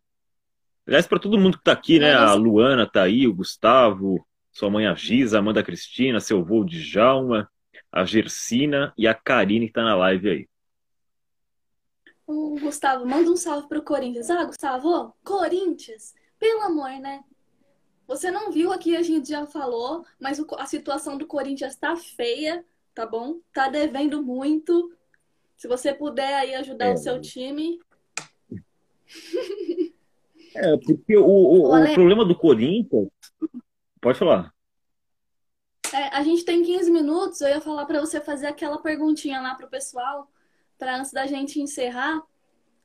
Aliás, 0.87 1.07
para 1.07 1.19
todo 1.19 1.39
mundo 1.39 1.59
que 1.59 1.65
tá 1.65 1.73
aqui, 1.73 1.99
né? 1.99 2.15
A 2.15 2.35
Luana 2.35 2.91
tá 2.91 3.03
aí, 3.03 3.27
o 3.27 3.35
Gustavo, 3.35 4.27
sua 4.51 4.71
mãe 4.71 4.87
a 4.87 4.95
Giza, 4.95 5.37
a 5.37 5.41
Amanda 5.41 5.63
Cristina, 5.63 6.21
seu 6.21 6.41
avô 6.41 6.65
de 6.65 6.83
Djalma, 6.83 7.51
a 7.93 8.05
Gersina 8.05 8.93
e 8.97 9.07
a 9.07 9.15
Karine 9.15 9.67
que 9.67 9.73
tá 9.73 9.83
na 9.83 9.95
live 9.95 10.31
aí. 10.31 10.49
O 12.27 12.59
Gustavo, 12.59 13.07
manda 13.07 13.31
um 13.31 13.37
salve 13.37 13.69
pro 13.69 13.83
Corinthians. 13.83 14.31
Ah, 14.31 14.45
Gustavo, 14.45 15.15
Corinthians, 15.25 16.15
pelo 16.39 16.63
amor, 16.63 16.91
né? 17.01 17.23
Você 18.07 18.31
não 18.31 18.51
viu 18.51 18.73
aqui, 18.73 18.97
a 18.97 19.03
gente 19.03 19.29
já 19.29 19.47
falou, 19.47 20.05
mas 20.19 20.41
a 20.57 20.67
situação 20.67 21.19
do 21.19 21.27
Corinthians 21.27 21.77
tá 21.77 21.95
feia, 21.97 22.65
tá 22.99 23.07
bom? 23.07 23.39
Tá 23.53 23.69
devendo 23.69 24.25
muito. 24.25 24.93
Se 25.57 25.69
você 25.69 25.95
puder 25.95 26.35
aí 26.35 26.57
ajudar 26.57 26.87
é. 26.87 26.95
o 26.95 26.97
seu 26.97 27.21
time. 27.21 27.79
É, 30.57 30.77
porque 30.79 31.17
o, 31.17 31.25
o, 31.25 31.77
o 31.77 31.95
problema 31.95 32.25
do 32.25 32.37
Corinthians. 32.37 33.09
Pode 34.01 34.19
falar. 34.19 34.53
É, 35.95 36.09
a 36.09 36.25
gente 36.25 36.45
tem 36.45 36.65
15 36.65 36.91
minutos, 36.91 37.41
eu 37.41 37.49
ia 37.49 37.61
falar 37.61 37.87
para 37.87 38.01
você 38.01 38.21
fazer 38.21 38.49
aquela 38.49 38.83
perguntinha 38.83 39.41
lá 39.41 39.55
pro 39.55 39.69
pessoal, 39.69 40.29
para 40.77 40.99
antes 40.99 41.13
da 41.13 41.25
gente 41.27 41.61
encerrar, 41.61 42.21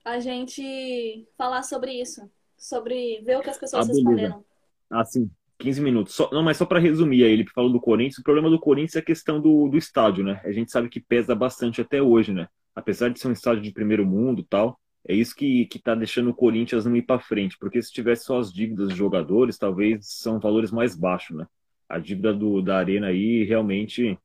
a 0.05 0.19
gente 0.19 1.27
falar 1.35 1.63
sobre 1.63 1.99
isso. 1.99 2.29
Sobre 2.55 3.19
ver 3.21 3.39
o 3.39 3.41
que 3.41 3.49
as 3.49 3.57
pessoas 3.57 3.89
ah, 3.89 3.93
responderam. 3.93 4.45
Assim, 4.91 5.29
15 5.63 5.81
minutos. 5.81 6.13
Só, 6.13 6.29
não, 6.29 6.43
mas 6.43 6.57
só 6.57 6.65
para 6.65 6.77
resumir, 6.77 7.23
aí, 7.23 7.31
ele 7.31 7.45
falou 7.47 7.71
do 7.71 7.79
Corinthians. 7.79 8.17
O 8.17 8.23
problema 8.23 8.49
do 8.49 8.59
Corinthians 8.59 8.97
é 8.97 8.99
a 8.99 9.03
questão 9.03 9.39
do, 9.39 9.69
do 9.69 9.77
estádio, 9.77 10.21
né? 10.21 10.41
A 10.43 10.51
gente 10.51 10.69
sabe 10.69 10.89
que 10.89 10.99
pesa 10.99 11.33
bastante 11.33 11.79
até 11.79 12.01
hoje, 12.01 12.33
né? 12.33 12.49
Apesar 12.75 13.09
de 13.09 13.17
ser 13.17 13.29
um 13.29 13.31
estádio 13.31 13.63
de 13.63 13.71
primeiro 13.71 14.05
mundo 14.05 14.43
tal, 14.43 14.77
é 15.07 15.15
isso 15.15 15.33
que, 15.33 15.65
que 15.67 15.79
tá 15.79 15.95
deixando 15.95 16.29
o 16.31 16.33
Corinthians 16.33 16.85
não 16.85 16.97
ir 16.97 17.03
para 17.03 17.17
frente. 17.17 17.57
Porque 17.57 17.81
se 17.81 17.93
tivesse 17.93 18.25
só 18.25 18.39
as 18.39 18.51
dívidas 18.51 18.89
dos 18.89 18.97
jogadores, 18.97 19.57
talvez 19.57 20.05
são 20.05 20.37
valores 20.37 20.69
mais 20.69 20.97
baixos, 20.97 21.37
né? 21.37 21.47
A 21.87 21.97
dívida 21.97 22.33
do, 22.33 22.61
da 22.61 22.77
Arena 22.77 23.07
aí 23.07 23.45
realmente 23.45 24.17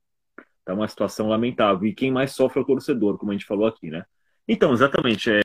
tá 0.65 0.75
uma 0.75 0.89
situação 0.89 1.29
lamentável. 1.29 1.87
E 1.87 1.95
quem 1.95 2.11
mais 2.11 2.33
sofre 2.33 2.59
é 2.59 2.63
o 2.63 2.67
torcedor, 2.67 3.17
como 3.17 3.31
a 3.31 3.35
gente 3.35 3.47
falou 3.47 3.67
aqui, 3.67 3.91
né? 3.91 4.05
Então, 4.49 4.73
exatamente. 4.73 5.31
É, 5.31 5.41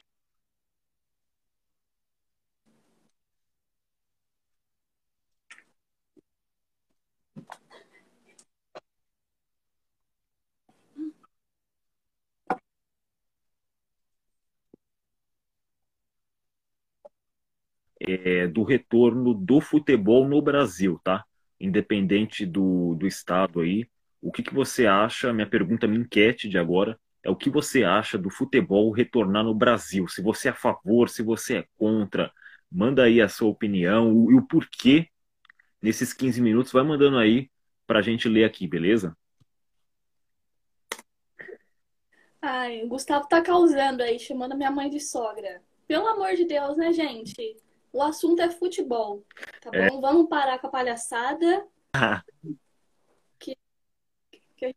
é, 18.08 18.48
do 18.48 18.64
retorno 18.64 19.34
do 19.34 19.62
futebol 19.62 20.28
no 20.28 20.42
Brasil, 20.42 21.00
tá? 21.04 21.24
Independente 21.60 22.46
do, 22.46 22.96
do 22.96 23.08
estado 23.08 23.62
aí. 23.62 23.88
O 24.22 24.32
que, 24.32 24.44
que 24.44 24.54
você 24.54 24.86
acha? 24.86 25.34
Minha 25.34 25.48
pergunta, 25.48 25.88
minha 25.88 26.02
enquete 26.02 26.50
de 26.50 26.58
agora 26.58 26.98
é 27.24 27.30
o 27.30 27.36
que 27.36 27.50
você 27.50 27.84
acha 27.84 28.18
do 28.18 28.30
futebol 28.30 28.92
retornar 28.92 29.44
no 29.44 29.56
Brasil? 29.56 30.08
Se 30.08 30.22
você 30.22 30.50
é 30.50 30.52
a 30.52 30.56
favor, 30.56 31.10
se 31.10 31.24
você 31.24 31.60
é 31.60 31.68
contra, 31.78 32.32
manda 32.70 33.04
aí 33.04 33.22
a 33.22 33.30
sua 33.30 33.50
opinião 33.50 34.10
e 34.30 34.34
o, 34.34 34.40
o 34.40 34.48
porquê 34.48 35.08
nesses 35.82 36.14
15 36.14 36.42
minutos. 36.42 36.74
Vai 36.74 36.84
mandando 36.84 37.18
aí 37.18 37.50
para 37.88 38.00
a 38.00 38.02
gente 38.02 38.28
ler 38.28 38.44
aqui, 38.44 38.68
beleza? 38.68 39.16
Ai, 42.42 42.84
o 42.84 42.90
Gustavo 42.90 43.26
tá 43.28 43.42
causando 43.42 44.04
aí, 44.04 44.20
chamando 44.20 44.58
minha 44.58 44.70
mãe 44.70 44.90
de 44.90 45.00
sogra. 45.00 45.62
Pelo 45.88 46.08
amor 46.08 46.36
de 46.36 46.44
Deus, 46.44 46.76
né, 46.76 46.92
gente? 46.92 47.56
O 47.94 48.02
assunto 48.02 48.42
é 48.42 48.50
futebol, 48.50 49.24
tá 49.62 49.70
é. 49.72 49.88
bom? 49.88 50.02
Vamos 50.02 50.28
parar 50.28 50.58
com 50.58 50.66
a 50.66 50.72
palhaçada. 50.72 51.68
que... 53.40 53.56
Que... 54.58 54.76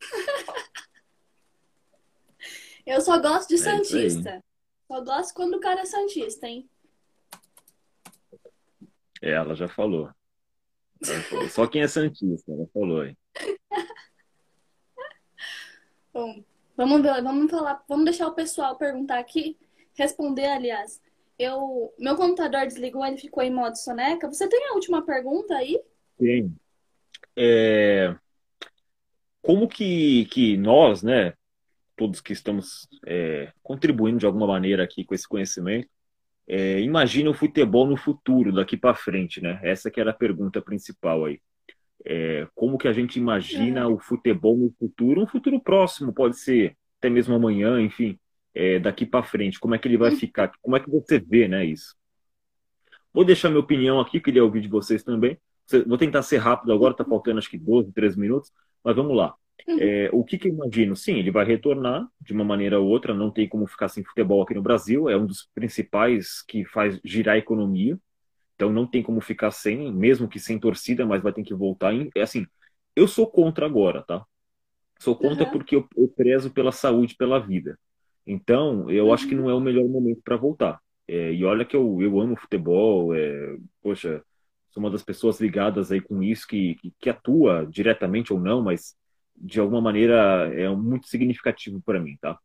Eu 2.84 3.00
só 3.00 3.18
gosto 3.18 3.48
de 3.48 3.54
é 3.54 3.58
Santista. 3.58 4.44
Só 4.86 5.00
gosto 5.02 5.32
quando 5.32 5.54
o 5.54 5.60
cara 5.60 5.80
é 5.80 5.86
Santista, 5.86 6.46
hein? 6.46 6.68
É, 9.22 9.30
ela 9.30 9.54
já 9.54 9.68
falou. 9.68 10.10
Ela 11.02 11.22
falou. 11.22 11.48
Só 11.48 11.66
quem 11.66 11.80
é 11.80 11.88
Santista, 11.88 12.52
ela 12.52 12.68
falou 12.74 13.00
aí. 13.00 13.16
Bom, 16.12 16.44
vamos 16.76 17.00
ver, 17.00 17.22
vamos 17.22 17.50
falar, 17.50 17.82
vamos 17.88 18.04
deixar 18.04 18.26
o 18.26 18.34
pessoal 18.34 18.76
perguntar 18.76 19.18
aqui, 19.18 19.58
responder, 19.94 20.48
aliás. 20.48 21.00
Eu, 21.38 21.92
meu 21.98 22.16
computador 22.16 22.66
desligou, 22.66 23.04
ele 23.04 23.16
ficou 23.16 23.42
em 23.42 23.52
modo 23.52 23.76
soneca. 23.76 24.28
Você 24.28 24.48
tem 24.48 24.68
a 24.68 24.74
última 24.74 25.04
pergunta 25.04 25.54
aí? 25.54 25.80
Tem. 26.18 26.54
É, 27.36 28.14
como 29.40 29.66
que, 29.66 30.26
que 30.26 30.56
nós, 30.56 31.02
né, 31.02 31.34
todos 31.96 32.20
que 32.20 32.32
estamos 32.32 32.88
é, 33.06 33.52
contribuindo 33.62 34.18
de 34.18 34.26
alguma 34.26 34.46
maneira 34.46 34.84
aqui 34.84 35.04
com 35.04 35.14
esse 35.14 35.26
conhecimento, 35.26 35.88
é, 36.46 36.80
imagina 36.80 37.30
o 37.30 37.34
futebol 37.34 37.86
no 37.86 37.96
futuro, 37.96 38.52
daqui 38.52 38.76
para 38.76 38.94
frente, 38.94 39.40
né? 39.40 39.60
Essa 39.62 39.90
que 39.90 40.00
era 40.00 40.10
a 40.10 40.14
pergunta 40.14 40.60
principal 40.60 41.24
aí. 41.24 41.40
É, 42.04 42.46
como 42.54 42.76
que 42.76 42.88
a 42.88 42.92
gente 42.92 43.18
imagina 43.18 43.80
é. 43.80 43.86
o 43.86 43.98
futebol 43.98 44.56
no 44.56 44.70
futuro, 44.72 45.22
um 45.22 45.26
futuro 45.26 45.60
próximo, 45.60 46.12
pode 46.12 46.38
ser 46.38 46.76
até 46.98 47.08
mesmo 47.08 47.34
amanhã, 47.34 47.80
enfim, 47.80 48.18
é, 48.54 48.78
daqui 48.78 49.06
para 49.06 49.24
frente, 49.24 49.58
como 49.58 49.74
é 49.74 49.78
que 49.78 49.88
ele 49.88 49.96
vai 49.96 50.10
ficar, 50.12 50.52
como 50.60 50.76
é 50.76 50.80
que 50.80 50.90
você 50.90 51.18
vê, 51.18 51.48
né, 51.48 51.64
isso? 51.64 51.94
Vou 53.12 53.24
deixar 53.24 53.48
minha 53.48 53.60
opinião 53.60 54.00
aqui, 54.00 54.20
queria 54.20 54.44
ouvir 54.44 54.60
de 54.60 54.68
vocês 54.68 55.02
também. 55.02 55.38
Vou 55.86 55.98
tentar 55.98 56.22
ser 56.22 56.38
rápido 56.38 56.72
agora, 56.72 56.94
tá 56.94 57.04
faltando 57.04 57.38
acho 57.38 57.50
que 57.50 57.58
12, 57.58 57.92
13 57.92 58.18
minutos, 58.18 58.50
mas 58.82 58.96
vamos 58.96 59.16
lá. 59.16 59.34
Uhum. 59.66 59.78
É, 59.78 60.10
o 60.12 60.24
que, 60.24 60.38
que 60.38 60.48
eu 60.48 60.52
imagino? 60.52 60.96
Sim, 60.96 61.18
ele 61.18 61.30
vai 61.30 61.44
retornar 61.44 62.06
de 62.20 62.32
uma 62.32 62.44
maneira 62.44 62.80
ou 62.80 62.88
outra, 62.88 63.14
não 63.14 63.30
tem 63.30 63.48
como 63.48 63.66
ficar 63.66 63.88
sem 63.88 64.02
futebol 64.02 64.42
aqui 64.42 64.54
no 64.54 64.62
Brasil, 64.62 65.08
é 65.08 65.16
um 65.16 65.26
dos 65.26 65.48
principais 65.54 66.42
que 66.42 66.64
faz 66.64 67.00
girar 67.04 67.36
a 67.36 67.38
economia, 67.38 67.98
então 68.54 68.72
não 68.72 68.86
tem 68.86 69.02
como 69.02 69.20
ficar 69.20 69.50
sem, 69.50 69.92
mesmo 69.92 70.28
que 70.28 70.40
sem 70.40 70.58
torcida, 70.58 71.06
mas 71.06 71.22
vai 71.22 71.32
ter 71.32 71.42
que 71.42 71.54
voltar. 71.54 71.92
Em, 71.94 72.10
é 72.14 72.22
assim, 72.22 72.46
eu 72.96 73.06
sou 73.06 73.26
contra 73.26 73.66
agora, 73.66 74.02
tá? 74.02 74.24
Sou 74.98 75.16
contra 75.16 75.44
uhum. 75.44 75.50
porque 75.50 75.76
eu, 75.76 75.88
eu, 75.96 76.08
prezo 76.08 76.50
pela 76.50 76.70
saúde, 76.70 77.16
pela 77.16 77.38
vida. 77.40 77.78
Então, 78.26 78.90
eu 78.90 79.06
uhum. 79.06 79.12
acho 79.12 79.28
que 79.28 79.34
não 79.34 79.50
é 79.50 79.54
o 79.54 79.60
melhor 79.60 79.88
momento 79.88 80.20
para 80.24 80.36
voltar. 80.36 80.80
É, 81.08 81.32
e 81.32 81.44
olha 81.44 81.64
que 81.64 81.76
eu, 81.76 82.00
eu 82.00 82.20
amo 82.20 82.36
futebol, 82.36 83.14
é, 83.14 83.56
poxa, 83.82 84.22
sou 84.70 84.82
uma 84.82 84.90
das 84.90 85.02
pessoas 85.02 85.40
ligadas 85.40 85.90
aí 85.92 86.00
com 86.00 86.22
isso, 86.22 86.46
que, 86.46 86.76
que, 86.76 86.92
que 86.98 87.10
atua 87.10 87.66
diretamente 87.68 88.32
ou 88.32 88.40
não, 88.40 88.62
mas 88.62 88.94
de 89.36 89.60
alguma 89.60 89.80
maneira 89.80 90.50
é 90.54 90.68
muito 90.74 91.08
significativo 91.08 91.82
para 91.84 92.00
mim, 92.00 92.16
tá? 92.20 92.38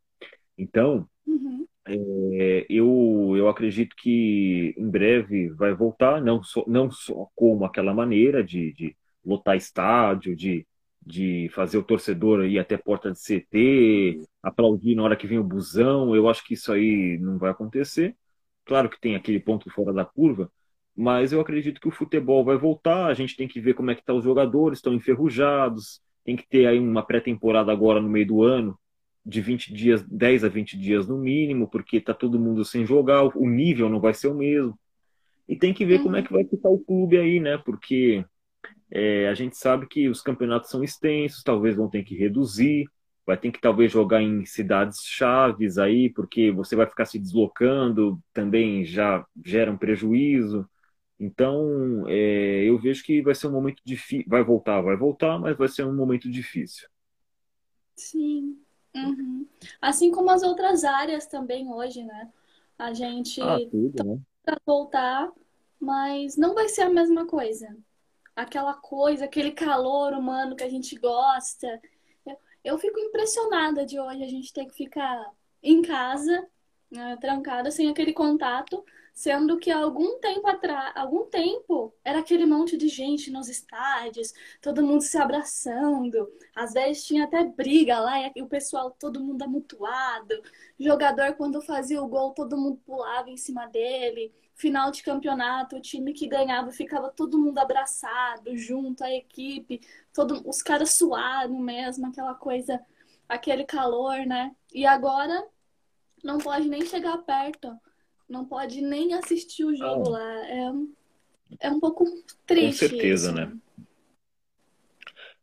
Então, 0.58 1.08
uhum. 1.26 1.68
É, 1.90 2.66
eu, 2.70 3.34
eu 3.38 3.48
acredito 3.48 3.96
que 3.98 4.76
em 4.78 4.90
breve 4.90 5.50
vai 5.52 5.74
voltar, 5.74 6.22
não 6.22 6.44
só, 6.44 6.66
não 6.68 6.92
só 6.92 7.30
como 7.34 7.64
aquela 7.64 7.94
maneira 7.94 8.44
de, 8.44 8.74
de 8.74 8.96
lotar 9.26 9.56
estádio, 9.56 10.36
de, 10.36 10.68
de 11.08 11.50
fazer 11.54 11.78
o 11.78 11.84
torcedor 11.84 12.46
ir 12.46 12.60
até 12.60 12.78
porta 12.78 13.12
de 13.12 13.18
CT, 13.18 14.22
aplaudir 14.44 14.94
na 14.94 15.04
hora 15.04 15.16
que 15.16 15.26
vem 15.26 15.40
o 15.40 15.44
busão. 15.44 16.14
Eu 16.14 16.28
acho 16.28 16.44
que 16.46 16.54
isso 16.54 16.72
aí 16.72 17.18
não 17.20 17.38
vai 17.38 17.52
acontecer. 17.52 18.16
Claro 18.66 18.90
que 18.90 19.00
tem 19.00 19.16
aquele 19.16 19.40
ponto 19.40 19.70
fora 19.70 19.94
da 19.94 20.04
curva, 20.04 20.52
mas 20.96 21.32
eu 21.32 21.40
acredito 21.40 21.80
que 21.80 21.88
o 21.88 21.92
futebol 21.92 22.44
vai 22.44 22.58
voltar. 22.58 23.08
A 23.08 23.14
gente 23.14 23.38
tem 23.38 23.48
que 23.48 23.62
ver 23.62 23.74
como 23.74 23.90
é 23.90 23.96
que 23.96 24.02
estão 24.02 24.16
tá 24.16 24.20
os 24.20 24.26
jogadores, 24.26 24.80
estão 24.80 24.94
enferrujados. 24.94 26.02
Tem 26.26 26.36
que 26.36 26.46
ter 26.48 26.66
aí 26.68 26.78
uma 26.78 27.06
pré-temporada 27.06 27.72
agora 27.72 28.02
no 28.02 28.10
meio 28.10 28.28
do 28.28 28.44
ano 28.44 28.78
de 29.26 29.42
20 29.42 29.74
dias, 29.74 30.04
10 30.04 30.44
a 30.44 30.50
20 30.50 30.78
dias 30.78 31.08
no 31.08 31.18
mínimo, 31.18 31.70
porque 31.70 32.02
tá 32.02 32.14
todo 32.14 32.40
mundo 32.40 32.64
sem 32.64 32.86
jogar, 32.86 33.24
o 33.24 33.50
nível 33.50 33.90
não 33.90 34.00
vai 34.00 34.14
ser 34.14 34.28
o 34.28 34.34
mesmo. 34.34 34.78
E 35.48 35.56
tem 35.56 35.74
que 35.74 35.86
ver 35.86 35.98
uhum. 35.98 36.04
como 36.04 36.16
é 36.18 36.22
que 36.22 36.32
vai 36.32 36.44
ficar 36.46 36.70
o 36.70 36.80
clube 36.80 37.18
aí, 37.18 37.40
né? 37.40 37.58
Porque 37.58 38.26
é, 38.92 39.28
a 39.28 39.34
gente 39.34 39.58
sabe 39.58 39.88
que 39.88 40.10
os 40.10 40.22
campeonatos 40.22 40.70
são 40.70 40.84
extensos, 40.84 41.44
talvez 41.44 41.76
vão 41.76 41.90
ter 41.90 42.04
que 42.04 42.16
reduzir, 42.16 42.86
vai 43.26 43.38
ter 43.38 43.52
que 43.52 43.60
talvez 43.60 43.92
jogar 43.92 44.22
em 44.22 44.46
cidades 44.46 45.02
chaves 45.04 45.78
aí, 45.78 46.10
porque 46.10 46.52
você 46.52 46.76
vai 46.76 46.88
ficar 46.88 47.06
se 47.06 47.20
deslocando, 47.20 48.20
também 48.34 48.86
já 48.86 49.26
gera 49.46 49.72
um 49.72 49.78
prejuízo. 49.78 50.68
Então, 51.20 52.08
é, 52.08 52.64
eu 52.64 52.78
vejo 52.80 53.04
que 53.04 53.22
vai 53.22 53.36
ser 53.36 53.48
um 53.48 53.52
momento 53.52 53.82
difícil. 53.84 54.26
Vai 54.28 54.44
voltar, 54.44 54.82
vai 54.82 54.96
voltar, 54.96 55.40
mas 55.40 55.58
vai 55.58 55.68
ser 55.68 55.84
um 55.84 55.96
momento 55.96 56.30
difícil. 56.30 56.88
Sim, 57.96 58.58
Uhum. 58.98 59.48
Assim 59.82 60.12
como 60.12 60.32
as 60.32 60.44
outras 60.44 60.84
áreas 60.84 61.28
também 61.28 61.72
hoje, 61.72 62.04
né? 62.04 62.32
A 62.78 62.94
gente 62.94 63.42
ah, 63.42 63.60
tudo, 63.70 64.04
né? 64.04 64.20
Tá 64.44 64.58
voltar, 64.66 65.32
mas 65.80 66.38
não 66.38 66.54
vai 66.54 66.68
ser 66.70 66.84
a 66.84 66.90
mesma 66.90 67.28
coisa. 67.28 67.76
Aquela 68.38 68.76
coisa, 68.76 69.26
aquele 69.26 69.52
calor 69.52 70.14
humano 70.14 70.56
que 70.56 70.64
a 70.64 70.70
gente 70.70 70.96
gosta. 70.96 71.82
Eu, 72.26 72.38
eu 72.64 72.78
fico 72.78 73.00
impressionada 73.00 73.86
de 73.86 74.00
hoje 74.00 74.24
a 74.24 74.28
gente 74.28 74.54
ter 74.54 74.66
que 74.66 74.76
ficar 74.76 75.32
em 75.62 75.82
casa, 75.82 76.48
né, 76.92 77.18
trancada, 77.20 77.72
sem 77.72 77.90
aquele 77.90 78.14
contato, 78.14 78.86
sendo 79.18 79.58
que 79.58 79.72
algum 79.72 80.20
tempo 80.20 80.48
atrás, 80.48 80.94
algum 80.96 81.26
tempo, 81.26 81.92
era 82.06 82.20
aquele 82.20 82.46
monte 82.46 82.78
de 82.78 82.88
gente 82.88 83.32
nos 83.32 83.50
estádios, 83.50 84.32
todo 84.62 84.86
mundo 84.86 85.02
se 85.02 85.18
abraçando, 85.18 86.32
às 86.56 86.74
vezes 86.74 87.04
tinha 87.04 87.24
até 87.24 87.44
briga 87.44 88.00
lá, 88.00 88.32
e 88.36 88.44
o 88.44 88.48
pessoal 88.48 88.92
todo 88.92 89.20
mundo 89.20 89.42
amontoado, 89.42 90.40
jogador 90.80 91.34
quando 91.34 91.64
fazia 91.64 92.00
o 92.00 92.08
gol, 92.08 92.32
todo 92.36 92.56
mundo 92.56 92.80
pulava 92.86 93.28
em 93.32 93.38
cima 93.38 93.66
dele, 93.66 94.32
final 94.54 94.92
de 94.92 95.02
campeonato, 95.02 95.78
o 95.78 95.82
time 95.82 96.14
que 96.14 96.28
ganhava 96.28 96.72
ficava 96.72 97.10
todo 97.10 97.40
mundo 97.40 97.58
abraçado, 97.58 98.56
junto 98.56 99.04
a 99.04 99.12
equipe, 99.12 99.82
todo, 100.14 100.48
os 100.48 100.62
caras 100.62 100.92
suados 100.92 101.58
mesmo, 101.60 102.06
aquela 102.06 102.36
coisa, 102.36 102.80
aquele 103.28 103.64
calor, 103.64 104.28
né? 104.28 104.56
E 104.72 104.86
agora 104.86 105.44
não 106.24 106.38
pode 106.38 106.70
nem 106.70 106.86
chegar 106.86 107.18
perto 107.18 107.76
não 108.30 108.46
pode 108.46 108.82
nem 108.82 109.14
assistir 109.14 109.64
o 109.64 109.76
jogo 109.76 110.10
ah. 110.10 110.20
lá. 110.20 110.48
É, 110.48 110.72
é 111.62 111.70
um 111.70 111.80
pouco 111.80 112.06
triste. 112.46 112.86
Com 112.86 112.90
certeza, 112.90 113.30
isso. 113.30 113.36
né? 113.36 113.58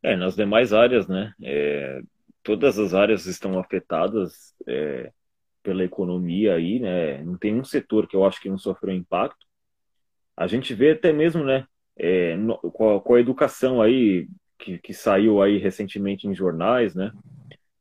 É, 0.03 0.17
nas 0.17 0.37
demais 0.37 0.73
áreas, 0.73 1.09
né? 1.09 1.35
É, 1.43 2.03
todas 2.43 2.79
as 2.79 2.93
áreas 2.93 3.25
estão 3.25 3.59
afetadas 3.59 4.55
é, 4.67 5.11
pela 5.63 5.83
economia 5.83 6.55
aí, 6.55 6.79
né? 6.79 7.23
Não 7.23 7.39
tem 7.39 7.59
um 7.59 7.65
setor 7.65 8.07
que 8.07 8.15
eu 8.15 8.25
acho 8.25 8.41
que 8.41 8.51
não 8.51 8.59
sofreu 8.59 8.95
impacto. 8.95 9.47
A 10.37 10.47
gente 10.47 10.75
vê 10.75 10.91
até 10.91 11.13
mesmo, 11.13 11.43
né? 11.43 11.67
É, 11.97 12.37
no, 12.37 12.59
com, 12.59 12.97
a, 12.97 13.01
com, 13.01 13.15
a, 13.15 13.21
educação 13.21 13.81
aí 13.81 14.29
que, 14.59 14.79
que 14.79 14.93
saiu 14.93 15.41
aí 15.41 15.57
recentemente 15.57 16.27
em 16.27 16.35
jornais, 16.35 16.95
né? 16.95 17.13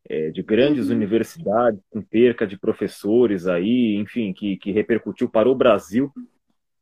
É, 0.09 0.29
de 0.31 0.41
grandes 0.41 0.89
uhum. 0.89 0.95
universidades, 0.95 1.79
com 1.89 2.01
perca 2.01 2.45
de 2.45 2.57
professores 2.57 3.47
aí, 3.47 3.95
enfim, 3.95 4.33
que, 4.33 4.57
que 4.57 4.71
repercutiu 4.71 5.29
para 5.29 5.49
o 5.49 5.55
Brasil. 5.55 6.11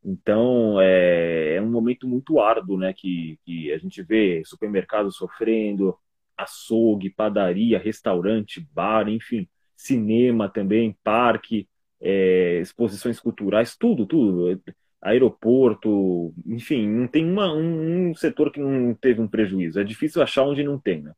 Então, 0.04 0.82
é, 0.82 1.56
é 1.56 1.62
um 1.62 1.70
momento 1.70 2.08
muito 2.08 2.40
árduo, 2.40 2.78
né, 2.78 2.94
que, 2.94 3.38
que 3.46 3.72
a 3.72 3.78
gente 3.78 4.02
vê 4.02 4.42
supermercados 4.44 5.16
sofrendo, 5.16 5.96
açougue, 6.36 7.12
padaria, 7.12 7.78
restaurante, 7.78 8.66
bar, 8.74 9.08
enfim, 9.08 9.48
cinema 9.78 10.50
também, 10.50 10.98
parque, 11.04 11.68
é, 12.00 12.60
exposições 12.60 13.20
culturais, 13.20 13.76
tudo, 13.78 14.08
tudo, 14.08 14.60
aeroporto, 15.02 16.34
enfim, 16.46 16.88
não 16.88 17.08
tem 17.08 17.30
uma, 17.30 17.54
um, 17.54 18.10
um 18.10 18.16
setor 18.16 18.52
que 18.52 18.60
não 18.60 18.94
teve 18.94 19.22
um 19.22 19.28
prejuízo. 19.28 19.80
É 19.80 19.84
difícil 19.84 20.22
achar 20.22 20.44
onde 20.44 20.64
não 20.64 20.80
tem, 20.80 21.02
né? 21.02 21.14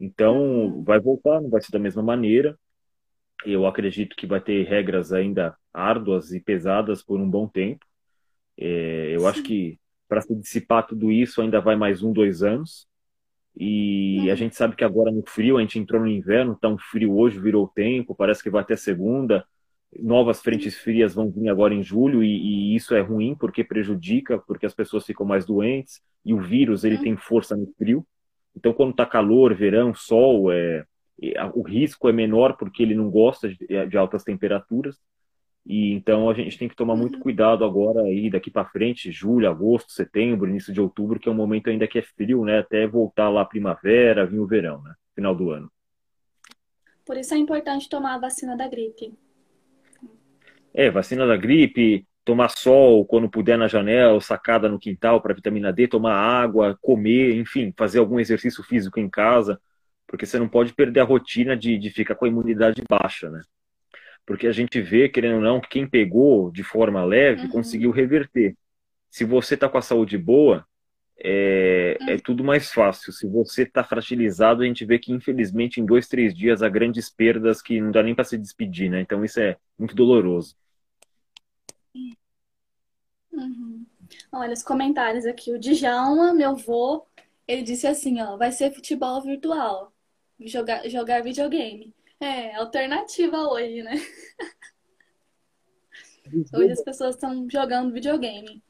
Então, 0.00 0.82
vai 0.82 0.98
voltar, 0.98 1.40
não 1.40 1.50
vai 1.50 1.60
ser 1.60 1.70
da 1.70 1.78
mesma 1.78 2.02
maneira. 2.02 2.58
Eu 3.44 3.66
acredito 3.66 4.16
que 4.16 4.26
vai 4.26 4.40
ter 4.40 4.66
regras 4.66 5.12
ainda 5.12 5.56
árduas 5.72 6.32
e 6.32 6.40
pesadas 6.40 7.02
por 7.02 7.20
um 7.20 7.30
bom 7.30 7.46
tempo. 7.46 7.84
É, 8.56 9.14
eu 9.14 9.20
Sim. 9.20 9.26
acho 9.26 9.42
que 9.42 9.78
para 10.08 10.22
se 10.22 10.34
dissipar 10.34 10.86
tudo 10.86 11.12
isso 11.12 11.40
ainda 11.40 11.60
vai 11.60 11.76
mais 11.76 12.02
um, 12.02 12.12
dois 12.12 12.42
anos. 12.42 12.88
E 13.56 14.30
a 14.30 14.34
gente 14.34 14.56
sabe 14.56 14.76
que 14.76 14.84
agora 14.84 15.10
no 15.10 15.22
frio, 15.26 15.58
a 15.58 15.60
gente 15.60 15.78
entrou 15.78 16.00
no 16.00 16.08
inverno, 16.08 16.56
tá 16.56 16.68
um 16.68 16.78
frio 16.78 17.16
hoje, 17.16 17.38
virou 17.38 17.68
tempo, 17.68 18.14
parece 18.14 18.42
que 18.42 18.50
vai 18.50 18.62
até 18.62 18.76
segunda. 18.76 19.44
Novas 19.98 20.40
frentes 20.40 20.78
frias 20.78 21.14
vão 21.14 21.30
vir 21.30 21.48
agora 21.48 21.74
em 21.74 21.82
julho 21.82 22.22
e, 22.22 22.28
e, 22.28 22.76
isso 22.76 22.94
é 22.94 23.00
ruim 23.00 23.34
porque 23.34 23.64
prejudica, 23.64 24.38
porque 24.38 24.64
as 24.64 24.74
pessoas 24.74 25.04
ficam 25.04 25.26
mais 25.26 25.44
doentes 25.44 26.00
e 26.24 26.32
o 26.32 26.40
vírus 26.40 26.84
ele 26.84 26.98
tem 26.98 27.16
força 27.16 27.56
no 27.56 27.66
frio. 27.76 28.06
Então 28.56 28.72
quando 28.72 28.94
tá 28.94 29.06
calor, 29.06 29.54
verão, 29.54 29.94
sol, 29.94 30.52
é, 30.52 30.84
o 31.54 31.62
risco 31.62 32.08
é 32.08 32.12
menor 32.12 32.56
porque 32.56 32.82
ele 32.82 32.94
não 32.94 33.10
gosta 33.10 33.48
de, 33.48 33.86
de 33.86 33.96
altas 33.96 34.24
temperaturas. 34.24 34.96
E 35.66 35.92
então 35.92 36.30
a 36.30 36.34
gente 36.34 36.58
tem 36.58 36.68
que 36.68 36.76
tomar 36.76 36.96
muito 36.96 37.16
uhum. 37.16 37.20
cuidado 37.20 37.64
agora 37.64 38.02
aí 38.02 38.30
daqui 38.30 38.50
para 38.50 38.64
frente, 38.64 39.12
julho, 39.12 39.48
agosto, 39.48 39.92
setembro, 39.92 40.48
início 40.48 40.72
de 40.72 40.80
outubro, 40.80 41.20
que 41.20 41.28
é 41.28 41.32
um 41.32 41.34
momento 41.34 41.68
ainda 41.68 41.86
que 41.86 41.98
é 41.98 42.02
frio, 42.02 42.44
né? 42.44 42.60
Até 42.60 42.86
voltar 42.86 43.28
lá 43.28 43.44
primavera, 43.44 44.26
vir 44.26 44.40
o 44.40 44.46
verão, 44.46 44.82
né? 44.82 44.94
Final 45.14 45.34
do 45.34 45.50
ano. 45.50 45.70
Por 47.04 47.16
isso 47.16 47.34
é 47.34 47.36
importante 47.36 47.88
tomar 47.88 48.14
a 48.14 48.18
vacina 48.18 48.56
da 48.56 48.68
gripe. 48.68 49.12
É, 50.72 50.90
vacina 50.90 51.26
da 51.26 51.36
gripe, 51.36 52.06
tomar 52.30 52.48
sol 52.50 53.04
quando 53.04 53.28
puder 53.28 53.58
na 53.58 53.66
janela, 53.66 54.20
sacada 54.20 54.68
no 54.68 54.78
quintal 54.78 55.20
para 55.20 55.34
vitamina 55.34 55.72
D, 55.72 55.88
tomar 55.88 56.14
água, 56.14 56.78
comer, 56.80 57.34
enfim, 57.36 57.74
fazer 57.76 57.98
algum 57.98 58.20
exercício 58.20 58.62
físico 58.62 59.00
em 59.00 59.10
casa, 59.10 59.60
porque 60.06 60.24
você 60.24 60.38
não 60.38 60.48
pode 60.48 60.72
perder 60.72 61.00
a 61.00 61.04
rotina 61.04 61.56
de, 61.56 61.76
de 61.76 61.90
ficar 61.90 62.14
com 62.14 62.24
a 62.24 62.28
imunidade 62.28 62.82
baixa, 62.88 63.28
né? 63.30 63.42
porque 64.30 64.46
a 64.46 64.52
gente 64.52 64.80
vê, 64.80 65.08
querendo 65.08 65.36
ou 65.36 65.40
não, 65.40 65.60
que 65.60 65.68
quem 65.68 65.88
pegou 65.88 66.52
de 66.52 66.62
forma 66.62 67.04
leve 67.04 67.46
uhum. 67.46 67.50
conseguiu 67.50 67.90
reverter. 67.90 68.56
Se 69.10 69.24
você 69.24 69.54
está 69.54 69.68
com 69.68 69.76
a 69.76 69.82
saúde 69.82 70.16
boa, 70.16 70.64
é, 71.18 71.98
é, 72.00 72.12
uhum. 72.12 72.18
tudo 72.18 72.44
mais 72.44 72.72
fácil. 72.72 73.12
Se 73.12 73.26
você 73.26 73.64
está 73.64 73.82
fragilizado, 73.82 74.62
a 74.62 74.66
gente 74.66 74.84
vê 74.84 75.00
que, 75.00 75.12
infelizmente, 75.12 75.80
em 75.80 75.84
dois, 75.84 76.06
três 76.06 76.32
dias 76.32 76.62
há 76.62 76.68
grandes 76.68 77.10
perdas 77.10 77.60
que 77.60 77.80
não 77.80 77.90
dá 77.90 78.04
nem 78.04 78.14
para 78.14 78.22
se 78.22 78.38
despedir, 78.38 78.88
né? 78.88 79.00
Então, 79.00 79.24
isso 79.24 79.40
é 79.40 79.56
muito 79.76 79.96
doloroso. 79.96 80.54
Uhum. 83.40 83.86
Olha 84.32 84.52
os 84.52 84.62
comentários 84.62 85.24
aqui. 85.24 85.52
O 85.52 85.58
Djalma, 85.58 86.34
meu 86.34 86.54
vô, 86.56 87.06
ele 87.48 87.62
disse 87.62 87.86
assim, 87.86 88.20
ó, 88.20 88.36
vai 88.36 88.52
ser 88.52 88.72
futebol 88.74 89.20
virtual, 89.22 89.92
jogar, 90.40 90.88
jogar 90.88 91.22
videogame. 91.22 91.94
É, 92.20 92.54
alternativa 92.56 93.38
hoje, 93.48 93.82
né? 93.82 93.92
Hoje 96.54 96.72
as 96.72 96.82
pessoas 96.82 97.16
estão 97.16 97.48
jogando 97.50 97.92
videogame. 97.92 98.62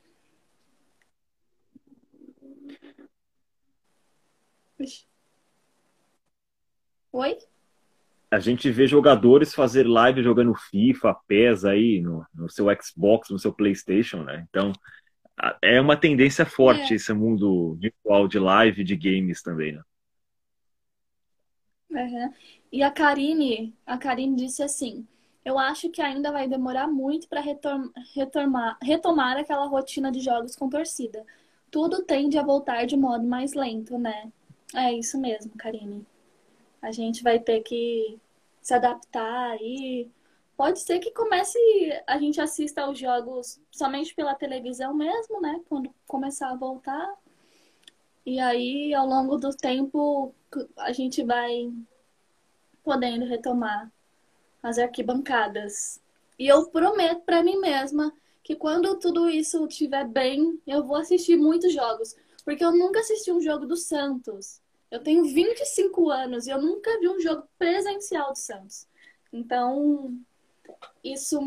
Oi? 7.12 7.38
A 8.30 8.38
gente 8.38 8.70
vê 8.70 8.86
jogadores 8.86 9.54
fazer 9.54 9.86
live 9.86 10.22
jogando 10.22 10.54
FIFA, 10.54 11.16
PES 11.26 11.64
aí 11.64 12.00
no, 12.00 12.24
no 12.32 12.48
seu 12.48 12.66
Xbox, 12.80 13.28
no 13.30 13.38
seu 13.38 13.52
PlayStation, 13.52 14.22
né? 14.22 14.46
Então 14.48 14.72
é 15.62 15.80
uma 15.80 15.96
tendência 15.96 16.44
forte 16.44 16.92
é. 16.92 16.96
esse 16.96 17.12
mundo 17.12 17.74
virtual 17.80 18.28
de 18.28 18.38
live 18.38 18.84
de 18.84 18.94
games 18.94 19.42
também, 19.42 19.72
né? 19.72 19.82
Uhum. 21.90 22.32
E 22.70 22.82
a 22.82 22.90
Karine, 22.90 23.74
a 23.84 23.98
Karine 23.98 24.36
disse 24.36 24.62
assim: 24.62 25.06
Eu 25.44 25.58
acho 25.58 25.90
que 25.90 26.00
ainda 26.00 26.30
vai 26.30 26.46
demorar 26.46 26.86
muito 26.86 27.28
para 27.28 27.40
retomar, 28.14 28.78
retomar 28.80 29.36
aquela 29.38 29.66
rotina 29.66 30.12
de 30.12 30.20
jogos 30.20 30.54
com 30.54 30.68
torcida. 30.68 31.24
Tudo 31.70 32.04
tende 32.04 32.38
a 32.38 32.42
voltar 32.42 32.84
de 32.84 32.96
modo 32.96 33.26
mais 33.26 33.54
lento, 33.54 33.98
né? 33.98 34.30
É 34.74 34.92
isso 34.92 35.20
mesmo, 35.20 35.52
Karine. 35.56 36.06
A 36.82 36.90
gente 36.92 37.22
vai 37.22 37.38
ter 37.38 37.60
que 37.60 38.18
se 38.62 38.74
adaptar 38.74 39.56
e 39.60 40.10
pode 40.56 40.80
ser 40.80 40.98
que 40.98 41.10
comece 41.10 41.58
a 42.06 42.18
gente 42.18 42.40
assista 42.40 42.82
aos 42.82 42.98
jogos 42.98 43.60
somente 43.70 44.14
pela 44.14 44.34
televisão 44.34 44.94
mesmo, 44.94 45.40
né? 45.40 45.60
Quando 45.68 45.94
começar 46.06 46.50
a 46.50 46.56
voltar. 46.56 47.14
E 48.24 48.38
aí, 48.38 48.92
ao 48.94 49.06
longo 49.06 49.38
do 49.38 49.50
tempo, 49.50 50.34
a 50.76 50.92
gente 50.92 51.22
vai 51.24 51.72
podendo 52.84 53.24
retomar 53.24 53.90
as 54.62 54.78
arquibancadas. 54.78 56.00
E 56.38 56.46
eu 56.46 56.66
prometo 56.68 57.22
para 57.22 57.42
mim 57.42 57.58
mesma 57.58 58.12
que 58.42 58.54
quando 58.54 58.98
tudo 58.98 59.28
isso 59.28 59.66
estiver 59.66 60.06
bem, 60.06 60.60
eu 60.66 60.84
vou 60.84 60.96
assistir 60.96 61.36
muitos 61.36 61.72
jogos. 61.72 62.14
Porque 62.44 62.64
eu 62.64 62.72
nunca 62.72 63.00
assisti 63.00 63.30
um 63.30 63.40
jogo 63.40 63.66
do 63.66 63.76
Santos. 63.76 64.60
Eu 64.90 65.02
tenho 65.02 65.24
25 65.24 66.10
anos 66.10 66.46
e 66.46 66.50
eu 66.50 66.60
nunca 66.60 66.98
vi 66.98 67.08
um 67.08 67.20
jogo 67.20 67.48
presencial 67.58 68.32
do 68.32 68.38
Santos. 68.38 68.88
Então, 69.32 70.18
isso 71.02 71.40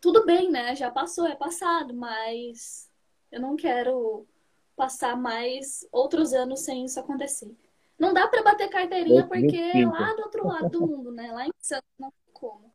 tudo 0.00 0.24
bem, 0.26 0.50
né? 0.50 0.74
Já 0.74 0.90
passou, 0.90 1.26
é 1.26 1.34
passado, 1.34 1.94
mas 1.94 2.90
eu 3.30 3.40
não 3.40 3.56
quero 3.56 4.26
passar 4.74 5.16
mais 5.16 5.86
outros 5.92 6.32
anos 6.32 6.60
sem 6.60 6.84
isso 6.84 6.98
acontecer. 6.98 7.54
Não 7.98 8.14
dá 8.14 8.26
para 8.26 8.42
bater 8.42 8.68
carteirinha 8.68 9.26
porque 9.26 9.56
é 9.56 9.86
lá 9.86 10.14
do 10.14 10.22
outro 10.22 10.46
lado 10.46 10.70
do 10.70 10.86
mundo, 10.86 11.12
né? 11.12 11.30
Lá 11.30 11.46
em 11.46 11.52
Santos 11.60 11.90
não 11.98 12.10
tem 12.10 12.32
como. 12.32 12.72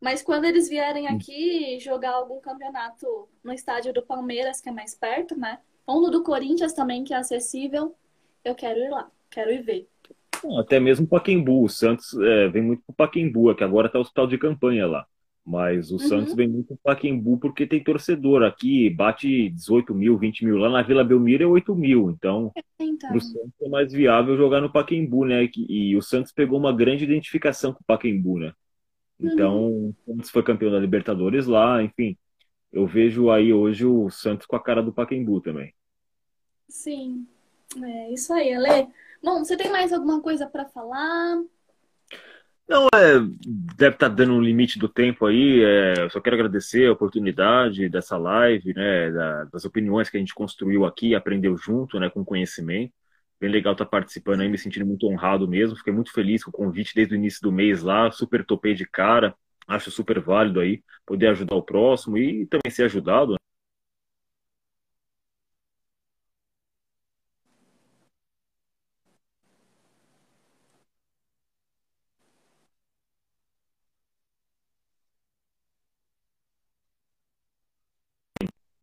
Mas 0.00 0.22
quando 0.22 0.46
eles 0.46 0.68
vierem 0.68 1.08
aqui 1.08 1.78
jogar 1.80 2.12
algum 2.12 2.40
campeonato 2.40 3.28
no 3.42 3.52
estádio 3.52 3.92
do 3.92 4.02
Palmeiras, 4.02 4.60
que 4.60 4.68
é 4.68 4.72
mais 4.72 4.94
perto, 4.94 5.36
né? 5.36 5.60
Ou 5.86 6.00
no 6.00 6.10
do 6.10 6.22
Corinthians 6.22 6.72
também, 6.72 7.04
que 7.04 7.12
é 7.12 7.16
acessível, 7.16 7.94
eu 8.44 8.54
quero 8.54 8.78
ir 8.78 8.88
lá, 8.88 9.10
quero 9.30 9.50
ir 9.50 9.62
ver. 9.62 9.88
Até 10.58 10.80
mesmo 10.80 11.06
Paquembu. 11.06 11.64
O 11.64 11.68
Santos 11.68 12.14
é, 12.18 12.48
vem 12.48 12.62
muito 12.62 12.82
pro 12.84 12.94
Paquembu, 12.94 13.54
que 13.54 13.64
agora 13.64 13.88
tá 13.88 13.98
o 13.98 14.02
hospital 14.02 14.26
de 14.26 14.38
campanha 14.38 14.86
lá. 14.86 15.06
Mas 15.44 15.90
o 15.90 15.94
uhum. 15.94 15.98
Santos 15.98 16.34
vem 16.34 16.48
muito 16.48 16.78
para 16.82 16.94
Paquembu 16.94 17.38
porque 17.38 17.66
tem 17.66 17.82
torcedor. 17.82 18.42
Aqui 18.42 18.90
bate 18.90 19.48
18 19.50 19.94
mil, 19.94 20.18
20 20.18 20.44
mil. 20.44 20.56
Lá 20.58 20.70
na 20.70 20.82
Vila 20.82 21.02
Belmiro 21.02 21.42
é 21.42 21.46
8 21.46 21.74
mil. 21.74 22.10
Então, 22.10 22.52
então. 22.78 23.16
o 23.16 23.20
Santos 23.20 23.52
é 23.60 23.68
mais 23.68 23.92
viável 23.92 24.36
jogar 24.36 24.60
no 24.60 24.72
Paquembu, 24.72 25.24
né? 25.24 25.48
E, 25.56 25.96
o 25.96 26.02
Santos 26.02 26.32
pegou 26.32 26.58
uma 26.58 26.72
grande 26.72 27.04
identificação 27.04 27.72
com 27.72 27.80
o 27.80 27.86
Paquembu, 27.86 28.38
né? 28.38 28.52
Então, 29.18 29.66
uhum. 29.66 29.94
o 30.06 30.12
Santos 30.12 30.30
foi 30.30 30.42
campeão 30.42 30.70
da 30.70 30.78
Libertadores 30.78 31.46
lá, 31.46 31.82
enfim. 31.82 32.16
Eu 32.72 32.86
vejo 32.86 33.30
aí 33.30 33.52
hoje 33.52 33.84
o 33.84 34.08
Santos 34.10 34.46
com 34.46 34.56
a 34.56 34.62
cara 34.62 34.82
do 34.82 34.92
Paquembu 34.92 35.40
também. 35.40 35.74
Sim, 36.68 37.26
é 37.82 38.12
isso 38.12 38.32
aí, 38.32 38.52
Ale. 38.52 38.88
Bom, 39.22 39.44
você 39.44 39.56
tem 39.56 39.70
mais 39.70 39.92
alguma 39.92 40.20
coisa 40.20 40.46
para 40.46 40.64
falar? 40.66 41.36
Não, 42.70 42.86
é, 42.94 43.18
deve 43.76 43.96
estar 43.96 44.08
tá 44.08 44.14
dando 44.14 44.34
um 44.34 44.40
limite 44.40 44.78
do 44.78 44.88
tempo 44.88 45.26
aí. 45.26 45.62
É, 45.62 46.08
só 46.08 46.20
quero 46.20 46.36
agradecer 46.36 46.86
a 46.86 46.92
oportunidade 46.92 47.88
dessa 47.88 48.16
live, 48.16 48.72
né, 48.72 49.10
da, 49.10 49.44
das 49.44 49.64
opiniões 49.64 50.08
que 50.08 50.16
a 50.16 50.20
gente 50.20 50.32
construiu 50.32 50.84
aqui, 50.84 51.14
aprendeu 51.14 51.56
junto, 51.56 51.98
né, 51.98 52.08
com 52.08 52.24
conhecimento. 52.24 52.92
Bem 53.40 53.50
legal 53.50 53.72
estar 53.72 53.86
tá 53.86 53.90
participando 53.90 54.42
aí, 54.42 54.48
me 54.48 54.58
sentindo 54.58 54.86
muito 54.86 55.06
honrado 55.08 55.48
mesmo. 55.48 55.76
Fiquei 55.76 55.92
muito 55.92 56.12
feliz 56.12 56.44
com 56.44 56.50
o 56.50 56.52
convite 56.52 56.94
desde 56.94 57.14
o 57.14 57.16
início 57.16 57.40
do 57.42 57.50
mês 57.50 57.82
lá, 57.82 58.10
super 58.10 58.44
topei 58.44 58.74
de 58.74 58.86
cara. 58.86 59.34
Acho 59.66 59.90
super 59.90 60.20
válido 60.20 60.60
aí 60.60 60.82
poder 61.06 61.28
ajudar 61.28 61.56
o 61.56 61.62
próximo 61.62 62.18
e 62.18 62.46
também 62.46 62.70
ser 62.70 62.84
ajudado. 62.84 63.32
Né? 63.32 63.38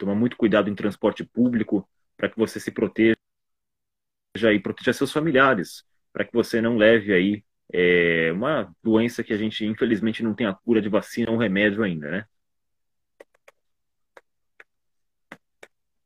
Toma 0.07 0.17
muito 0.17 0.37
cuidado 0.37 0.69
em 0.69 0.75
transporte 0.75 1.25
público 1.25 1.85
para 2.15 2.29
que 2.29 2.37
você 2.37 2.61
se 2.61 2.71
proteja 2.71 3.17
e 4.53 4.57
proteja 4.57 4.93
seus 4.93 5.11
familiares, 5.11 5.83
para 6.13 6.23
que 6.23 6.31
você 6.31 6.61
não 6.61 6.77
leve 6.77 7.13
aí 7.13 7.43
é, 7.73 8.31
uma 8.31 8.73
doença 8.81 9.21
que 9.21 9.33
a 9.33 9.37
gente 9.37 9.65
infelizmente 9.65 10.23
não 10.23 10.33
tem 10.33 10.47
a 10.47 10.53
cura 10.53 10.81
de 10.81 10.87
vacina 10.87 11.29
ou 11.29 11.37
remédio 11.37 11.83
ainda, 11.83 12.09
né? 12.09 12.25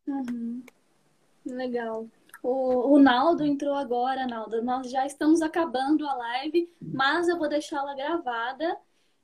Uhum. 0.08 0.64
Legal. 1.46 2.08
O, 2.42 2.96
o 2.96 3.00
Naldo 3.00 3.46
entrou 3.46 3.76
agora, 3.76 4.26
Naldo. 4.26 4.64
Nós 4.64 4.90
já 4.90 5.06
estamos 5.06 5.44
acabando 5.44 6.08
a 6.08 6.16
live, 6.16 6.68
mas 6.82 7.28
eu 7.28 7.38
vou 7.38 7.48
deixá-la 7.48 7.94
gravada. 7.94 8.76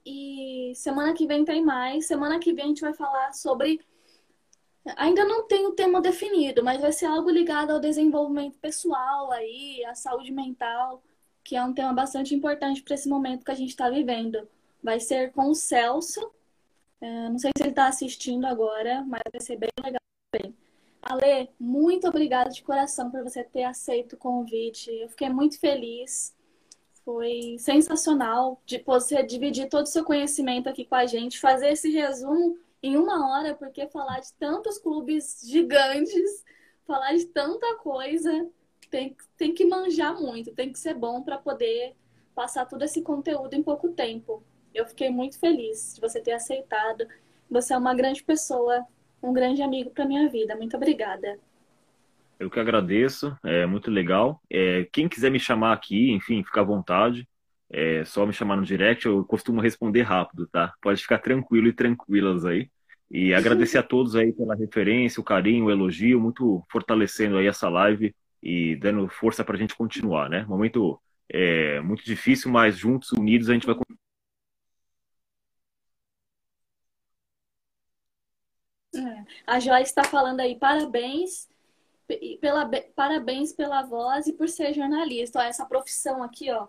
E 0.06 0.72
semana 0.76 1.16
que 1.16 1.26
vem 1.26 1.44
tem 1.44 1.66
mais. 1.66 2.06
Semana 2.06 2.38
que 2.38 2.54
vem 2.54 2.66
a 2.66 2.68
gente 2.68 2.82
vai 2.82 2.94
falar 2.94 3.34
sobre 3.34 3.82
Ainda 4.96 5.26
não 5.26 5.48
tem 5.48 5.66
o 5.66 5.74
tema 5.74 6.02
definido, 6.02 6.64
mas 6.64 6.80
vai 6.82 6.92
ser 6.92 7.06
algo 7.06 7.30
ligado 7.30 7.72
ao 7.72 7.80
desenvolvimento 7.80 8.58
pessoal 8.60 9.32
aí, 9.32 9.84
à 9.86 9.96
saúde 9.96 10.32
mental, 10.32 11.04
que 11.44 11.56
é 11.56 11.64
um 11.64 11.74
tema 11.74 11.94
bastante 11.94 12.34
importante 12.36 12.82
para 12.84 12.96
esse 12.96 13.10
momento 13.10 13.44
que 13.46 13.52
a 13.52 13.56
gente 13.56 13.70
está 13.70 13.90
vivendo. 13.90 14.48
Vai 14.84 15.00
ser 15.00 15.32
com 15.34 15.50
o 15.50 15.56
Celso, 15.56 16.32
É, 17.02 17.30
não 17.30 17.38
sei 17.40 17.52
se 17.56 17.64
ele 17.64 17.70
está 17.72 17.88
assistindo 17.88 18.46
agora, 18.46 19.04
mas 19.08 19.22
vai 19.32 19.42
ser 19.42 19.58
bem 19.58 19.70
legal 19.84 20.02
também. 20.32 20.56
Ale, 21.02 21.50
muito 21.60 22.08
obrigada 22.08 22.50
de 22.50 22.64
coração 22.64 23.10
por 23.12 23.24
você 23.24 23.44
ter 23.44 23.64
aceito 23.64 24.14
o 24.14 24.18
convite. 24.18 24.92
Eu 24.92 25.10
fiquei 25.10 25.30
muito 25.30 25.60
feliz. 25.60 26.36
Foi 27.06 27.56
sensacional 27.60 28.62
de 28.66 28.80
você 28.86 29.24
dividir 29.24 29.70
todo 29.70 29.86
o 29.86 29.88
seu 29.90 30.04
conhecimento 30.04 30.68
aqui 30.70 30.86
com 30.86 30.96
a 30.96 31.06
gente, 31.06 31.40
fazer 31.40 31.70
esse 31.72 31.90
resumo 31.92 32.58
em 32.82 32.96
uma 32.96 33.30
hora, 33.30 33.56
porque 33.56 33.88
falar 33.88 34.20
de 34.20 34.34
tantos 34.34 34.78
clubes 34.78 35.42
gigantes, 35.46 36.44
falar 36.86 37.14
de 37.14 37.26
tanta 37.26 37.76
coisa, 37.78 38.50
tem, 38.90 39.16
tem 39.38 39.54
que 39.54 39.66
manjar 39.66 40.20
muito, 40.20 40.54
tem 40.54 40.72
que 40.72 40.80
ser 40.80 40.94
bom 40.94 41.22
para 41.22 41.38
poder 41.38 41.96
passar 42.36 42.66
todo 42.66 42.84
esse 42.84 43.02
conteúdo 43.02 43.54
em 43.56 43.64
pouco 43.64 43.90
tempo. 43.90 44.44
Eu 44.74 44.86
fiquei 44.86 45.10
muito 45.10 45.40
feliz 45.40 45.96
de 45.96 46.02
você 46.02 46.22
ter 46.22 46.34
aceitado. 46.34 47.08
Você 47.50 47.74
é 47.74 47.78
uma 47.78 47.96
grande 47.96 48.24
pessoa, 48.24 48.86
um 49.22 49.34
grande 49.34 49.62
amigo 49.62 49.90
para 49.90 50.06
minha 50.06 50.30
vida. 50.30 50.56
Muito 50.56 50.78
obrigada. 50.78 51.40
Eu 52.40 52.52
que 52.52 52.60
agradeço, 52.60 53.36
é 53.44 53.66
muito 53.66 53.90
legal. 53.90 54.40
É, 54.50 54.88
quem 54.94 55.10
quiser 55.10 55.32
me 55.32 55.40
chamar 55.40 55.74
aqui, 55.74 56.12
enfim, 56.12 56.44
fica 56.44 56.62
à 56.62 56.64
vontade. 56.64 57.28
É 57.70 58.06
só 58.06 58.26
me 58.26 58.34
chamar 58.34 58.56
no 58.56 58.64
direct, 58.64 59.06
eu 59.06 59.24
costumo 59.26 59.62
responder 59.62 60.04
rápido, 60.04 60.48
tá? 60.48 60.74
Pode 60.82 61.02
ficar 61.02 61.20
tranquilo 61.20 61.68
e 61.68 61.74
tranquilas 61.74 62.46
aí. 62.46 62.70
E 63.10 63.34
agradecer 63.34 63.78
a 63.78 63.84
todos 63.84 64.16
aí 64.16 64.34
pela 64.34 64.56
referência, 64.56 65.22
o 65.22 65.24
carinho, 65.24 65.66
o 65.66 65.72
elogio, 65.72 66.20
muito 66.20 66.64
fortalecendo 66.70 67.38
aí 67.38 67.48
essa 67.48 67.70
live 67.70 68.14
e 68.42 68.76
dando 68.78 69.08
força 69.10 69.44
para 69.44 69.56
a 69.56 69.60
gente 69.60 69.76
continuar, 69.76 70.30
né? 70.30 70.46
Momento 70.46 71.00
é, 71.30 71.80
muito 71.82 72.04
difícil, 72.04 72.52
mas 72.52 72.78
juntos, 72.78 73.12
unidos, 73.12 73.50
a 73.50 73.54
gente 73.54 73.66
vai 73.66 73.76
é. 78.96 79.26
A 79.46 79.60
Joyce 79.60 79.84
está 79.92 80.04
falando 80.04 80.40
aí, 80.40 80.56
parabéns 80.58 81.48
pela, 82.42 82.70
parabéns 82.96 83.54
pela 83.54 83.84
voz 83.84 84.28
e 84.28 84.34
por 84.34 84.48
ser 84.50 84.74
jornalista. 84.74 85.40
Ó, 85.40 85.42
essa 85.44 85.66
profissão 85.66 86.24
aqui, 86.24 86.52
ó, 86.52 86.68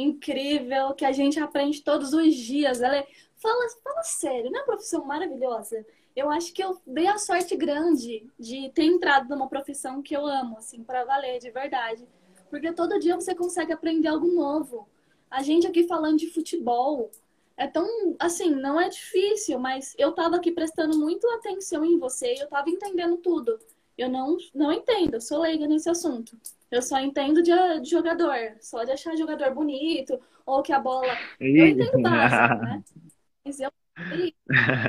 incrível, 0.00 0.94
que 0.94 1.04
a 1.04 1.12
gente 1.12 1.40
aprende 1.40 1.82
todos 1.82 2.12
os 2.12 2.34
dias. 2.34 2.80
Ela 2.80 2.98
é, 2.98 3.06
fala, 3.36 3.68
fala 3.82 4.02
sério, 4.02 4.50
não 4.50 4.60
é 4.60 4.62
uma 4.62 4.66
profissão 4.66 5.04
maravilhosa? 5.04 5.84
Eu 6.14 6.30
acho 6.30 6.52
que 6.52 6.62
eu 6.62 6.80
dei 6.86 7.06
a 7.06 7.18
sorte 7.18 7.56
grande 7.56 8.28
de 8.38 8.70
ter 8.70 8.84
entrado 8.84 9.28
numa 9.28 9.48
profissão 9.48 10.02
que 10.02 10.16
eu 10.16 10.26
amo, 10.26 10.58
assim, 10.58 10.82
para 10.82 11.04
valer, 11.04 11.38
de 11.38 11.50
verdade. 11.50 12.06
Porque 12.48 12.72
todo 12.72 12.98
dia 12.98 13.14
você 13.14 13.34
consegue 13.34 13.72
aprender 13.72 14.08
algo 14.08 14.26
novo. 14.26 14.88
A 15.30 15.42
gente 15.42 15.66
aqui 15.66 15.86
falando 15.86 16.18
de 16.18 16.30
futebol, 16.30 17.10
é 17.56 17.66
tão, 17.66 18.16
assim, 18.18 18.54
não 18.54 18.80
é 18.80 18.88
difícil, 18.88 19.58
mas 19.58 19.94
eu 19.98 20.12
tava 20.12 20.36
aqui 20.36 20.52
prestando 20.52 20.98
muito 20.98 21.28
atenção 21.30 21.84
em 21.84 21.98
você 21.98 22.34
e 22.34 22.38
eu 22.38 22.48
tava 22.48 22.70
entendendo 22.70 23.16
tudo. 23.18 23.58
Eu 23.96 24.08
não, 24.08 24.36
não 24.54 24.72
entendo, 24.72 25.14
eu 25.14 25.20
sou 25.20 25.40
leiga 25.40 25.66
nesse 25.66 25.90
assunto. 25.90 26.38
Eu 26.70 26.82
só 26.82 26.98
entendo 27.00 27.42
de, 27.42 27.52
de 27.80 27.90
jogador, 27.90 28.56
só 28.60 28.84
de 28.84 28.92
achar 28.92 29.16
jogador 29.16 29.54
bonito, 29.54 30.20
ou 30.44 30.62
que 30.62 30.72
a 30.72 30.78
bola. 30.78 31.16
Eu 31.40 31.66
entendo 31.66 32.02
básico, 32.02 32.62
né? 32.62 32.84
Mas 33.44 33.60
eu 33.60 33.72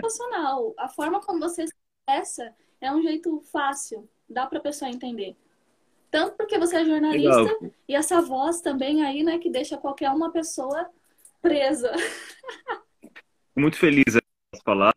sensacional. 0.01 0.73
A 0.77 0.88
forma 0.88 1.21
como 1.21 1.39
você 1.39 1.65
se 1.65 1.73
expressa 1.73 2.53
é 2.82 2.91
um 2.91 3.01
jeito 3.01 3.41
fácil, 3.51 4.07
dá 4.30 4.45
pra 4.45 4.59
pessoa 4.59 4.89
entender. 4.89 5.36
Tanto 6.11 6.36
porque 6.36 6.57
você 6.57 6.77
é 6.77 6.86
jornalista 6.86 7.41
Legal. 7.41 7.71
e 7.88 7.95
essa 7.95 8.21
voz 8.21 8.61
também 8.61 9.03
aí, 9.03 9.23
né, 9.23 9.38
que 9.38 9.49
deixa 9.49 9.77
qualquer 9.77 10.09
uma 10.09 10.32
pessoa 10.32 10.89
presa. 11.41 11.91
Muito 13.55 13.77
feliz 13.77 14.13
de 14.13 14.61
falar. 14.63 14.93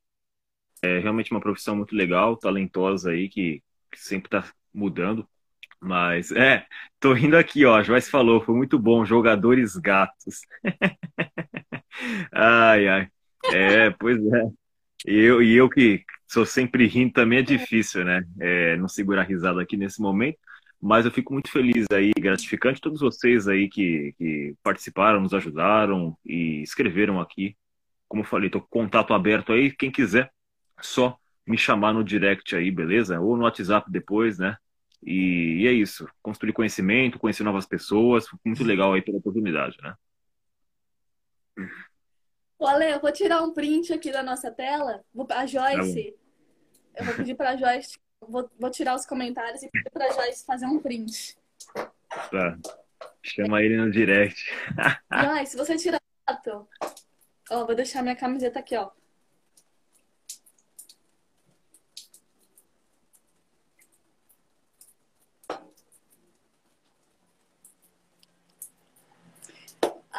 É 0.83 0.99
realmente 0.99 1.31
uma 1.31 1.41
profissão 1.41 1.77
muito 1.77 1.95
legal, 1.95 2.37
talentosa 2.37 3.11
aí, 3.11 3.29
que 3.29 3.63
que 3.93 4.01
sempre 4.01 4.31
tá 4.31 4.51
mudando. 4.73 5.29
Mas, 5.83 6.31
é, 6.31 6.65
tô 7.01 7.13
rindo 7.13 7.37
aqui, 7.37 7.65
ó. 7.67 7.83
Joyce 7.83 8.09
falou, 8.09 8.41
foi 8.41 8.55
muito 8.55 8.79
bom, 8.79 9.05
jogadores 9.05 9.77
gatos. 9.77 10.43
ai, 12.33 12.87
ai. 12.89 13.09
É, 13.53 13.91
pois 13.91 14.17
é. 14.19 14.51
E 15.07 15.19
eu, 15.19 15.43
e 15.43 15.57
eu 15.57 15.69
que 15.69 16.05
sou 16.29 16.47
sempre 16.47 16.87
rindo 16.87 17.13
também 17.13 17.41
é 17.41 17.43
difícil, 17.43 18.05
né? 18.05 18.25
É, 18.41 18.77
não 18.77 18.87
segurar 18.89 19.25
risada 19.25 19.61
aqui 19.61 19.77
nesse 19.77 20.01
momento. 20.01 20.39
Mas 20.81 21.05
eu 21.05 21.11
fico 21.13 21.33
muito 21.33 21.51
feliz 21.51 21.87
aí, 21.93 22.13
gratificante 22.17 22.81
todos 22.81 23.01
vocês 23.01 23.49
aí 23.49 23.69
que, 23.69 24.15
que 24.19 24.55
participaram, 24.63 25.21
nos 25.21 25.35
ajudaram 25.35 26.17
e 26.25 26.63
escreveram 26.63 27.21
aqui. 27.21 27.57
Como 28.09 28.23
eu 28.23 28.27
falei, 28.27 28.51
tô 28.51 28.61
com 28.61 28.69
contato 28.69 29.15
aberto 29.15 29.53
aí. 29.53 29.73
Quem 29.73 29.91
quiser, 29.91 30.31
só 30.81 31.17
me 31.47 31.59
chamar 31.59 31.93
no 31.93 32.05
direct 32.05 32.55
aí, 32.55 32.71
beleza? 32.71 33.21
Ou 33.21 33.37
no 33.37 33.45
WhatsApp 33.45 33.91
depois, 33.91 34.39
né? 34.39 34.57
E, 35.03 35.63
e 35.63 35.67
é 35.67 35.73
isso. 35.73 36.09
Construir 36.23 36.53
conhecimento, 36.53 37.19
conhecer 37.19 37.43
novas 37.43 37.67
pessoas. 37.67 38.27
Muito 38.45 38.63
legal 38.63 38.93
aí 38.93 39.03
pela 39.03 39.19
oportunidade, 39.19 39.77
né? 39.83 39.95
Ale, 42.61 42.93
eu 42.93 43.01
vou 43.01 43.13
tirar 43.13 43.43
um 43.43 43.53
print 43.53 43.93
aqui 43.93 44.13
da 44.13 44.23
nossa 44.23 44.51
tela. 44.51 45.05
A 45.31 45.47
Joyce. 45.47 46.15
Tá 46.95 47.01
eu 47.01 47.07
vou 47.07 47.15
pedir 47.17 47.35
pra 47.35 47.57
Joyce. 47.57 47.99
Vou, 48.21 48.49
vou 48.59 48.71
tirar 48.71 48.95
os 48.95 49.05
comentários 49.05 49.63
e 49.63 49.69
pedir 49.69 49.91
pra 49.91 50.13
Joyce 50.13 50.45
fazer 50.45 50.67
um 50.67 50.79
print. 50.79 51.37
Tá. 52.31 52.59
Chama 53.23 53.63
ele 53.63 53.77
no 53.77 53.91
direct. 53.91 54.45
Joyce, 55.13 55.57
você 55.57 55.77
tira 55.77 56.01
foto. 56.29 56.69
Ó, 57.51 57.67
vou 57.67 57.75
deixar 57.75 58.03
minha 58.03 58.17
camiseta 58.17 58.61
aqui, 58.61 58.77
ó. 58.77 58.91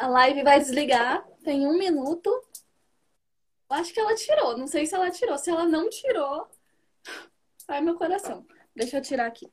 A 0.04 0.06
live 0.06 0.42
vai 0.42 0.58
desligar. 0.58 1.26
Tem 1.42 1.66
um 1.66 1.78
minuto. 1.78 2.28
Eu 2.28 3.76
acho 3.76 3.90
que 3.90 3.98
ela 3.98 4.14
tirou. 4.14 4.54
Não 4.54 4.66
sei 4.66 4.84
se 4.84 4.94
ela 4.94 5.10
tirou. 5.10 5.38
Se 5.38 5.48
ela 5.48 5.64
não 5.64 5.88
tirou, 5.88 6.46
vai 7.66 7.80
meu 7.80 7.96
coração. 7.96 8.46
Deixa 8.76 8.98
eu 8.98 9.02
tirar 9.02 9.24
aqui. 9.24 9.50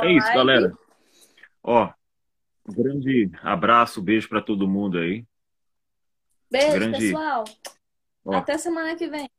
É 0.00 0.12
isso, 0.12 0.28
galera. 0.32 0.72
Ó, 1.62 1.92
um 2.66 2.72
grande 2.72 3.30
abraço, 3.42 4.00
beijo 4.00 4.30
para 4.30 4.40
todo 4.40 4.66
mundo 4.66 4.96
aí. 4.96 5.26
Beijo, 6.50 6.72
grande... 6.72 6.98
pessoal. 6.98 7.44
Ó. 8.24 8.34
Até 8.34 8.56
semana 8.56 8.96
que 8.96 9.08
vem. 9.08 9.30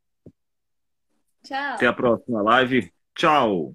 Tchau. 1.44 1.76
Até 1.76 1.88
a 1.88 1.94
próxima 1.94 2.42
live. 2.42 2.92
Tchau. 3.16 3.74